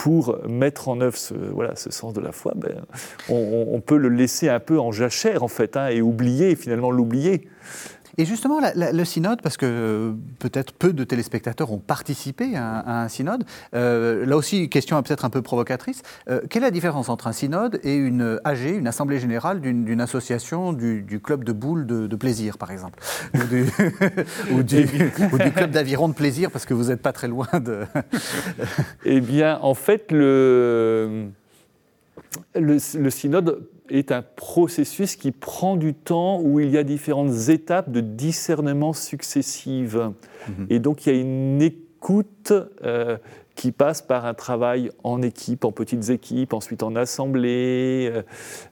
pour 0.00 0.38
mettre 0.48 0.88
en 0.88 0.98
œuvre 1.02 1.18
ce, 1.18 1.34
sens 1.90 2.14
de 2.14 2.22
la 2.22 2.32
foi, 2.32 2.54
ben, 2.56 2.86
on, 3.28 3.82
peut 3.84 3.98
le 3.98 4.08
laisser 4.08 4.48
un 4.48 4.58
peu 4.58 4.80
en 4.80 4.92
jachère 4.92 5.42
en 5.42 5.48
fait, 5.48 5.76
hein, 5.76 5.88
et 5.88 6.00
oublier, 6.00 6.56
finalement 6.56 6.90
l'oublier. 6.90 7.46
Et 8.18 8.24
justement, 8.24 8.60
le 8.74 9.04
synode, 9.04 9.42
parce 9.42 9.56
que 9.56 9.66
euh, 9.66 10.12
peut-être 10.38 10.72
peu 10.72 10.92
de 10.92 11.04
téléspectateurs 11.04 11.72
ont 11.72 11.78
participé 11.78 12.56
à, 12.56 13.02
un 13.02 13.08
synode, 13.08 13.44
euh, 13.74 14.26
là 14.26 14.36
aussi, 14.36 14.68
question 14.68 15.00
peut-être 15.02 15.24
un 15.24 15.30
peu 15.30 15.42
provocatrice, 15.42 16.02
euh, 16.28 16.40
quelle 16.48 16.62
est 16.62 16.66
la 16.66 16.70
différence 16.70 17.08
entre 17.08 17.26
un 17.26 17.32
synode 17.32 17.80
et 17.82 17.94
une 17.94 18.40
AG, 18.44 18.64
une 18.64 18.86
assemblée 18.86 19.18
générale 19.18 19.60
d'une 19.60 20.00
association 20.00 20.72
du, 20.72 21.20
club 21.22 21.44
de 21.44 21.52
boules 21.52 21.86
de, 21.86 22.16
plaisir, 22.16 22.58
par 22.58 22.70
exemple? 22.70 22.98
Ou 24.52 24.62
du, 24.62 24.86
club 25.52 25.70
d'aviron 25.70 26.08
de 26.08 26.14
plaisir, 26.14 26.50
parce 26.50 26.66
que 26.66 26.74
vous 26.74 26.84
n'êtes 26.84 27.02
pas 27.02 27.12
très 27.12 27.28
loin 27.28 27.48
de... 27.54 27.84
eh 29.04 29.20
bien, 29.20 29.58
en 29.62 29.74
fait, 29.74 30.12
le, 30.12 31.28
le, 32.54 32.78
le 32.98 33.10
synode 33.10 33.66
est 33.90 34.12
un 34.12 34.22
processus 34.22 35.16
qui 35.16 35.32
prend 35.32 35.76
du 35.76 35.94
temps, 35.94 36.40
où 36.40 36.60
il 36.60 36.70
y 36.70 36.78
a 36.78 36.82
différentes 36.82 37.48
étapes 37.48 37.90
de 37.90 38.00
discernement 38.00 38.92
successives. 38.92 40.10
Mhm. 40.48 40.66
Et 40.70 40.78
donc 40.78 41.06
il 41.06 41.14
y 41.14 41.16
a 41.16 41.20
une 41.20 41.62
écoute 42.00 42.54
euh, 42.82 43.18
qui 43.60 43.72
passe 43.72 44.00
par 44.00 44.24
un 44.24 44.32
travail 44.32 44.90
en 45.04 45.20
équipe, 45.20 45.66
en 45.66 45.72
petites 45.72 46.08
équipes, 46.08 46.54
ensuite 46.54 46.82
en 46.82 46.96
assemblée, 46.96 48.10
euh, 48.10 48.22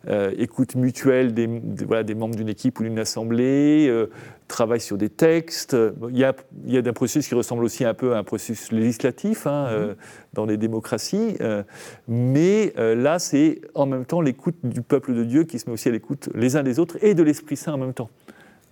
euh, 0.09 0.33
écoute 0.39 0.77
mutuelle 0.77 1.35
des, 1.35 1.47
voilà, 1.87 2.05
des 2.05 2.15
membres 2.15 2.37
d'une 2.37 2.49
équipe 2.49 2.81
ou 2.81 2.85
d'une 2.85 2.99
assemblée, 2.99 3.87
euh, 3.87 4.09
travail 4.47 4.81
sur 4.81 4.97
des 4.97 5.11
textes. 5.11 5.77
Il 6.09 6.17
y 6.17 6.25
a, 6.25 6.35
il 6.65 6.73
y 6.73 6.79
a 6.79 6.81
un 6.81 6.93
processus 6.95 7.29
qui 7.29 7.35
ressemble 7.35 7.65
aussi 7.65 7.85
un 7.85 7.93
peu 7.93 8.15
à 8.15 8.19
un 8.19 8.25
processus 8.25 8.73
législatif 8.73 9.47
hein, 9.47 9.69
mm-hmm. 9.71 9.95
dans 10.33 10.47
les 10.47 10.57
démocraties, 10.57 11.37
mais 12.07 12.73
là, 12.77 13.19
c'est 13.19 13.61
en 13.75 13.85
même 13.85 14.07
temps 14.07 14.23
l'écoute 14.23 14.57
du 14.63 14.81
peuple 14.81 15.15
de 15.15 15.25
Dieu 15.25 15.45
qui 15.45 15.59
se 15.59 15.69
met 15.69 15.75
aussi 15.75 15.91
à 15.91 15.93
l'écoute 15.93 16.31
les 16.35 16.57
uns 16.57 16.63
des 16.63 16.79
autres 16.79 16.97
et 17.03 17.13
de 17.13 17.23
l'Esprit 17.23 17.57
Saint 17.57 17.75
en 17.75 17.79
même 17.79 17.93
temps. 17.93 18.09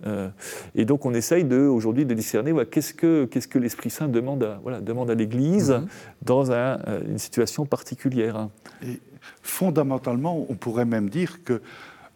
Euh, 0.05 0.29
et 0.75 0.85
donc 0.85 1.05
on 1.05 1.13
essaye 1.13 1.43
de, 1.43 1.57
aujourd'hui 1.57 2.05
de 2.05 2.13
discerner 2.13 2.53
qu'est-ce 2.69 2.93
que, 2.93 3.25
qu'est-ce 3.25 3.47
que 3.47 3.57
l'Esprit 3.57 3.89
Saint 3.89 4.07
demande 4.07 4.43
à, 4.43 4.59
voilà, 4.61 4.79
demande 4.79 5.09
à 5.09 5.15
l'Église 5.15 5.71
mhm. 5.71 5.87
dans 6.21 6.51
un, 6.51 6.79
euh, 6.87 7.01
une 7.07 7.17
situation 7.17 7.65
particulière. 7.65 8.49
Et 8.83 8.99
fondamentalement, 9.41 10.45
on 10.49 10.55
pourrait 10.55 10.85
même 10.85 11.09
dire 11.09 11.43
que 11.43 11.61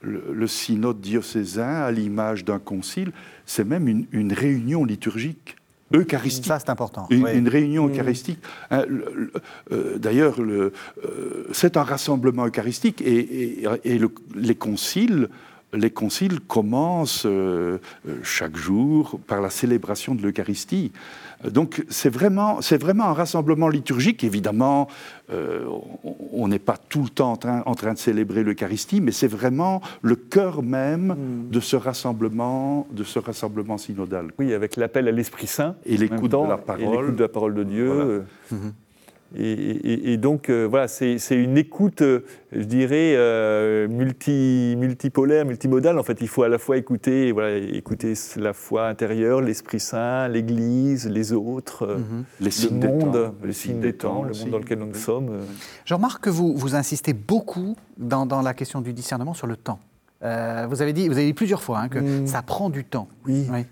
le, 0.02 0.48
synode 0.48 1.00
diocésain, 1.00 1.82
à 1.82 1.92
l'image 1.92 2.44
d'un 2.44 2.58
concile, 2.58 3.12
c'est 3.46 3.64
même 3.64 3.88
une, 3.88 4.34
réunion 4.34 4.84
liturgique 4.84 5.58
eucharistique. 5.94 6.46
Ça, 6.46 6.58
c'est 6.58 6.72
important. 6.72 7.06
Une, 7.12 7.48
réunion 7.48 7.86
mhm. 7.86 7.94
eucharistique. 7.94 8.40
Hein, 8.72 8.86
euh, 9.72 10.00
d'ailleurs, 10.00 10.38
c'est 11.52 11.78
un 11.78 11.84
rassemblement 11.84 12.48
eucharistique 12.48 13.02
et, 13.02 13.64
et 13.84 14.02
les 14.36 14.56
conciles 14.56 15.30
les 15.74 15.90
conciles 15.90 16.40
commencent 16.40 17.26
euh, 17.26 17.80
euh, 18.08 18.18
chaque 18.24 18.56
jour 18.56 19.20
par 19.28 19.42
la 19.42 19.50
célébration 19.50 20.16
de 20.16 20.22
l'Eucharistie. 20.22 20.92
Donc 21.50 21.84
c'est 21.90 22.10
vraiment, 22.10 22.60
vraiment 22.80 23.06
un 23.06 23.14
rassemblement 23.14 23.68
liturgique. 23.68 24.24
Évidemment, 24.24 24.88
euh, 25.32 25.66
on 26.34 26.48
n'est 26.48 26.60
pas 26.60 26.78
tout 26.78 27.04
le 27.04 27.10
temps 27.10 27.32
en 27.32 27.38
train, 27.38 27.64
en 27.66 27.76
train 27.76 27.94
de 27.94 27.98
célébrer 27.98 28.44
l'Eucharistie, 28.44 29.02
mais 29.02 29.12
c'est 29.12 29.28
vraiment 29.28 29.82
le 30.02 30.16
cœur 30.16 30.62
même 30.62 31.16
hmm. 31.16 31.50
de 31.50 31.60
ce 31.60 31.76
rassemblement, 31.76 32.88
de 32.92 33.04
ce 33.04 33.20
rassemblement 33.20 33.78
synodal. 33.78 34.28
Oui, 34.38 34.54
avec 34.54 34.76
l'appel 34.76 35.08
à 35.08 35.12
l'Esprit 35.12 35.48
Saint 35.48 35.76
et 35.86 35.98
l'écoute 35.98 36.32
de 36.32 36.48
la 36.48 36.58
parole, 36.58 37.16
de 37.16 37.22
la 37.22 37.30
parole 37.30 37.56
de 37.56 37.64
Dieu. 37.64 38.24
Mhm. 38.52 38.74
Et, 39.38 40.18
donc, 40.18 40.50
euh, 40.50 40.68
voilà, 40.70 40.88
c'est 40.88 41.18
une 41.32 41.58
écoute, 41.58 42.02
euh, 42.02 42.26
je 42.52 42.64
dirais, 42.64 43.14
euh, 43.16 43.88
multi, 43.88 44.76
multipolaire, 44.78 45.46
multimodale. 45.46 45.98
En 45.98 46.04
fait, 46.04 46.20
il 46.20 46.28
faut 46.28 46.44
à 46.44 46.50
la 46.50 46.58
fois 46.58 46.76
écouter, 46.76 47.32
voilà, 47.32 47.56
écouter 47.58 48.14
la 48.36 48.52
foi 48.52 48.88
intérieure, 48.88 49.42
l'Esprit 49.42 49.80
Saint, 49.80 50.28
l'Église, 50.28 51.08
les 51.10 51.32
autres, 51.32 51.98
mhm. 51.98 52.24
les 52.42 52.52
signes 52.52 52.82
le 52.82 52.88
monde, 52.88 53.14
temps. 53.14 53.36
les 53.46 53.54
signes 53.54 53.80
des 53.80 53.94
temps, 53.94 54.24
le 54.24 54.34
monde 54.38 54.50
dans 54.50 54.60
lequel 54.60 54.80
nous 54.80 54.94
sommes. 54.94 55.40
Je 55.86 55.94
remarque 55.94 56.26
que 56.26 56.30
vous, 56.30 56.56
vous 56.56 56.76
insistez 56.76 57.14
beaucoup 57.14 57.78
dans, 57.98 58.26
dans, 58.26 58.42
la 58.42 58.54
question 58.54 58.82
du 58.82 58.92
discernement 58.92 59.34
sur 59.34 59.48
le 59.48 59.56
temps. 59.56 59.80
vous, 60.22 60.82
avez 60.82 60.92
dit, 60.92 61.08
vous 61.08 61.16
avez 61.16 61.28
dit 61.28 61.34
plusieurs 61.34 61.64
fois 61.64 61.80
hein, 61.80 61.88
que 61.88 62.00
mm. 62.00 62.28
ça 62.28 62.42
prend 62.42 62.70
du 62.70 62.84
temps. 62.84 63.08
Oui. 63.26 63.48
oui. 63.50 63.66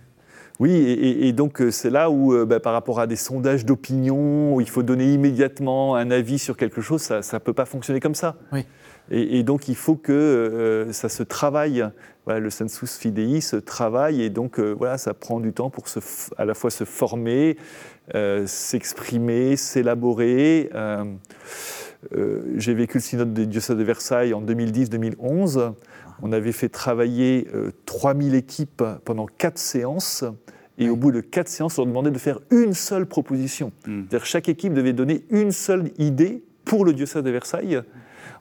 Oui, 0.60 0.74
et, 0.74 1.32
donc 1.32 1.62
euh, 1.62 1.72
c'est 1.72 1.90
là 1.90 2.10
où, 2.10 2.34
euh, 2.34 2.46
bah, 2.46 2.60
par 2.60 2.74
rapport 2.74 3.00
à 3.00 3.08
des 3.08 3.16
sondages 3.16 3.64
d'opinion, 3.64 4.56
où 4.56 4.62
il 4.62 4.70
faut 4.70 4.84
donner 4.84 5.14
immédiatement 5.14 5.96
un 5.96 6.12
avis 6.12 6.38
sur 6.38 6.58
quelque 6.58 6.82
chose, 6.82 7.02
ça 7.02 7.22
ne 7.22 7.40
peut 7.40 7.54
pas 7.54 7.64
fonctionner 7.64 8.02
comme 8.02 8.16
ça. 8.16 8.36
Oui. 8.52 8.66
Et, 9.10 9.42
donc 9.42 9.70
il 9.70 9.76
faut 9.76 9.96
que 9.96 10.12
euh, 10.12 10.92
ça 10.92 11.08
se 11.08 11.24
travaille. 11.24 11.86
Voilà, 12.26 12.42
le 12.42 12.50
sensus 12.50 12.98
fidei 12.98 13.40
se 13.40 13.56
travaille, 13.56 14.22
et 14.22 14.30
donc 14.30 14.60
voilà, 14.60 14.98
ça 14.98 15.14
prend 15.14 15.40
du 15.40 15.54
temps 15.54 15.70
pour 15.70 15.88
se, 15.88 16.00
à 16.38 16.44
la 16.46 16.54
fois 16.54 16.70
se 16.70 16.84
former, 16.84 17.58
s'exprimer, 18.46 19.56
s'élaborer. 19.56 20.70
J'ai 22.56 22.74
vécu 22.76 22.98
le 22.98 23.02
synode 23.02 23.34
des 23.34 23.48
diocèses 23.48 23.78
de 23.78 23.84
Versailles 23.84 24.36
en 24.36 24.44
2010-2011. 24.44 25.74
On 26.22 26.32
avait 26.32 26.52
fait 26.52 26.70
travailler 26.70 27.48
3000 27.86 28.36
équipes 28.36 28.84
pendant 29.06 29.26
quatre 29.26 29.58
séances 29.58 30.26
et 30.80 30.90
au 30.90 30.96
bout 30.96 31.12
de 31.12 31.20
quatre 31.20 31.50
séances, 31.50 31.78
on 31.78 31.82
leur 31.82 31.88
demandait 31.88 32.12
de 32.12 32.18
faire 32.18 32.40
une 32.52 32.74
seule 32.74 33.06
proposition. 33.06 33.74
Hmm. 33.86 34.04
C'est-à-dire 34.08 34.26
chaque 34.26 34.50
équipe 34.50 34.74
devait 34.74 34.94
donner 34.94 35.26
une 35.30 35.52
seule 35.52 35.92
idée 35.98 36.42
pour 36.64 36.86
le 36.86 36.94
diocèse 36.94 37.22
de 37.22 37.30
Versailles, 37.30 37.82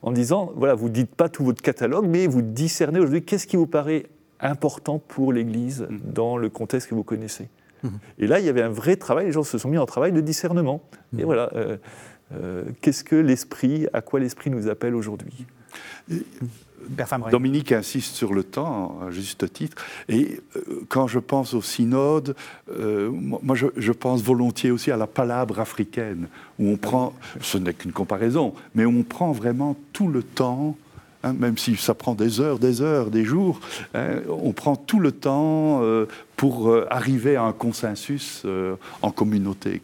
en 0.03 0.13
disant, 0.13 0.53
voilà, 0.55 0.75
vous 0.75 0.89
ne 0.89 0.95
dites 0.95 1.15
pas 1.15 1.29
tout 1.29 1.45
votre 1.45 1.61
catalogue, 1.61 2.07
mais 2.07 2.29
vous 2.29 2.43
discernez 2.43 3.01
aujourd'hui 3.01 3.25
qu'est-ce 3.25 3.49
qui 3.49 3.57
vous 3.57 3.67
paraît 3.67 4.07
important 4.39 5.01
pour 5.01 5.33
l'Église 5.33 5.83
hmm. 5.91 5.99
dans 6.13 6.37
le 6.37 6.49
contexte 6.49 6.89
que 6.89 6.95
vous 6.95 7.03
connaissez. 7.03 7.49
Hmm. 7.83 7.89
Et 8.21 8.29
là, 8.29 8.39
il 8.39 8.47
y 8.47 8.49
avait 8.49 8.63
un 8.63 8.71
vrai 8.71 8.95
travail, 8.95 9.27
les 9.27 9.33
gens 9.33 9.43
se 9.43 9.59
sont 9.59 9.69
mis 9.69 9.79
en 9.79 9.87
travail 9.87 10.13
de 10.13 10.21
discernement. 10.21 10.81
Et 11.19 11.25
voilà, 11.25 11.51
euh, 11.57 11.77
euh, 12.35 12.65
qu'est-ce 12.81 13.03
que 13.03 13.17
l'Esprit, 13.17 13.89
à 13.93 14.01
quoi 14.01 14.21
l'Esprit 14.21 14.51
nous 14.51 14.69
appelle 14.69 14.95
aujourd'hui? 14.95 15.47
Dominique 17.31 17.73
insiste 17.73 18.15
sur 18.15 18.33
le 18.33 18.43
temps, 18.43 18.99
à 19.07 19.11
juste 19.11 19.53
titre. 19.53 19.77
Et 20.09 20.41
euh, 20.57 20.85
quand 20.89 21.07
je 21.07 21.19
pense 21.19 21.55
au 21.55 21.63
synode, 21.63 22.35
euh, 22.71 23.11
moi 23.11 23.55
je, 23.55 23.93
pense 23.93 24.23
volontiers 24.23 24.71
aussi 24.71 24.91
à 24.91 24.97
la 24.97 25.07
palabre 25.07 25.61
africaine, 25.61 26.29
où 26.59 26.69
on 26.69 26.77
prend, 26.77 27.13
ce 27.41 27.59
n'est 27.59 27.75
qu'une 27.75 27.93
comparaison, 27.93 28.55
mais 28.75 28.87
on 28.87 29.03
prend 29.03 29.33
vraiment 29.33 29.77
tout 29.93 30.09
le 30.09 30.23
temps 30.23 30.77
hein, 31.25 31.33
même 31.33 31.59
si 31.59 31.77
ça 31.77 31.95
prend 31.95 32.15
des 32.15 32.41
heures, 32.41 32.59
des 32.59 32.81
heures, 32.81 33.11
des 33.11 33.25
jours, 33.25 33.61
hein, 33.95 34.21
on 34.29 34.53
prend 34.53 34.77
tout 34.77 35.01
le 35.01 35.13
temps 35.13 35.81
euh, 35.83 36.07
pour 36.37 36.73
arriver 36.91 37.37
à 37.37 37.43
un 37.43 37.53
consensus 37.53 38.47
en 39.03 39.11
communauté. 39.11 39.83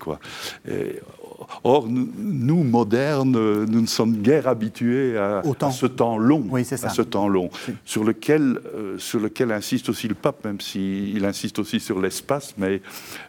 Or, 1.62 1.88
nous, 1.88 2.08
nous, 2.18 2.62
modernes, 2.62 3.64
nous 3.64 3.80
ne 3.80 3.86
sommes 3.86 4.16
guère 4.22 4.48
habitués 4.48 5.16
à, 5.16 5.42
à 5.60 5.70
ce 5.70 5.86
temps 5.86 6.18
long, 6.18 6.44
oui, 6.50 6.66
à 6.70 6.88
ce 6.88 7.02
temps 7.02 7.28
long, 7.28 7.50
sur 7.84 8.04
lequel, 8.04 8.60
euh, 8.74 8.98
sur 8.98 9.20
lequel 9.20 9.52
insiste 9.52 9.88
aussi 9.88 10.08
le 10.08 10.14
pape, 10.14 10.44
même 10.44 10.60
s'il 10.60 11.24
insiste 11.24 11.58
aussi 11.58 11.80
sur 11.80 12.00
l'espace, 12.00 12.54
mais, 12.58 12.80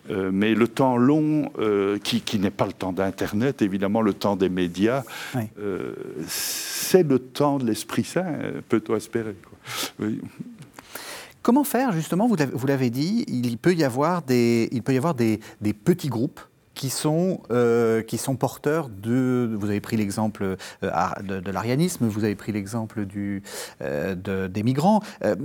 euh, 0.10 0.30
mais 0.34 0.54
le 0.54 0.68
temps 0.68 0.98
long, 0.98 1.52
euh, 1.60 1.98
qui, 2.04 2.22
qui 2.22 2.40
n'est 2.40 2.52
pas 2.52 2.66
le 2.66 2.74
temps 2.74 2.94
d'Internet, 2.94 3.62
évidemment, 3.62 4.02
le 4.02 4.14
temps 4.14 4.36
des 4.36 4.50
médias, 4.50 5.04
oui. 5.36 5.42
C'est 6.28 7.04
le 7.04 7.20
temps 7.20 7.58
de 7.58 7.66
l'Esprit 7.66 8.04
Saint, 8.04 8.26
peut-on 8.70 8.96
espérer. 8.96 9.36
Quoi. 9.98 10.08
Comment 11.42 11.64
faire 11.64 11.92
justement 11.92 12.28
Vous 12.28 12.68
l'avez 12.68 12.90
dit, 12.90 13.24
il 13.28 13.58
peut 13.58 13.74
y 13.74 13.84
avoir 13.84 14.24
des, 14.24 14.68
il 14.72 14.82
peut 14.82 14.94
y 14.94 14.98
avoir 14.98 15.14
des, 15.14 15.40
des 15.62 15.74
petits 15.74 16.10
groupes 16.10 16.40
qui 16.76 16.90
sont, 16.90 17.42
euh, 17.52 18.02
qui 18.04 18.18
sont 18.18 18.36
porteurs 18.36 18.90
de... 18.90 19.50
Vous 19.58 19.70
avez 19.70 19.80
pris 19.80 19.98
l'exemple 19.98 20.58
euh, 20.84 21.10
de, 21.24 21.52
l'arianisme, 21.52 22.06
vous 22.06 22.24
avez 22.24 22.36
pris 22.36 22.52
l'exemple 22.52 23.08
euh, 23.82 24.16
de, 24.16 24.48
des 24.48 24.64
migrants. 24.64 25.02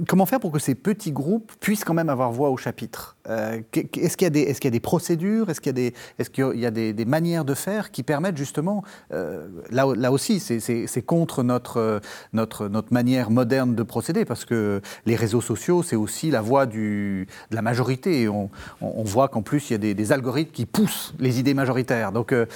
Comment 0.09 0.27
faire 0.27 0.41
pour 0.41 0.53
que 0.53 0.59
ces 0.59 0.75
petits 0.75 1.13
groupes 1.13 1.53
puissent 1.61 1.85
quand 1.85 1.95
même 1.95 2.09
avoir 2.09 2.33
voix 2.33 2.51
au 2.51 2.57
chapitre? 2.57 3.17
Est-ce 3.27 4.17
qu'il 4.17 4.37
y, 4.37 4.41
est 4.41 4.59
qu 4.59 4.67
y, 4.67 4.69
a 4.69 4.71
des 4.71 4.81
procédures? 4.81 5.49
Est-ce 5.49 5.61
qu'il 5.61 5.71
y 5.71 5.87
a, 5.87 5.91
des, 5.91 5.95
est 6.19 6.31
qu'il 6.31 6.59
y 6.59 6.67
a 6.67 6.71
des, 6.71 6.93
des, 6.93 7.05
manières 7.05 7.45
de 7.45 7.55
faire 7.55 7.91
qui 7.91 8.03
permettent 8.03 8.37
justement... 8.37 8.83
Là, 9.11 9.87
là 9.97 10.13
aussi, 10.13 10.41
c'est 10.41 11.03
contre 11.03 11.45
notre, 11.45 12.01
notre, 12.33 12.67
notre 12.69 12.93
manière 12.93 13.31
moderne 13.31 13.77
de 13.77 13.83
procéder, 13.85 14.25
parce 14.25 14.45
que 14.45 14.81
les 15.07 15.15
réseaux 15.15 15.41
sociaux, 15.41 15.85
c'est 15.85 15.97
aussi 15.97 16.31
la 16.31 16.41
voix 16.41 16.67
du, 16.67 17.29
de 17.51 17.57
la 17.57 17.63
majorité. 17.63 18.29
On, 18.29 18.51
on, 18.81 19.05
voit 19.05 19.29
qu'en 19.29 19.43
plus, 19.43 19.71
il 19.71 19.75
y 19.75 19.77
a 19.77 19.79
des, 19.79 19.95
des 19.95 20.13
algorithmes 20.13 20.51
qui 20.51 20.67
poussent 20.67 21.15
les 21.21 21.39
idées 21.39 21.55
majoritaires. 21.55 22.13
Donc, 22.13 22.33
euh, 22.33 22.47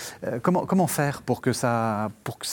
comment, 0.43 0.67
comment 0.67 0.87
faire 0.87 1.23
pour 1.23 1.41
que, 1.41 1.53
ça, 1.53 2.09
pour, 2.25 2.39
que, 2.39 2.47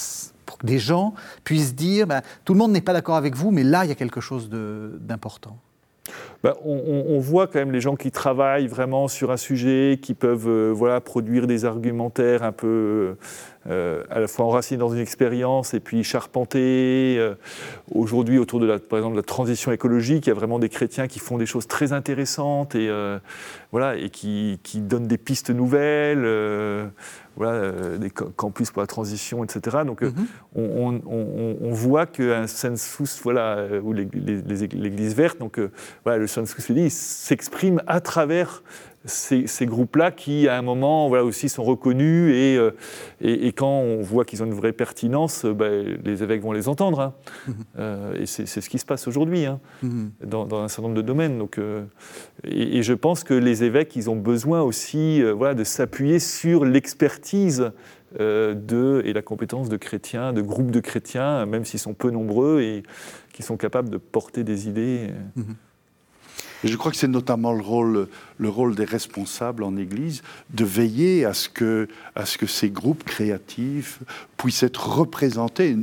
des 0.64 0.80
gens 0.80 1.14
puissent 1.44 1.76
dire 1.76 2.08
ben, 2.08 2.22
tout 2.46 2.54
le 2.54 2.60
monde 2.60 2.72
n'est 2.72 2.82
pas 2.82 2.94
d'accord 2.94 3.16
avec 3.16 3.36
vous, 3.36 3.52
mais 3.52 3.64
là, 3.64 3.86
il 3.86 3.90
y 3.90 3.92
a 3.92 3.96
quelque 3.96 4.22
chose 4.22 4.50
d'important? 4.50 5.58
Ben, 6.44 6.54
on, 6.66 7.20
voit 7.20 7.46
quand 7.46 7.60
même 7.60 7.72
les 7.72 7.82
gens 7.82 7.96
qui 7.96 8.10
travaillent 8.10 8.68
vraiment 8.68 9.08
sur 9.08 9.32
un 9.32 9.38
sujet, 9.38 10.00
qui 10.02 10.16
peuvent 10.16 10.48
euh, 10.48 10.72
voilà, 10.76 11.00
produire 11.00 11.46
des 11.46 11.66
argumentaires 11.66 12.42
un 12.42 12.52
peu 12.52 12.68
euh, 12.68 13.18
à 13.70 14.20
la 14.20 14.28
fois 14.28 14.46
enracinés 14.46 14.80
dans 14.80 14.90
une 14.90 15.00
expérience 15.00 15.74
et 15.74 15.80
puis 15.80 16.04
charpentés. 16.04 17.18
Euh, 17.20 17.36
Aujourd'hui, 17.94 18.38
autour 18.38 18.60
de 18.60 18.66
la, 18.66 18.80
par 18.80 19.00
exemple, 19.00 19.16
de 19.16 19.20
la 19.20 19.26
transition 19.26 19.72
écologique, 19.72 20.26
il 20.26 20.30
y 20.30 20.32
a 20.32 20.36
vraiment 20.36 20.60
des 20.60 20.70
chrétiens 20.70 21.08
qui 21.08 21.20
font 21.20 21.38
des 21.38 21.46
choses 21.46 21.68
très 21.68 21.92
intéressantes 21.92 22.74
et, 22.74 22.88
euh, 22.90 23.20
voilà, 23.72 23.98
et 23.98 24.10
qui, 24.10 24.60
qui, 24.64 24.80
donnent 24.80 25.08
des 25.08 25.18
pistes 25.18 25.50
nouvelles. 25.50 26.24
Euh, 26.24 26.88
voilà, 27.38 27.54
euh, 27.54 27.98
des 27.98 28.10
campus 28.10 28.72
pour 28.72 28.82
la 28.82 28.88
transition, 28.88 29.44
etc. 29.44 29.80
Donc, 29.86 30.02
mm 30.02 30.08
-hmm. 30.08 30.26
on, 30.56 31.02
on, 31.06 31.58
on, 31.62 31.72
voit 31.72 32.06
qu'un 32.06 32.46
census, 32.48 33.22
voilà, 33.24 33.68
ou 33.82 33.94
l'Église 33.94 35.16
verte, 35.16 35.40
donc 35.40 35.60
voilà, 36.04 36.18
le 36.20 36.28
census 36.28 36.64
s'exprime 36.90 37.82
à 37.88 38.02
travers 38.02 38.64
ces, 39.06 39.48
ces 39.48 39.66
groupes-là 39.66 40.12
qui, 40.12 40.48
à 40.48 40.58
un 40.58 40.62
moment, 40.62 41.08
voilà, 41.08 41.24
aussi 41.26 41.50
sont 41.50 41.64
reconnus 41.64 42.34
et, 42.36 42.56
euh, 42.58 42.72
et, 43.20 43.48
et 43.48 43.52
quand 43.52 43.80
on 43.80 44.02
voit 44.02 44.26
qu'ils 44.26 44.44
ont 44.44 44.46
une 44.46 44.54
vraie 44.54 44.74
pertinence, 44.74 45.46
ben, 45.46 45.98
les 46.04 46.22
évêques 46.24 46.42
vont 46.42 46.52
les 46.52 46.68
entendre. 46.68 47.00
Hein. 47.00 47.14
Euh, 47.80 48.14
et 48.16 48.26
c'est 48.26 48.46
ce 48.46 48.70
qui 48.70 48.78
se 48.80 48.86
passe 48.86 49.08
aujourd'hui 49.08 49.46
hein, 49.46 49.60
-hmm. 49.84 50.10
dans, 50.26 50.46
dans, 50.46 50.62
un 50.62 50.68
certain 50.68 50.84
nombre 50.84 50.96
de 50.96 51.02
domaines. 51.02 51.38
Donc, 51.38 51.58
euh, 51.58 51.84
et, 52.44 52.78
et, 52.78 52.84
je 52.84 52.94
pense 52.94 53.24
que 53.24 53.34
les 53.34 53.64
évêques, 53.64 53.96
ils 53.96 54.10
ont 54.10 54.16
besoin 54.18 54.62
aussi 54.62 55.22
euh, 55.24 55.32
voilà, 55.32 55.54
de 55.54 55.64
s'appuyer 55.64 56.20
sur 56.20 56.66
l'expertise 56.66 57.72
euh, 58.20 58.54
de, 58.54 59.02
et 59.06 59.14
la 59.14 59.22
compétence 59.22 59.70
de 59.70 59.78
chrétiens, 59.78 60.34
de 60.34 60.42
groupes 60.42 60.72
de 60.72 60.82
chrétiens, 60.82 61.46
même 61.46 61.64
s'ils 61.66 61.80
sont 61.80 61.94
peu 61.94 62.12
nombreux 62.12 62.62
et 62.62 62.84
qui 63.34 63.42
sont 63.42 63.58
capables 63.58 63.90
de 63.90 63.98
porter 63.98 64.44
des 64.44 64.68
idées. 64.68 65.08
-hmm. 65.38 65.56
Et 66.64 66.68
je 66.68 66.78
crois 66.78 66.92
que 66.92 66.98
c'est 66.98 67.08
notamment 67.08 67.54
le 67.54 67.62
rôle, 67.62 68.08
le 68.38 68.50
rôle 68.50 68.76
des 68.76 68.86
responsables 68.86 69.64
en 69.64 69.78
Église 69.78 70.22
de 70.52 70.64
veiller 70.64 71.26
à 71.26 71.34
ce 71.34 71.50
que, 71.50 71.88
à 72.16 72.26
ce 72.26 72.38
que 72.38 72.46
ces 72.46 72.70
groupes 72.70 73.04
créatifs 73.04 74.00
puissent 74.38 74.64
être 74.64 74.88
représentés 74.88 75.76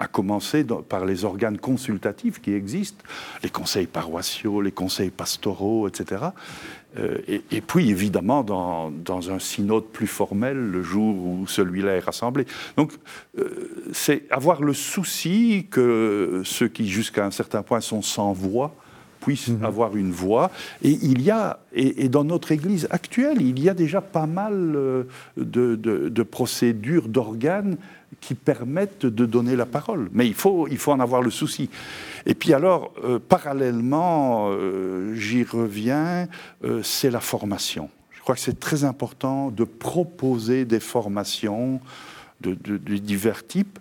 à 0.00 0.06
commencer 0.06 0.64
par 0.88 1.04
les 1.04 1.24
organes 1.24 1.58
consultatifs 1.58 2.40
qui 2.40 2.52
existent, 2.52 3.04
les 3.42 3.50
conseils 3.50 3.86
paroissiaux, 3.86 4.60
les 4.60 4.70
conseils 4.70 5.10
pastoraux, 5.10 5.88
etc. 5.88 6.26
Euh, 6.98 7.18
et, 7.26 7.60
puis, 7.60 7.90
évidemment, 7.90 8.42
dans, 8.42 8.90
dans, 8.90 9.30
un 9.30 9.38
synode 9.38 9.84
plus 9.84 10.06
formel, 10.06 10.56
le 10.56 10.82
jour 10.82 11.14
où 11.14 11.46
celui-là 11.46 11.96
est 11.96 12.00
rassemblé. 12.00 12.46
Donc, 12.76 12.92
euh, 13.38 13.88
c'est 13.92 14.22
avoir 14.30 14.62
le 14.62 14.72
souci 14.72 15.66
que 15.70 16.42
ceux 16.44 16.68
qui, 16.68 16.88
jusqu'à 16.88 17.26
un 17.26 17.30
certain 17.30 17.62
point, 17.62 17.80
sont 17.80 18.02
sans 18.02 18.32
voix, 18.32 18.74
puissent 19.20 19.48
mmh. 19.48 19.64
avoir 19.64 19.96
une 19.96 20.12
voix. 20.12 20.50
Et 20.82 20.90
il 20.90 21.22
y 21.22 21.30
a, 21.30 21.60
et, 21.72 22.04
et, 22.04 22.08
dans 22.08 22.24
notre 22.24 22.52
Église 22.52 22.86
actuelle, 22.90 23.40
il 23.40 23.60
y 23.60 23.68
a 23.68 23.74
déjà 23.74 24.00
pas 24.00 24.26
mal 24.26 24.54
euh, 24.54 25.04
de, 25.36 25.76
de, 25.76 26.08
de 26.08 26.22
procédures, 26.22 27.08
d'organes 27.08 27.76
qui 28.20 28.34
permettent 28.34 29.06
de 29.06 29.26
donner 29.26 29.56
la 29.56 29.66
parole. 29.66 30.08
Mais 30.12 30.26
il 30.26 30.34
faut, 30.34 30.66
il 30.68 30.78
faut 30.78 30.92
en 30.92 31.00
avoir 31.00 31.22
le 31.22 31.30
souci. 31.30 31.70
Et 32.26 32.34
puis 32.34 32.52
alors, 32.52 32.92
euh, 33.04 33.18
parallèlement, 33.18 34.48
euh, 34.50 35.14
j'y 35.14 35.44
reviens, 35.44 36.28
euh, 36.64 36.82
c'est 36.82 37.10
la 37.10 37.20
formation. 37.20 37.90
Je 38.12 38.20
crois 38.20 38.34
que 38.34 38.40
c'est 38.40 38.60
très 38.60 38.84
important 38.84 39.50
de 39.50 39.64
proposer 39.64 40.64
des 40.64 40.80
formations 40.80 41.80
de, 42.40 42.54
de, 42.54 42.76
de 42.76 42.96
divers 42.96 43.46
types 43.46 43.78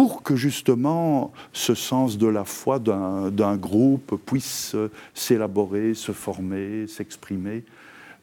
pour 0.00 0.22
que 0.22 0.34
justement 0.34 1.30
ce 1.52 1.74
sens 1.74 2.16
de 2.16 2.26
la 2.26 2.44
foi 2.44 2.78
d'un 2.78 3.56
groupe 3.56 4.18
puisse 4.24 4.74
s'élaborer, 5.12 5.92
se 5.92 6.12
former, 6.12 6.86
s'exprimer. 6.86 7.64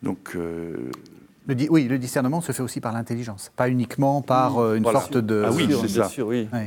Donc, 0.01 0.32
euh, 0.36 0.89
le 1.45 1.55
oui, 1.69 1.88
le 1.88 1.99
discernement 1.99 2.41
se 2.41 2.51
fait 2.51 2.63
aussi 2.63 2.82
par 2.82 2.93
l'intelligence, 2.93 3.51
pas 3.55 3.69
uniquement 3.69 4.23
par 4.23 4.57
euh, 4.57 4.73
une 4.73 4.82
voilà. 4.82 5.01
sorte 5.01 5.19
de. 5.19 5.43
Ah 5.45 5.51
oui, 5.53 5.69
c'est 5.80 5.88
ça. 5.88 6.09
Sûr, 6.09 6.25
oui. 6.25 6.47
oui. 6.51 6.59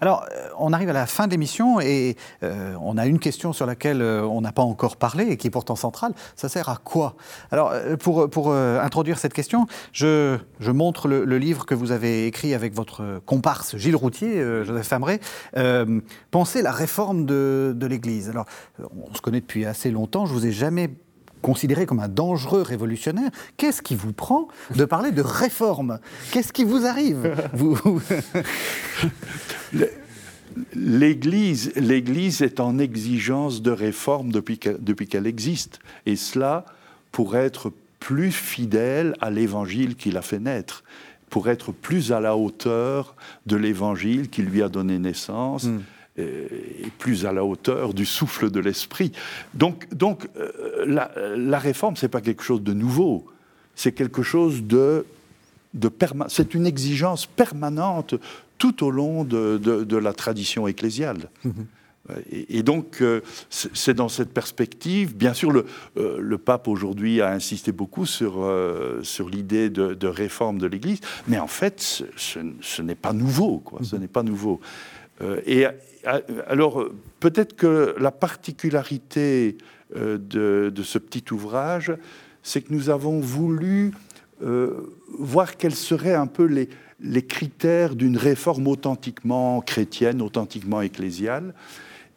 Alors, 0.00 0.26
euh, 0.32 0.48
on 0.58 0.72
arrive 0.72 0.88
à 0.90 0.92
la 0.92 1.06
fin 1.06 1.26
de 1.26 1.32
l'émission 1.32 1.80
et 1.80 2.16
euh, 2.42 2.74
on 2.80 2.98
a 2.98 3.06
une 3.06 3.18
question 3.18 3.52
sur 3.52 3.66
laquelle 3.66 4.02
euh, 4.02 4.22
on 4.22 4.40
n'a 4.40 4.52
pas 4.52 4.62
encore 4.62 4.96
parlé 4.96 5.26
et 5.26 5.36
qui 5.36 5.46
est 5.46 5.50
pourtant 5.50 5.76
centrale. 5.76 6.12
Ça 6.34 6.48
sert 6.48 6.68
à 6.68 6.76
quoi? 6.76 7.16
Alors, 7.50 7.72
pour, 8.00 8.52
introduire 8.52 9.18
cette 9.18 9.32
question, 9.32 9.66
je, 9.92 10.38
montre 10.60 11.08
le, 11.08 11.38
livre 11.38 11.66
que 11.66 11.74
vous 11.74 11.92
avez 11.92 12.26
écrit 12.26 12.54
avec 12.54 12.74
votre 12.74 13.20
comparse 13.24 13.76
Gilles 13.76 13.96
Routier, 13.96 14.42
Joseph 14.64 14.86
Famré, 14.86 15.20
Penser 16.30 16.62
la 16.62 16.72
réforme 16.72 17.26
de, 17.26 17.72
de 17.76 17.86
l'Église. 17.86 18.30
Alors, 18.30 18.46
on 18.78 19.14
se 19.14 19.20
connaît 19.20 19.40
depuis 19.40 19.64
assez 19.64 19.90
longtemps, 19.90 20.26
je 20.26 20.32
vous 20.32 20.46
ai 20.46 20.52
jamais 20.52 20.90
considéré 21.46 21.86
comme 21.86 22.00
un 22.00 22.08
dangereux 22.08 22.62
révolutionnaire, 22.62 23.30
qu'est-ce 23.56 23.80
qui 23.80 23.94
vous 23.94 24.12
prend 24.12 24.48
de 24.74 24.84
parler 24.84 25.12
de 25.12 25.22
réforme? 25.22 26.00
Qu'est-ce 26.32 26.52
qui 26.52 26.64
vous 26.64 26.84
arrive? 26.84 27.36
Vous... 27.52 27.78
L'Église, 30.74 31.70
l'Église 31.76 32.42
est 32.42 32.58
en 32.58 32.80
exigence 32.80 33.62
de 33.62 33.70
réforme 33.70 34.32
depuis 34.32 34.58
qu'elle, 34.58 34.82
depuis 34.82 35.06
qu'elle 35.06 35.28
existe, 35.28 35.78
et 36.04 36.16
cela 36.16 36.64
pour 37.12 37.36
être 37.36 37.72
plus 38.00 38.32
fidèle 38.32 39.14
à 39.20 39.30
l'Évangile 39.30 39.94
qui 39.94 40.10
l'a 40.10 40.22
fait 40.22 40.40
naître, 40.40 40.82
pour 41.30 41.48
être 41.48 41.70
plus 41.70 42.10
à 42.10 42.18
la 42.18 42.36
hauteur 42.36 43.14
de 43.44 43.54
l'Évangile 43.54 44.30
qui 44.30 44.42
lui 44.42 44.64
a 44.64 44.68
donné 44.68 44.98
naissance. 44.98 45.64
Mm 45.64 45.80
et 46.18 46.90
plus 46.98 47.26
à 47.26 47.32
la 47.32 47.44
hauteur 47.44 47.94
du 47.94 48.06
souffle 48.06 48.50
de 48.50 48.60
l'esprit. 48.60 49.12
Donc, 49.54 49.88
donc 49.94 50.28
euh, 50.36 50.84
la, 50.86 51.10
la, 51.36 51.58
réforme, 51.58 51.96
c'est 51.96 52.08
pas 52.08 52.20
quelque 52.20 52.42
chose 52.42 52.62
de 52.62 52.72
nouveau, 52.72 53.26
c'est 53.74 53.92
quelque 53.92 54.22
chose 54.22 54.62
de, 54.62 55.04
de 55.74 55.90
c'est 56.28 56.54
une 56.54 56.66
exigence 56.66 57.26
permanente 57.26 58.14
tout 58.58 58.82
au 58.84 58.90
long 58.90 59.24
de, 59.24 59.58
de, 59.58 59.84
de 59.84 59.96
la 59.96 60.12
tradition 60.12 60.66
ecclésiale. 60.66 61.28
Mm 61.44 61.50
-hmm. 61.50 61.66
et, 62.58 62.62
donc, 62.62 62.86
euh, 63.00 63.20
c'est 63.50 63.94
dans 63.94 64.08
cette 64.08 64.32
perspective, 64.32 65.08
bien 65.16 65.34
sûr, 65.34 65.50
le, 65.50 65.62
euh, 65.96 66.18
le 66.20 66.38
pape 66.38 66.66
aujourd'hui 66.68 67.20
a 67.20 67.30
insisté 67.40 67.72
beaucoup 67.72 68.06
sur, 68.06 68.32
euh, 68.38 69.02
sur 69.02 69.28
l'idée 69.28 69.68
de, 69.70 69.94
de, 69.94 70.08
réforme 70.08 70.58
de 70.58 70.68
l'Église, 70.72 71.00
mais 71.28 71.38
en 71.38 71.48
fait, 71.48 71.80
ce, 71.80 72.04
ce, 72.16 72.38
ce 72.60 72.82
n'est 72.82 73.00
pas 73.06 73.12
nouveau, 73.12 73.58
quoi. 73.58 73.78
Mm 73.80 73.82
-hmm. 73.82 73.90
Ce 73.90 73.96
n'est 73.96 74.12
pas 74.18 74.22
nouveau. 74.22 74.60
Euh, 75.22 75.40
et 75.46 75.66
alors, 76.46 76.88
peut-être 77.20 77.56
que 77.56 77.94
la 77.98 78.10
particularité 78.10 79.56
euh, 79.96 80.18
de, 80.18 80.72
de, 80.74 80.82
ce 80.82 80.98
petit 80.98 81.24
ouvrage, 81.32 81.92
c'est 82.42 82.62
que 82.62 82.72
nous 82.72 82.90
avons 82.90 83.20
voulu 83.20 83.92
euh, 84.42 84.94
voir 85.18 85.56
quels 85.56 85.74
seraient 85.74 86.14
un 86.14 86.26
peu 86.26 86.44
les, 86.44 86.68
les 87.00 87.22
critères 87.22 87.94
d'une 87.96 88.16
réforme 88.16 88.68
authentiquement 88.68 89.60
chrétienne, 89.60 90.22
authentiquement 90.22 90.80
ecclésiale. 90.80 91.54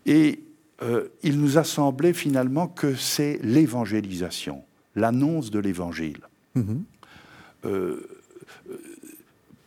Et 0.06 0.44
euh, 0.82 1.08
il 1.24 1.40
nous 1.40 1.58
a 1.58 1.64
semblé 1.64 2.14
finalement 2.14 2.68
que 2.68 2.96
c'est 2.96 3.40
l'évangélisation, 3.44 4.64
l'annonce 4.96 5.52
de 5.52 5.60
l'évangile. 5.60 6.22
Mm 6.56 6.62
-hmm. 6.62 8.00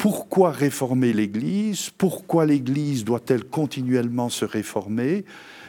Pourquoi 0.03 0.51
réformer 0.51 1.13
l'Église? 1.13 1.91
Pourquoi 1.97 2.45
l'Église 2.45 3.05
doit-elle 3.05 3.45
continuellement 3.45 4.31
se 4.31 4.45
réformer? 4.45 5.25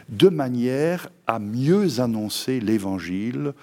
De 0.09 0.27
manière 0.27 1.09
à 1.27 1.37
mieux 1.37 1.99
annoncer 1.99 2.59
l'Évangile 2.59 3.53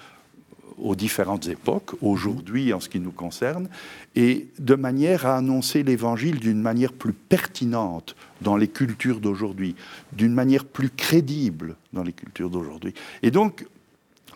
aux 0.77 0.95
différentes 0.95 1.47
époques, 1.47 1.91
aujourd'hui 2.01 2.71
en 2.71 2.79
ce 2.79 2.87
qui 2.87 3.01
nous 3.01 3.11
concerne, 3.11 3.67
et 4.15 4.47
de 4.59 4.75
manière 4.75 5.25
à 5.25 5.35
annoncer 5.35 5.83
l'Évangile 5.83 6.39
d'une 6.39 6.61
manière 6.61 6.93
plus 6.93 7.11
pertinente 7.11 8.15
dans 8.39 8.55
les 8.55 8.69
cultures 8.69 9.19
d'aujourd'hui, 9.19 9.75
d'une 10.13 10.33
manière 10.33 10.63
plus 10.63 10.89
crédible 10.89 11.75
dans 11.91 12.03
les 12.03 12.13
cultures 12.13 12.49
d'aujourd'hui. 12.49 12.93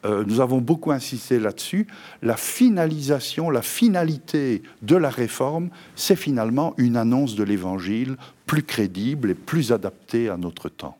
Euh, 0.05 0.23
nous 0.25 0.39
avons 0.39 0.59
beaucoup 0.61 0.91
insisté 0.91 1.39
là-dessus, 1.39 1.87
la 2.21 2.37
finalisation, 2.37 3.49
la 3.49 3.61
finalité 3.61 4.61
de 4.81 4.95
la 4.95 5.09
réforme, 5.09 5.69
c'est 5.95 6.15
finalement 6.15 6.73
une 6.77 6.95
annonce 6.95 7.35
de 7.35 7.43
l'Évangile 7.43 8.15
plus 8.45 8.63
crédible 8.63 9.31
et 9.31 9.35
plus 9.35 9.71
adaptée 9.71 10.29
à 10.29 10.37
notre 10.37 10.69
temps. 10.69 10.97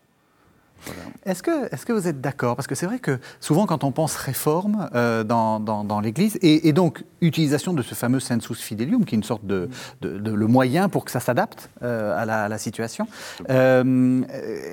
Est-ce 1.24 1.42
que, 1.42 1.66
est 1.72 1.84
que 1.84 1.92
vous 1.92 2.08
êtes 2.08 2.20
d'accord? 2.20 2.56
Parce 2.56 2.66
que 2.66 2.74
c'est 2.74 2.86
vrai 2.86 2.98
que 2.98 3.18
souvent, 3.40 3.66
quand 3.66 3.84
on 3.84 3.92
pense 3.92 4.16
réforme 4.16 4.88
euh, 4.94 5.24
dans, 5.24 5.60
dans, 5.60 6.00
l'Église, 6.00 6.38
et, 6.42 6.72
donc 6.72 7.04
utilisation 7.20 7.72
de 7.72 7.82
ce 7.82 7.94
fameux 7.94 8.20
sensus 8.20 8.60
fidelium, 8.60 9.04
qui 9.04 9.14
est 9.14 9.18
une 9.18 9.24
sorte 9.24 9.46
de, 9.46 9.68
de, 10.02 10.30
le 10.30 10.46
moyen 10.46 10.88
pour 10.88 11.04
que 11.04 11.10
ça 11.10 11.20
s'adapte 11.20 11.70
euh, 11.82 12.16
à, 12.16 12.48
la, 12.48 12.58
situation, 12.58 13.06
euh, 13.50 14.22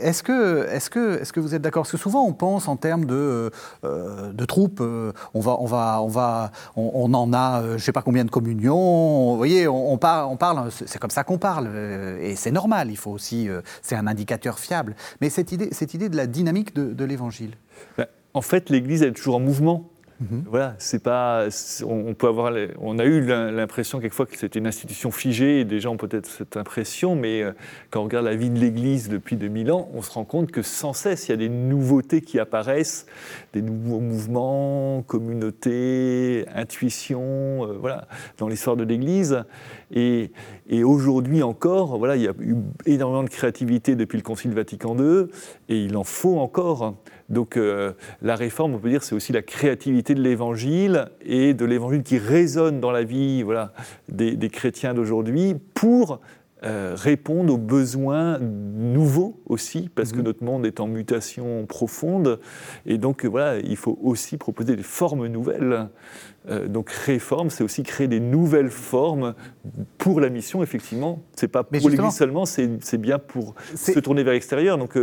est-ce 0.01 0.23
que, 0.23 0.67
est 0.69 0.89
que, 0.89 1.21
est 1.21 1.31
que 1.31 1.39
vous 1.39 1.55
êtes 1.55 1.61
d'accord? 1.61 1.83
Parce 1.83 1.91
que 1.91 1.97
souvent, 1.97 2.23
on 2.23 2.33
pense 2.33 2.67
en 2.67 2.75
termes 2.75 3.05
de, 3.05 3.51
de 3.83 4.45
troupes. 4.45 4.81
on, 4.81 5.39
va, 5.39 5.57
on, 5.59 5.65
va, 5.65 6.01
on, 6.01 6.07
va, 6.07 6.51
on, 6.75 7.13
en 7.13 7.33
a, 7.33 7.63
je 7.63 7.73
ne 7.73 7.77
sais 7.77 7.91
pas 7.91 8.01
combien 8.01 8.25
de 8.25 8.31
communions. 8.31 9.31
Vous 9.31 9.37
voyez, 9.37 9.67
on, 9.67 9.97
parle, 9.97 10.27
on 10.29 10.37
parle 10.37 10.69
c'est 10.71 10.99
comme 10.99 11.09
ça 11.09 11.23
qu'on 11.23 11.37
parle, 11.37 11.69
et 12.21 12.35
c'est 12.35 12.51
normal. 12.51 12.89
Il 12.91 12.97
faut 12.97 13.11
aussi, 13.11 13.49
c'est 13.81 13.95
un 13.95 14.07
indicateur 14.07 14.59
fiable. 14.59 14.95
Mais 15.21 15.29
cette 15.29 15.51
idée, 15.51 15.69
cette 15.71 15.93
idée 15.93 16.02
de 16.09 16.17
la 16.17 16.27
dynamique 16.27 16.73
de, 16.75 17.05
l'Évangile 17.05 17.51
ben, 17.97 18.07
En 18.33 18.41
fait, 18.41 18.69
l'Église 18.69 19.03
est 19.03 19.11
toujours 19.11 19.35
en 19.35 19.39
mouvement. 19.39 19.89
Mhm. 20.19 20.43
Voilà, 20.47 20.75
c'est 20.77 21.01
pas. 21.03 21.47
On, 21.85 22.13
peut 22.13 22.27
avoir. 22.27 22.53
On 22.79 22.99
a 22.99 23.03
eu 23.03 23.21
l'impression 23.25 23.99
quelquefois 23.99 24.25
que 24.25 24.37
c'était 24.37 24.59
une 24.59 24.67
institution 24.67 25.11
figée, 25.11 25.61
et 25.61 25.65
des 25.65 25.79
gens 25.79 25.93
ont 25.93 25.97
peut-être 25.97 26.27
cette 26.27 26.55
impression, 26.55 27.15
mais 27.15 27.41
euh, 27.41 27.51
quand 27.89 28.01
on 28.01 28.03
regarde 28.03 28.25
la 28.25 28.35
vie 28.35 28.49
de 28.49 28.59
l'Église 28.59 29.09
depuis 29.09 29.35
2000 29.35 29.71
ans, 29.71 29.89
on 29.93 30.01
se 30.01 30.11
rend 30.11 30.23
compte 30.23 30.51
que 30.51 30.61
sans 30.61 30.93
cesse, 30.93 31.27
il 31.27 31.31
y 31.31 31.33
a 31.33 31.37
des 31.37 31.49
nouveautés 31.49 32.21
qui 32.21 32.39
apparaissent, 32.39 33.05
des 33.53 33.61
nouveaux 33.61 33.99
mouvements, 33.99 35.03
communautés, 35.07 36.45
intuitions, 36.53 37.67
euh, 37.67 37.77
voilà, 37.79 38.07
dans 38.37 38.47
l'histoire 38.47 38.77
de 38.77 38.83
l'Église. 38.83 39.43
Et, 39.93 40.31
aujourd'hui 40.83 41.43
encore, 41.43 41.97
voilà, 41.97 42.15
il 42.15 42.23
y 42.23 42.27
a 42.27 42.33
eu 42.39 42.55
énormément 42.85 43.23
de 43.23 43.29
créativité 43.29 43.95
depuis 43.95 44.17
le 44.17 44.23
Concile 44.23 44.53
Vatican 44.53 44.97
II, 44.97 45.27
et 45.69 45.77
il 45.77 45.95
en 45.95 46.03
faut 46.03 46.39
encore. 46.39 46.95
Donc 47.29 47.57
euh, 47.57 47.93
la 48.21 48.35
réforme, 48.35 48.73
on 48.73 48.79
peut 48.79 48.89
dire, 48.89 49.03
c'est 49.03 49.15
aussi 49.15 49.33
la 49.33 49.41
créativité 49.41 50.15
de 50.15 50.21
l'Évangile 50.21 51.09
et 51.23 51.53
de 51.53 51.65
l'Évangile 51.65 52.03
qui 52.03 52.17
résonne 52.17 52.79
dans 52.79 52.91
la 52.91 53.03
vie 53.03 53.43
voilà, 53.43 53.73
des, 54.09 54.37
chrétiens 54.49 54.93
d'aujourd'hui 54.93 55.55
pour 55.73 56.19
euh, 56.63 56.95
répondre 56.95 57.53
aux 57.53 57.57
besoins 57.57 58.39
nouveaux 58.39 59.41
aussi, 59.45 59.89
parce 59.93 60.11
que 60.11 60.17
mhm. 60.17 60.23
notre 60.23 60.43
monde 60.43 60.65
est 60.65 60.79
en 60.79 60.87
mutation 60.87 61.65
profonde. 61.65 62.39
Et 62.85 62.97
donc 62.97 63.25
voilà, 63.25 63.59
il 63.59 63.75
faut 63.77 63.99
aussi 64.01 64.37
proposer 64.37 64.75
des 64.75 64.83
formes 64.83 65.27
nouvelles. 65.27 65.89
Euh, 66.49 66.67
donc 66.67 66.89
réforme, 66.89 67.49
c'est 67.49 67.63
aussi 67.63 67.83
créer 67.83 68.07
des 68.07 68.19
nouvelles 68.19 68.69
formes 68.69 69.33
pour 69.97 70.21
la 70.21 70.29
mission, 70.29 70.63
effectivement. 70.63 71.23
C'est 71.35 71.47
pas 71.47 71.63
pour 71.63 71.89
l'Église 71.89 72.15
seulement, 72.15 72.45
c'est 72.45 72.97
bien 72.97 73.19
pour 73.19 73.55
se 73.75 73.99
tourner 73.99 74.23
vers 74.23 74.33
l'extérieur. 74.33 74.77
Donc 74.77 74.97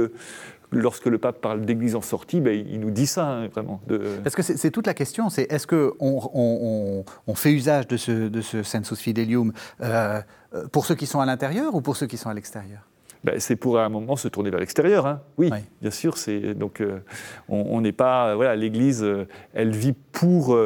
lorsque 0.72 1.06
le 1.06 1.18
pape 1.18 1.40
parle 1.40 1.64
d'église 1.64 1.94
en 1.96 2.00
sortie, 2.00 2.40
ben, 2.40 2.66
il 2.68 2.80
nous 2.80 2.90
dit 2.90 3.06
ça, 3.06 3.26
hein, 3.26 3.48
vraiment. 3.48 3.80
Parce 4.22 4.36
que 4.36 4.42
c'est 4.42 4.70
toute 4.70 4.86
la 4.86 4.94
question, 4.94 5.30
c'est 5.30 5.50
est-ce 5.50 5.66
qu'on 5.66 5.92
on, 6.00 7.04
on, 7.26 7.34
fait 7.34 7.52
usage 7.52 7.88
de 7.88 7.96
ce, 7.96 8.28
de 8.28 8.40
ce 8.40 8.62
sensus 8.62 8.98
fidelium 8.98 9.52
euh, 9.80 10.20
pour 10.72 10.86
ceux 10.86 10.94
qui 10.94 11.06
sont 11.06 11.20
à 11.20 11.26
l'intérieur 11.26 11.74
ou 11.74 11.80
pour 11.80 11.96
ceux 11.96 12.06
qui 12.06 12.16
sont 12.16 12.30
à 12.30 12.34
l'extérieur? 12.34 12.80
Ben, 13.22 13.38
c'est 13.38 13.56
pour 13.56 13.78
à 13.78 13.84
un 13.84 13.88
moment 13.90 14.16
se 14.16 14.28
tourner 14.28 14.50
vers 14.50 14.60
l'extérieur, 14.60 15.06
hein. 15.06 15.20
oui, 15.36 15.50
bien 15.82 15.90
sûr. 15.90 16.14
donc 16.56 16.80
euh, 16.80 17.00
on 17.48 17.80
n'est 17.82 17.92
pas 17.92 18.34
voilà, 18.34 18.56
l'Église, 18.56 19.02
euh, 19.02 19.26
elle 19.52 19.72
vit 19.72 19.92
pour 19.92 20.56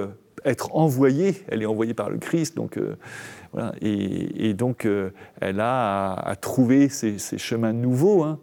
être 0.44 0.76
envoyée, 0.76 1.42
elle 1.48 1.62
est 1.62 1.66
envoyée 1.66 1.94
par 1.94 2.10
le 2.10 2.18
Christ, 2.18 2.56
donc 2.56 2.78
voilà, 3.52 3.72
et, 3.80 4.54
donc 4.54 4.86
elle 5.40 5.60
a 5.60 6.12
à, 6.12 6.36
trouver 6.36 6.88
ces, 6.88 7.18
chemins 7.38 7.72
nouveaux. 7.72 8.22
Hein. 8.22 8.38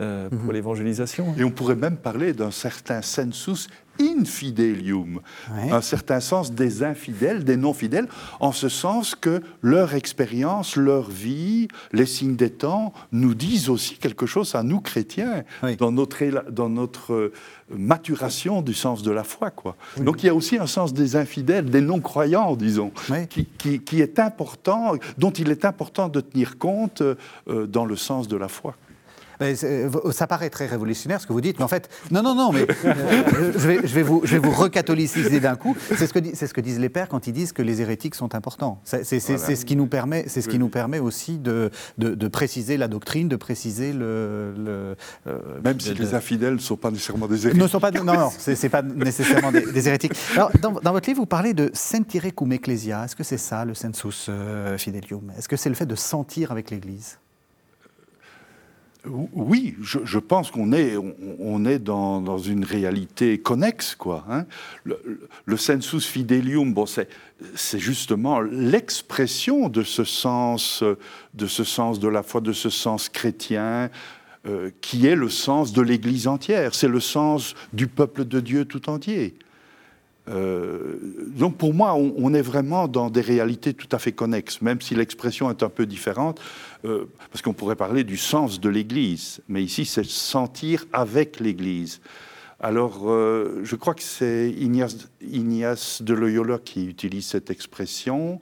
Euh, 0.00 0.28
pour 0.28 0.46
mhm. 0.46 0.52
l'évangélisation. 0.52 1.34
Et 1.38 1.44
on 1.44 1.50
pourrait 1.50 1.76
même 1.76 1.96
parler 1.96 2.32
d'un 2.32 2.50
certain 2.50 3.00
sensus 3.02 3.68
infidelium, 4.00 5.20
un 5.48 5.80
certain 5.80 6.18
sens 6.18 6.52
des 6.52 6.82
infidèles, 6.82 7.44
des 7.44 7.56
non-fidèles, 7.56 8.08
en 8.40 8.50
ce 8.50 8.68
sens 8.68 9.14
que 9.14 9.40
leur 9.62 9.94
expérience, 9.94 10.74
leur 10.74 11.08
vie, 11.08 11.68
les 11.92 12.06
signes 12.06 12.34
des 12.34 12.50
temps 12.50 12.92
nous 13.12 13.34
disent 13.34 13.68
aussi 13.68 13.96
quelque 13.96 14.26
chose 14.26 14.56
à 14.56 14.64
nous 14.64 14.80
chrétiens 14.80 15.44
dans 15.78 15.92
notre, 15.92 16.50
dans 16.50 16.68
notre 16.68 17.12
euh, 17.12 17.32
maturation 17.70 18.62
du 18.62 18.74
sens 18.74 19.02
de 19.04 19.12
la 19.12 19.22
foi. 19.22 19.50
Quoi. 19.50 19.76
Donc 19.98 20.22
il 20.22 20.26
y 20.26 20.28
a 20.28 20.34
aussi 20.34 20.58
un 20.58 20.66
sens 20.66 20.92
des 20.92 21.14
infidèles, 21.14 21.66
des 21.70 21.80
non-croyants, 21.80 22.56
disons, 22.56 22.90
qui, 23.28 23.46
qui, 23.78 24.00
est 24.00 24.18
important, 24.18 24.94
dont 25.18 25.30
il 25.30 25.50
est 25.50 25.64
important 25.64 26.08
de 26.08 26.20
tenir 26.20 26.58
compte 26.58 27.02
euh, 27.02 27.66
dans 27.66 27.84
le 27.84 27.94
sens 27.96 28.26
de 28.26 28.36
la 28.36 28.48
foi. 28.48 28.74
Euh, 29.42 29.90
ça 30.12 30.26
paraît 30.26 30.50
très 30.50 30.66
révolutionnaire 30.66 31.20
ce 31.20 31.26
que 31.26 31.32
vous 31.32 31.40
dites, 31.40 31.58
mais 31.58 31.64
en 31.64 31.68
fait, 31.68 31.88
non, 32.10 32.22
non, 32.22 32.34
non, 32.34 32.52
mais 32.52 32.66
euh, 32.84 33.52
je, 33.56 33.68
vais, 33.68 33.78
je, 33.84 33.94
vais, 33.94 34.02
vous, 34.02 34.22
je 34.24 34.32
vais 34.36 34.38
vous 34.38 34.50
recatholiciser 34.50 35.40
d'un 35.40 35.56
coup. 35.56 35.76
C'est 35.96 36.06
ce, 36.06 36.12
que, 36.12 36.20
c'est 36.34 36.46
ce 36.46 36.54
que 36.54 36.60
disent 36.60 36.78
les 36.78 36.88
pères 36.88 37.08
quand 37.08 37.26
ils 37.26 37.32
disent 37.32 37.52
que 37.52 37.62
les 37.62 37.80
hérétiques 37.80 38.14
sont 38.14 38.34
importants. 38.34 38.80
C'est, 38.84 39.04
ce, 39.04 39.64
qui 39.64 39.76
nous 39.76 39.86
permet, 39.86 40.24
c'est 40.28 40.42
ce 40.42 40.48
qui 40.48 40.58
nous 40.58 40.68
permet 40.68 40.98
aussi 40.98 41.38
de, 41.38 41.70
de, 41.98 42.28
préciser 42.28 42.76
la 42.76 42.88
doctrine, 42.88 43.28
de 43.28 43.36
préciser 43.36 43.92
le. 43.92 44.54
le 44.56 44.96
euh, 45.26 45.38
Même 45.64 45.78
si 45.78 45.94
les 45.94 46.14
infidèles 46.14 46.54
ne 46.54 46.58
sont 46.58 46.76
pas 46.76 46.90
nécessairement 46.90 47.28
des 47.28 47.46
hérétiques. 47.46 47.62
Ne 47.62 47.68
sont 47.68 47.80
pas, 47.80 47.90
non, 47.90 48.04
non, 48.04 48.30
c'est, 48.36 48.68
pas 48.68 48.82
nécessairement 48.82 49.52
des, 49.52 49.88
hérétiques. 49.88 50.12
Alors, 50.34 50.50
dans, 50.60 50.72
dans, 50.72 50.92
votre 50.92 51.08
livre, 51.08 51.20
vous 51.20 51.26
parlez 51.26 51.54
de 51.54 51.70
sentire 51.74 52.34
cum 52.34 52.52
ecclesia. 52.52 53.04
Est-ce 53.04 53.16
que 53.16 53.24
c'est 53.24 53.38
ça 53.38 53.64
le 53.64 53.74
sensus 53.74 54.30
fidelium? 54.78 55.32
Est-ce 55.38 55.48
que 55.48 55.56
c'est 55.56 55.68
le 55.68 55.74
fait 55.74 55.86
de 55.86 55.94
sentir 55.94 56.50
avec 56.50 56.70
l'Église? 56.70 57.18
Oui, 59.06 59.76
je, 59.82 60.18
pense 60.18 60.50
qu'on 60.50 60.72
est, 60.72 60.96
on, 61.38 61.64
est 61.64 61.78
dans, 61.78 62.38
une 62.38 62.64
réalité 62.64 63.38
connexe, 63.38 63.94
quoi. 63.94 64.24
Hein. 64.30 64.46
Le, 64.84 65.56
sensus 65.56 66.06
fidelium, 66.06 66.72
bon, 66.72 66.86
c'est 66.86 67.78
justement 67.78 68.40
l'expression 68.40 69.68
de 69.68 69.82
ce 69.82 70.04
sens, 70.04 70.82
de 71.34 71.46
ce 71.46 71.64
sens 71.64 72.00
de 72.00 72.08
la 72.08 72.22
foi, 72.22 72.40
de 72.40 72.52
ce 72.52 72.70
sens 72.70 73.08
chrétien, 73.08 73.90
euh, 74.46 74.70
qui 74.80 75.06
est 75.06 75.16
le 75.16 75.28
sens 75.28 75.72
de 75.72 75.82
l'Église 75.82 76.26
entière. 76.26 76.74
C'est 76.74 76.88
le 76.88 77.00
sens 77.00 77.54
du 77.72 77.86
peuple 77.86 78.24
de 78.24 78.40
Dieu 78.40 78.64
tout 78.64 78.88
entier. 78.88 79.36
Euh, 80.28 80.96
donc 81.36 81.56
pour 81.56 81.74
moi, 81.74 81.94
on, 81.94 82.32
est 82.32 82.42
vraiment 82.42 82.88
dans 82.88 83.10
des 83.10 83.20
réalités 83.20 83.74
tout 83.74 83.88
à 83.92 83.98
fait 83.98 84.12
connexes, 84.12 84.62
même 84.62 84.80
si 84.80 84.94
l'expression 84.94 85.50
est 85.50 85.62
un 85.62 85.68
peu 85.68 85.86
différente, 85.86 86.40
euh, 86.84 87.04
parce 87.30 87.42
qu'on 87.42 87.52
pourrait 87.52 87.76
parler 87.76 88.04
du 88.04 88.16
sens 88.16 88.60
de 88.60 88.68
l'Église, 88.68 89.40
mais 89.48 89.62
ici 89.62 89.84
c'est 89.84 90.04
sentir 90.04 90.86
avec 90.92 91.40
l'Église. 91.40 92.00
Alors 92.60 93.02
euh, 93.10 93.60
je 93.64 93.76
crois 93.76 93.94
que 93.94 94.02
c'est 94.02 94.50
Ignace, 94.50 96.02
de 96.02 96.14
Loyola 96.14 96.58
qui 96.58 96.86
utilise 96.86 97.26
cette 97.26 97.50
expression. 97.50 98.40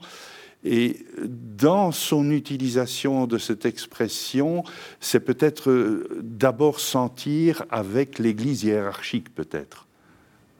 Et 0.65 1.05
dans 1.25 1.91
son 1.91 2.31
utilisation 2.31 3.27
de 3.27 3.37
cette 3.37 3.65
expression, 3.65 4.63
c'est 5.01 5.19
peut-être 5.19 6.07
d'abord 6.21 6.79
sentir 6.79 7.65
avec 7.69 8.17
l'Église 8.17 8.63
hiérarchique, 8.63 9.35
peut-être. 9.35 9.82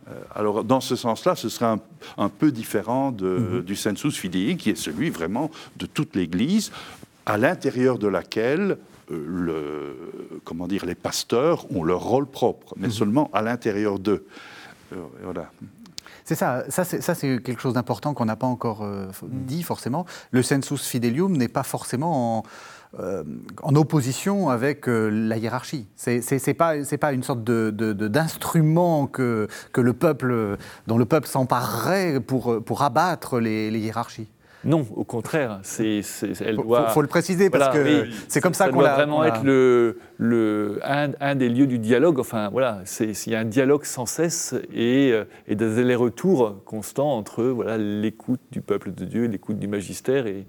Euh, 0.07 0.11
alors, 0.35 0.63
dans 0.63 0.81
ce 0.81 0.95
sens-là, 0.95 1.35
ce 1.35 1.49
serait 1.49 1.77
un, 2.17 2.29
peu 2.29 2.51
différent 2.51 3.11
mhm. 3.11 3.61
du 3.61 3.75
sensus 3.75 4.17
fidei, 4.17 4.55
qui 4.57 4.69
est 4.69 4.75
celui 4.75 5.09
vraiment 5.09 5.49
de 5.77 5.85
toute 5.85 6.15
l'Église, 6.15 6.71
à 7.25 7.37
l'intérieur 7.37 7.97
de 7.97 8.07
laquelle 8.07 8.77
euh, 9.11 9.25
le, 9.27 10.39
comment 10.43 10.67
dire, 10.67 10.85
les 10.85 10.95
pasteurs 10.95 11.65
ont 11.73 11.83
leur 11.83 12.01
rôle 12.01 12.25
propre, 12.25 12.73
mais 12.77 12.87
mhm. 12.87 12.93
seulement 12.93 13.29
à 13.33 13.41
l'intérieur 13.41 13.99
d'eux. 13.99 14.25
Euh, 14.93 14.97
voilà. 15.23 15.49
C'est 16.25 16.35
ça, 16.35 16.63
ça 16.69 16.85
c'est 16.85 17.41
quelque 17.43 17.59
chose 17.59 17.73
d'important 17.73 18.13
qu'on 18.13 18.23
n'a 18.23 18.37
pas 18.37 18.47
encore 18.47 18.87
dit 19.23 19.61
forcément. 19.61 20.05
Le 20.31 20.41
sensus 20.41 20.87
fidelium 20.87 21.35
n'est 21.35 21.49
pas 21.49 21.63
forcément 21.63 22.37
en, 22.37 22.43
euh, 22.99 23.23
en 23.63 23.75
opposition 23.75 24.49
avec 24.49 24.87
euh, 24.87 25.09
la 25.09 25.37
hiérarchie. 25.37 25.87
C'est 25.95 26.21
n'est 26.47 26.53
pas, 26.53 27.13
une 27.13 27.23
sorte 27.23 27.43
d'instrument 27.43 29.07
que, 29.07 29.47
le 29.75 29.93
peuple, 29.93 30.57
dont 30.87 30.97
le 30.97 31.05
peuple 31.05 31.27
s'emparerait 31.27 32.19
pour 32.19 32.81
abattre 32.83 33.39
les, 33.39 33.69
hiérarchies. 33.79 34.27
Non, 34.65 34.85
au 34.95 35.03
contraire, 35.03 35.59
c'est, 35.63 36.01
elle 36.39 36.55
faut, 36.55 36.63
doit. 36.63 36.89
faut, 36.89 37.01
le 37.01 37.07
préciser 37.07 37.49
parce 37.49 37.75
que 37.75 38.07
c'est 38.27 38.41
comme 38.41 38.53
ça, 38.53 38.69
qu'on 38.69 38.81
l'a. 38.81 38.95
Ça 38.95 39.05
doit 39.05 39.05
vraiment 39.05 39.23
être 39.25 39.43
le, 39.43 39.99
le, 40.17 40.79
un, 40.83 41.35
des 41.35 41.49
lieux 41.49 41.67
du 41.67 41.79
dialogue. 41.79 42.19
Enfin, 42.19 42.49
voilà, 42.49 42.81
il 42.99 43.31
y 43.31 43.35
a 43.35 43.39
un 43.39 43.45
dialogue 43.45 43.83
sans 43.83 44.05
cesse 44.05 44.55
et, 44.73 45.11
euh, 45.11 45.25
et 45.47 45.55
des 45.55 45.79
allers-retours 45.79 46.63
constants 46.65 47.11
entre 47.17 47.43
voilà 47.43 47.77
l'écoute 47.77 48.41
du 48.51 48.61
peuple 48.61 48.93
de 48.93 49.05
Dieu, 49.05 49.25
l'écoute 49.25 49.59
du 49.59 49.67
magistère 49.67 50.27
et, 50.27 50.45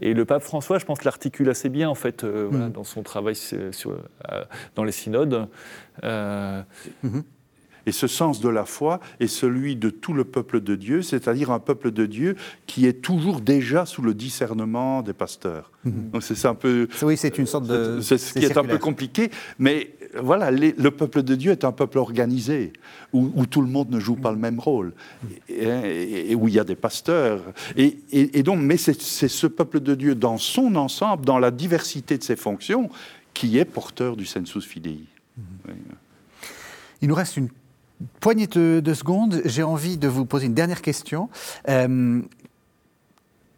et, 0.00 0.14
le 0.14 0.24
pape 0.24 0.42
François, 0.42 0.78
je 0.78 0.84
pense, 0.84 1.04
l'articule 1.04 1.50
assez 1.50 1.68
bien 1.68 1.88
en 1.88 1.94
fait 1.94 2.24
euh, 2.24 2.48
voilà, 2.50 2.68
mm. 2.68 2.72
dans 2.72 2.84
son 2.84 3.02
travail 3.02 3.36
sur, 3.36 3.90
euh, 3.90 4.44
dans 4.74 4.84
les 4.84 4.92
synodes. 4.92 5.48
Mm-hmm. 6.02 7.22
Et 7.88 7.92
ce 7.92 8.06
sens 8.06 8.42
de 8.42 8.50
la 8.50 8.66
foi 8.66 9.00
est 9.18 9.28
celui 9.28 9.74
de 9.74 9.88
tout 9.88 10.12
le 10.12 10.24
peuple 10.24 10.60
de 10.60 10.74
Dieu, 10.74 11.00
c'est-à-dire 11.00 11.50
un 11.50 11.58
peuple 11.58 11.90
de 11.90 12.04
Dieu 12.04 12.36
qui 12.66 12.84
est 12.84 13.00
toujours 13.00 13.40
déjà 13.40 13.86
sous 13.86 14.02
le 14.02 14.12
discernement 14.12 15.00
des 15.00 15.14
pasteurs. 15.14 15.72
Mhm. 15.84 16.10
Donc 16.12 16.22
c'est 16.22 16.44
un 16.44 16.54
peu. 16.54 16.86
Oui, 17.00 17.16
c'est 17.16 17.38
une 17.38 17.46
sorte 17.46 17.66
de. 17.66 18.02
C'est 18.02 18.18
ce 18.18 18.38
qui 18.38 18.44
est 18.44 18.58
un 18.58 18.64
peu 18.64 18.76
compliqué, 18.76 19.30
mais 19.58 19.94
voilà, 20.22 20.50
le 20.50 20.90
peuple 20.90 21.22
de 21.22 21.34
Dieu 21.34 21.52
est 21.52 21.64
un 21.64 21.72
peuple 21.72 21.96
organisé, 21.96 22.74
où, 23.14 23.46
tout 23.46 23.62
le 23.62 23.68
monde 23.68 23.88
ne 23.90 23.98
joue 23.98 24.16
pas 24.16 24.32
le 24.32 24.38
même 24.38 24.60
rôle, 24.60 24.92
et, 25.48 26.34
où 26.34 26.46
il 26.46 26.54
y 26.54 26.58
a 26.58 26.64
des 26.64 26.76
pasteurs. 26.76 27.40
Et, 27.74 28.42
donc, 28.42 28.60
mais 28.60 28.76
c'est 28.76 29.00
ce 29.00 29.46
peuple 29.46 29.80
de 29.80 29.94
Dieu 29.94 30.14
dans 30.14 30.36
son 30.36 30.76
ensemble, 30.76 31.24
dans 31.24 31.38
la 31.38 31.50
diversité 31.50 32.18
de 32.18 32.22
ses 32.22 32.36
fonctions, 32.36 32.90
qui 33.32 33.56
est 33.56 33.64
porteur 33.64 34.14
du 34.14 34.26
sensus 34.26 34.66
fidei. 34.66 35.00
Mhm. 35.38 35.74
Il 37.00 37.08
nous 37.08 37.14
reste 37.14 37.36
une 37.36 37.48
poignée 38.20 38.46
de, 38.46 38.94
secondes, 38.94 39.40
j'ai 39.44 39.62
envie 39.62 39.96
de 39.96 40.08
vous 40.08 40.24
poser 40.24 40.46
une 40.46 40.54
dernière 40.54 40.82
question. 40.82 41.28
Euh, 41.68 42.22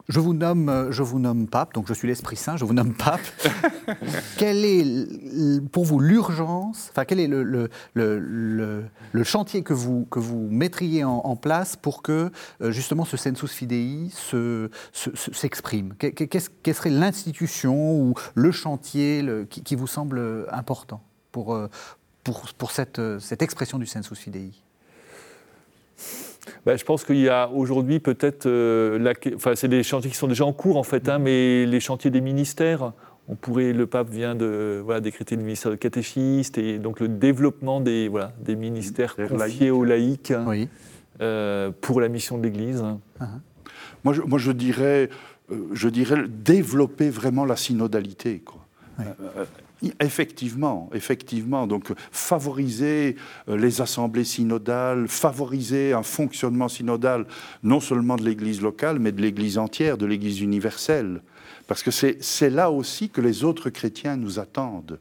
je 0.08 0.18
vous 0.18 0.34
nomme, 0.34 0.88
je 0.90 1.04
vous 1.04 1.20
nomme 1.20 1.46
pape, 1.46 1.72
donc 1.72 1.86
je 1.86 1.94
suis 1.94 2.08
l'Esprit 2.08 2.34
Saint, 2.34 2.56
je 2.56 2.64
vous 2.64 2.74
nomme 2.74 2.94
pape. 2.94 3.20
quel 4.38 4.64
est 4.64 5.60
pour 5.70 5.84
vous 5.84 6.00
l'urgence, 6.00 6.88
enfin 6.90 7.04
quel 7.04 7.20
est 7.20 7.28
le, 7.28 7.44
le, 7.44 7.70
le, 7.94 9.24
chantier 9.24 9.62
que 9.62 9.72
vous, 9.72 10.06
que 10.06 10.18
vous 10.18 10.48
mettriez 10.50 11.04
en, 11.04 11.36
place 11.36 11.76
pour 11.76 12.02
que 12.02 12.32
euh, 12.60 12.72
justement 12.72 13.04
ce 13.04 13.16
sensus 13.16 13.52
fidei 13.52 14.08
s'exprime? 14.92 15.94
Se, 16.00 16.48
Quelle 16.62 16.74
serait 16.74 16.90
l'institution 16.90 17.94
ou 17.96 18.14
le 18.34 18.50
chantier 18.50 19.24
qui, 19.48 19.62
qui, 19.62 19.76
vous 19.76 19.86
semble 19.86 20.46
important 20.50 21.02
pour, 21.30 21.56
pour, 22.56 22.70
cette, 22.70 22.98
euh, 22.98 23.18
cette, 23.18 23.42
expression 23.42 23.78
du 23.78 23.86
sensus 23.86 24.18
fidei 24.18 24.50
ben, 26.64 26.76
je 26.76 26.84
pense 26.84 27.04
qu'il 27.04 27.18
y 27.18 27.28
a 27.28 27.48
aujourd'hui 27.50 28.00
peut-être, 28.00 28.46
euh, 28.46 29.12
enfin 29.36 29.54
c'est 29.54 29.68
des 29.68 29.82
chantiers 29.82 30.10
qui 30.10 30.16
sont 30.16 30.26
déjà 30.26 30.44
en 30.44 30.52
cours 30.52 30.78
en 30.78 30.82
fait, 30.82 31.08
hein, 31.08 31.18
mais 31.18 31.66
les 31.66 31.80
chantiers 31.80 32.10
des 32.10 32.20
ministères, 32.20 32.92
on 33.28 33.34
pourrait, 33.34 33.72
le 33.72 33.86
pape 33.86 34.08
vient 34.08 34.34
de 34.34 34.80
voilà, 34.82 35.00
décréter 35.00 35.36
le 35.36 35.42
ministère 35.42 35.70
de 35.70 35.76
catéchiste 35.76 36.58
et 36.58 36.78
donc 36.78 37.00
le 37.00 37.08
développement 37.08 37.80
des, 37.80 38.08
voilà, 38.08 38.32
des 38.40 38.56
ministères 38.56 39.16
confiés 39.16 39.70
aux 39.70 39.84
laïcs 39.84 40.32
euh, 41.20 41.70
pour 41.80 42.00
la 42.00 42.08
mission 42.08 42.38
de 42.38 42.42
l'Église. 42.42 42.82
Uh-huh. 43.20 43.26
moi, 44.02 44.14
je, 44.14 44.22
moi, 44.22 44.38
je 44.38 44.52
dirais, 44.52 45.10
je 45.72 45.88
dirais 45.88 46.24
développer 46.26 47.10
vraiment 47.10 47.44
la 47.44 47.56
synodalité. 47.56 48.40
Quoi. 48.40 48.60
Effectivement, 50.00 50.90
effectivement. 50.92 51.66
Donc, 51.66 51.92
favoriser 52.12 53.16
euh, 53.48 53.56
les 53.56 53.80
assemblées 53.80 54.24
synodales, 54.24 55.08
favoriser 55.08 55.92
un 55.92 56.02
fonctionnement 56.02 56.68
synodal, 56.68 57.26
non 57.62 57.80
seulement 57.80 58.16
de 58.16 58.24
l'Église 58.24 58.60
locale, 58.60 58.98
mais 58.98 59.12
de 59.12 59.22
l'Église 59.22 59.58
entière, 59.58 59.96
de 59.96 60.06
l'Église 60.06 60.40
universelle. 60.40 61.22
Parce 61.66 61.82
que 61.82 61.90
c'est 61.90 62.50
là 62.50 62.70
aussi 62.70 63.10
que 63.10 63.20
les 63.20 63.44
autres 63.44 63.70
chrétiens 63.70 64.16
nous 64.16 64.38
attendent 64.38 64.98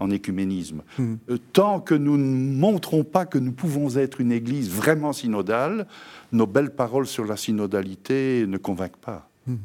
en 0.00 0.10
écuménisme. 0.10 0.82
Hmm. 0.98 1.16
Euh, 1.30 1.38
tant 1.52 1.80
que 1.80 1.94
nous 1.94 2.16
ne 2.16 2.56
montrons 2.58 3.04
pas 3.04 3.26
que 3.26 3.38
nous 3.38 3.52
pouvons 3.52 3.96
être 3.96 4.20
une 4.20 4.32
Église 4.32 4.70
vraiment 4.70 5.12
synodale, 5.12 5.86
nos 6.32 6.46
belles 6.46 6.70
paroles 6.70 7.06
sur 7.06 7.24
la 7.24 7.36
synodalité 7.36 8.44
ne 8.46 8.58
convainquent 8.58 8.98
pas. 8.98 9.28
Hmm. 9.46 9.56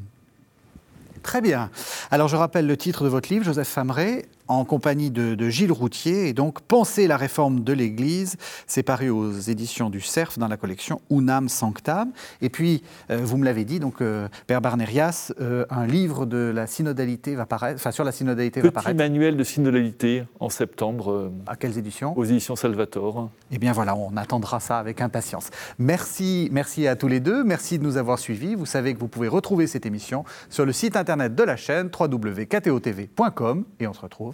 Très 1.21 1.39
bien. 1.39 1.69
Alors 2.11 2.27
je 2.27 2.35
rappelle 2.35 2.67
le 2.67 2.75
titre 2.75 3.05
de 3.05 3.09
votre 3.09 3.29
livre, 3.29 3.45
Joseph 3.45 3.69
Fameray, 3.69 4.25
en 4.53 4.65
compagnie 4.65 5.11
de, 5.11 5.49
Gilles 5.49 5.71
Routier. 5.71 6.27
Et 6.27 6.33
donc, 6.33 6.61
Penser 6.61 7.07
la 7.07 7.17
réforme 7.17 7.63
de 7.63 7.73
l'Église, 7.73 8.37
c'est 8.67 8.83
paru 8.83 9.09
aux 9.09 9.31
éditions 9.31 9.89
du 9.89 10.01
CERF 10.01 10.39
dans 10.39 10.47
la 10.47 10.57
collection 10.57 11.01
Unam 11.09 11.49
Sanctam. 11.49 12.11
Et 12.41 12.49
puis, 12.49 12.83
euh, 13.11 13.19
vous 13.23 13.37
me 13.37 13.45
l'avez 13.45 13.65
dit, 13.65 13.79
donc, 13.79 14.01
euh, 14.01 14.27
Père 14.47 14.61
Barnerias, 14.61 15.33
euh, 15.39 15.65
un 15.69 15.85
livre 15.85 16.25
de 16.25 16.51
la 16.53 16.67
synodalité 16.67 17.35
va 17.35 17.45
paraître, 17.45 17.79
enfin, 17.79 17.91
sur 17.91 18.03
la 18.03 18.11
synodalité 18.11 18.61
Petit 18.61 18.67
va 18.67 18.71
paraître. 18.71 18.97
manuel 18.97 19.37
de 19.37 19.43
synodalité 19.43 20.23
en 20.39 20.49
septembre. 20.49 21.31
à 21.47 21.55
quelles 21.55 21.77
éditions? 21.77 22.17
Aux 22.17 22.23
éditions 22.23 22.55
Salvatore. 22.55 23.29
Eh 23.51 23.57
bien 23.57 23.73
voilà, 23.73 23.95
on 23.95 24.15
attendra 24.17 24.59
ça 24.59 24.79
avec 24.79 25.01
impatience. 25.01 25.49
Merci, 25.77 26.49
merci 26.51 26.87
à 26.87 26.95
tous 26.95 27.07
les 27.07 27.19
deux. 27.19 27.43
Merci 27.43 27.77
de 27.77 27.83
nous 27.83 27.97
avoir 27.97 28.19
suivis. 28.19 28.55
Vous 28.55 28.65
savez 28.65 28.93
que 28.93 28.99
vous 28.99 29.07
pouvez 29.07 29.27
retrouver 29.27 29.67
cette 29.67 29.85
émission 29.85 30.23
sur 30.49 30.65
le 30.65 30.71
site 30.71 30.95
internet 30.95 31.35
de 31.35 31.43
la 31.43 31.55
chaîne 31.55 31.89
www.ktotv.com 31.97 33.65
et 33.79 33.87
on 33.87 33.93
se 33.93 34.01
retrouve 34.01 34.33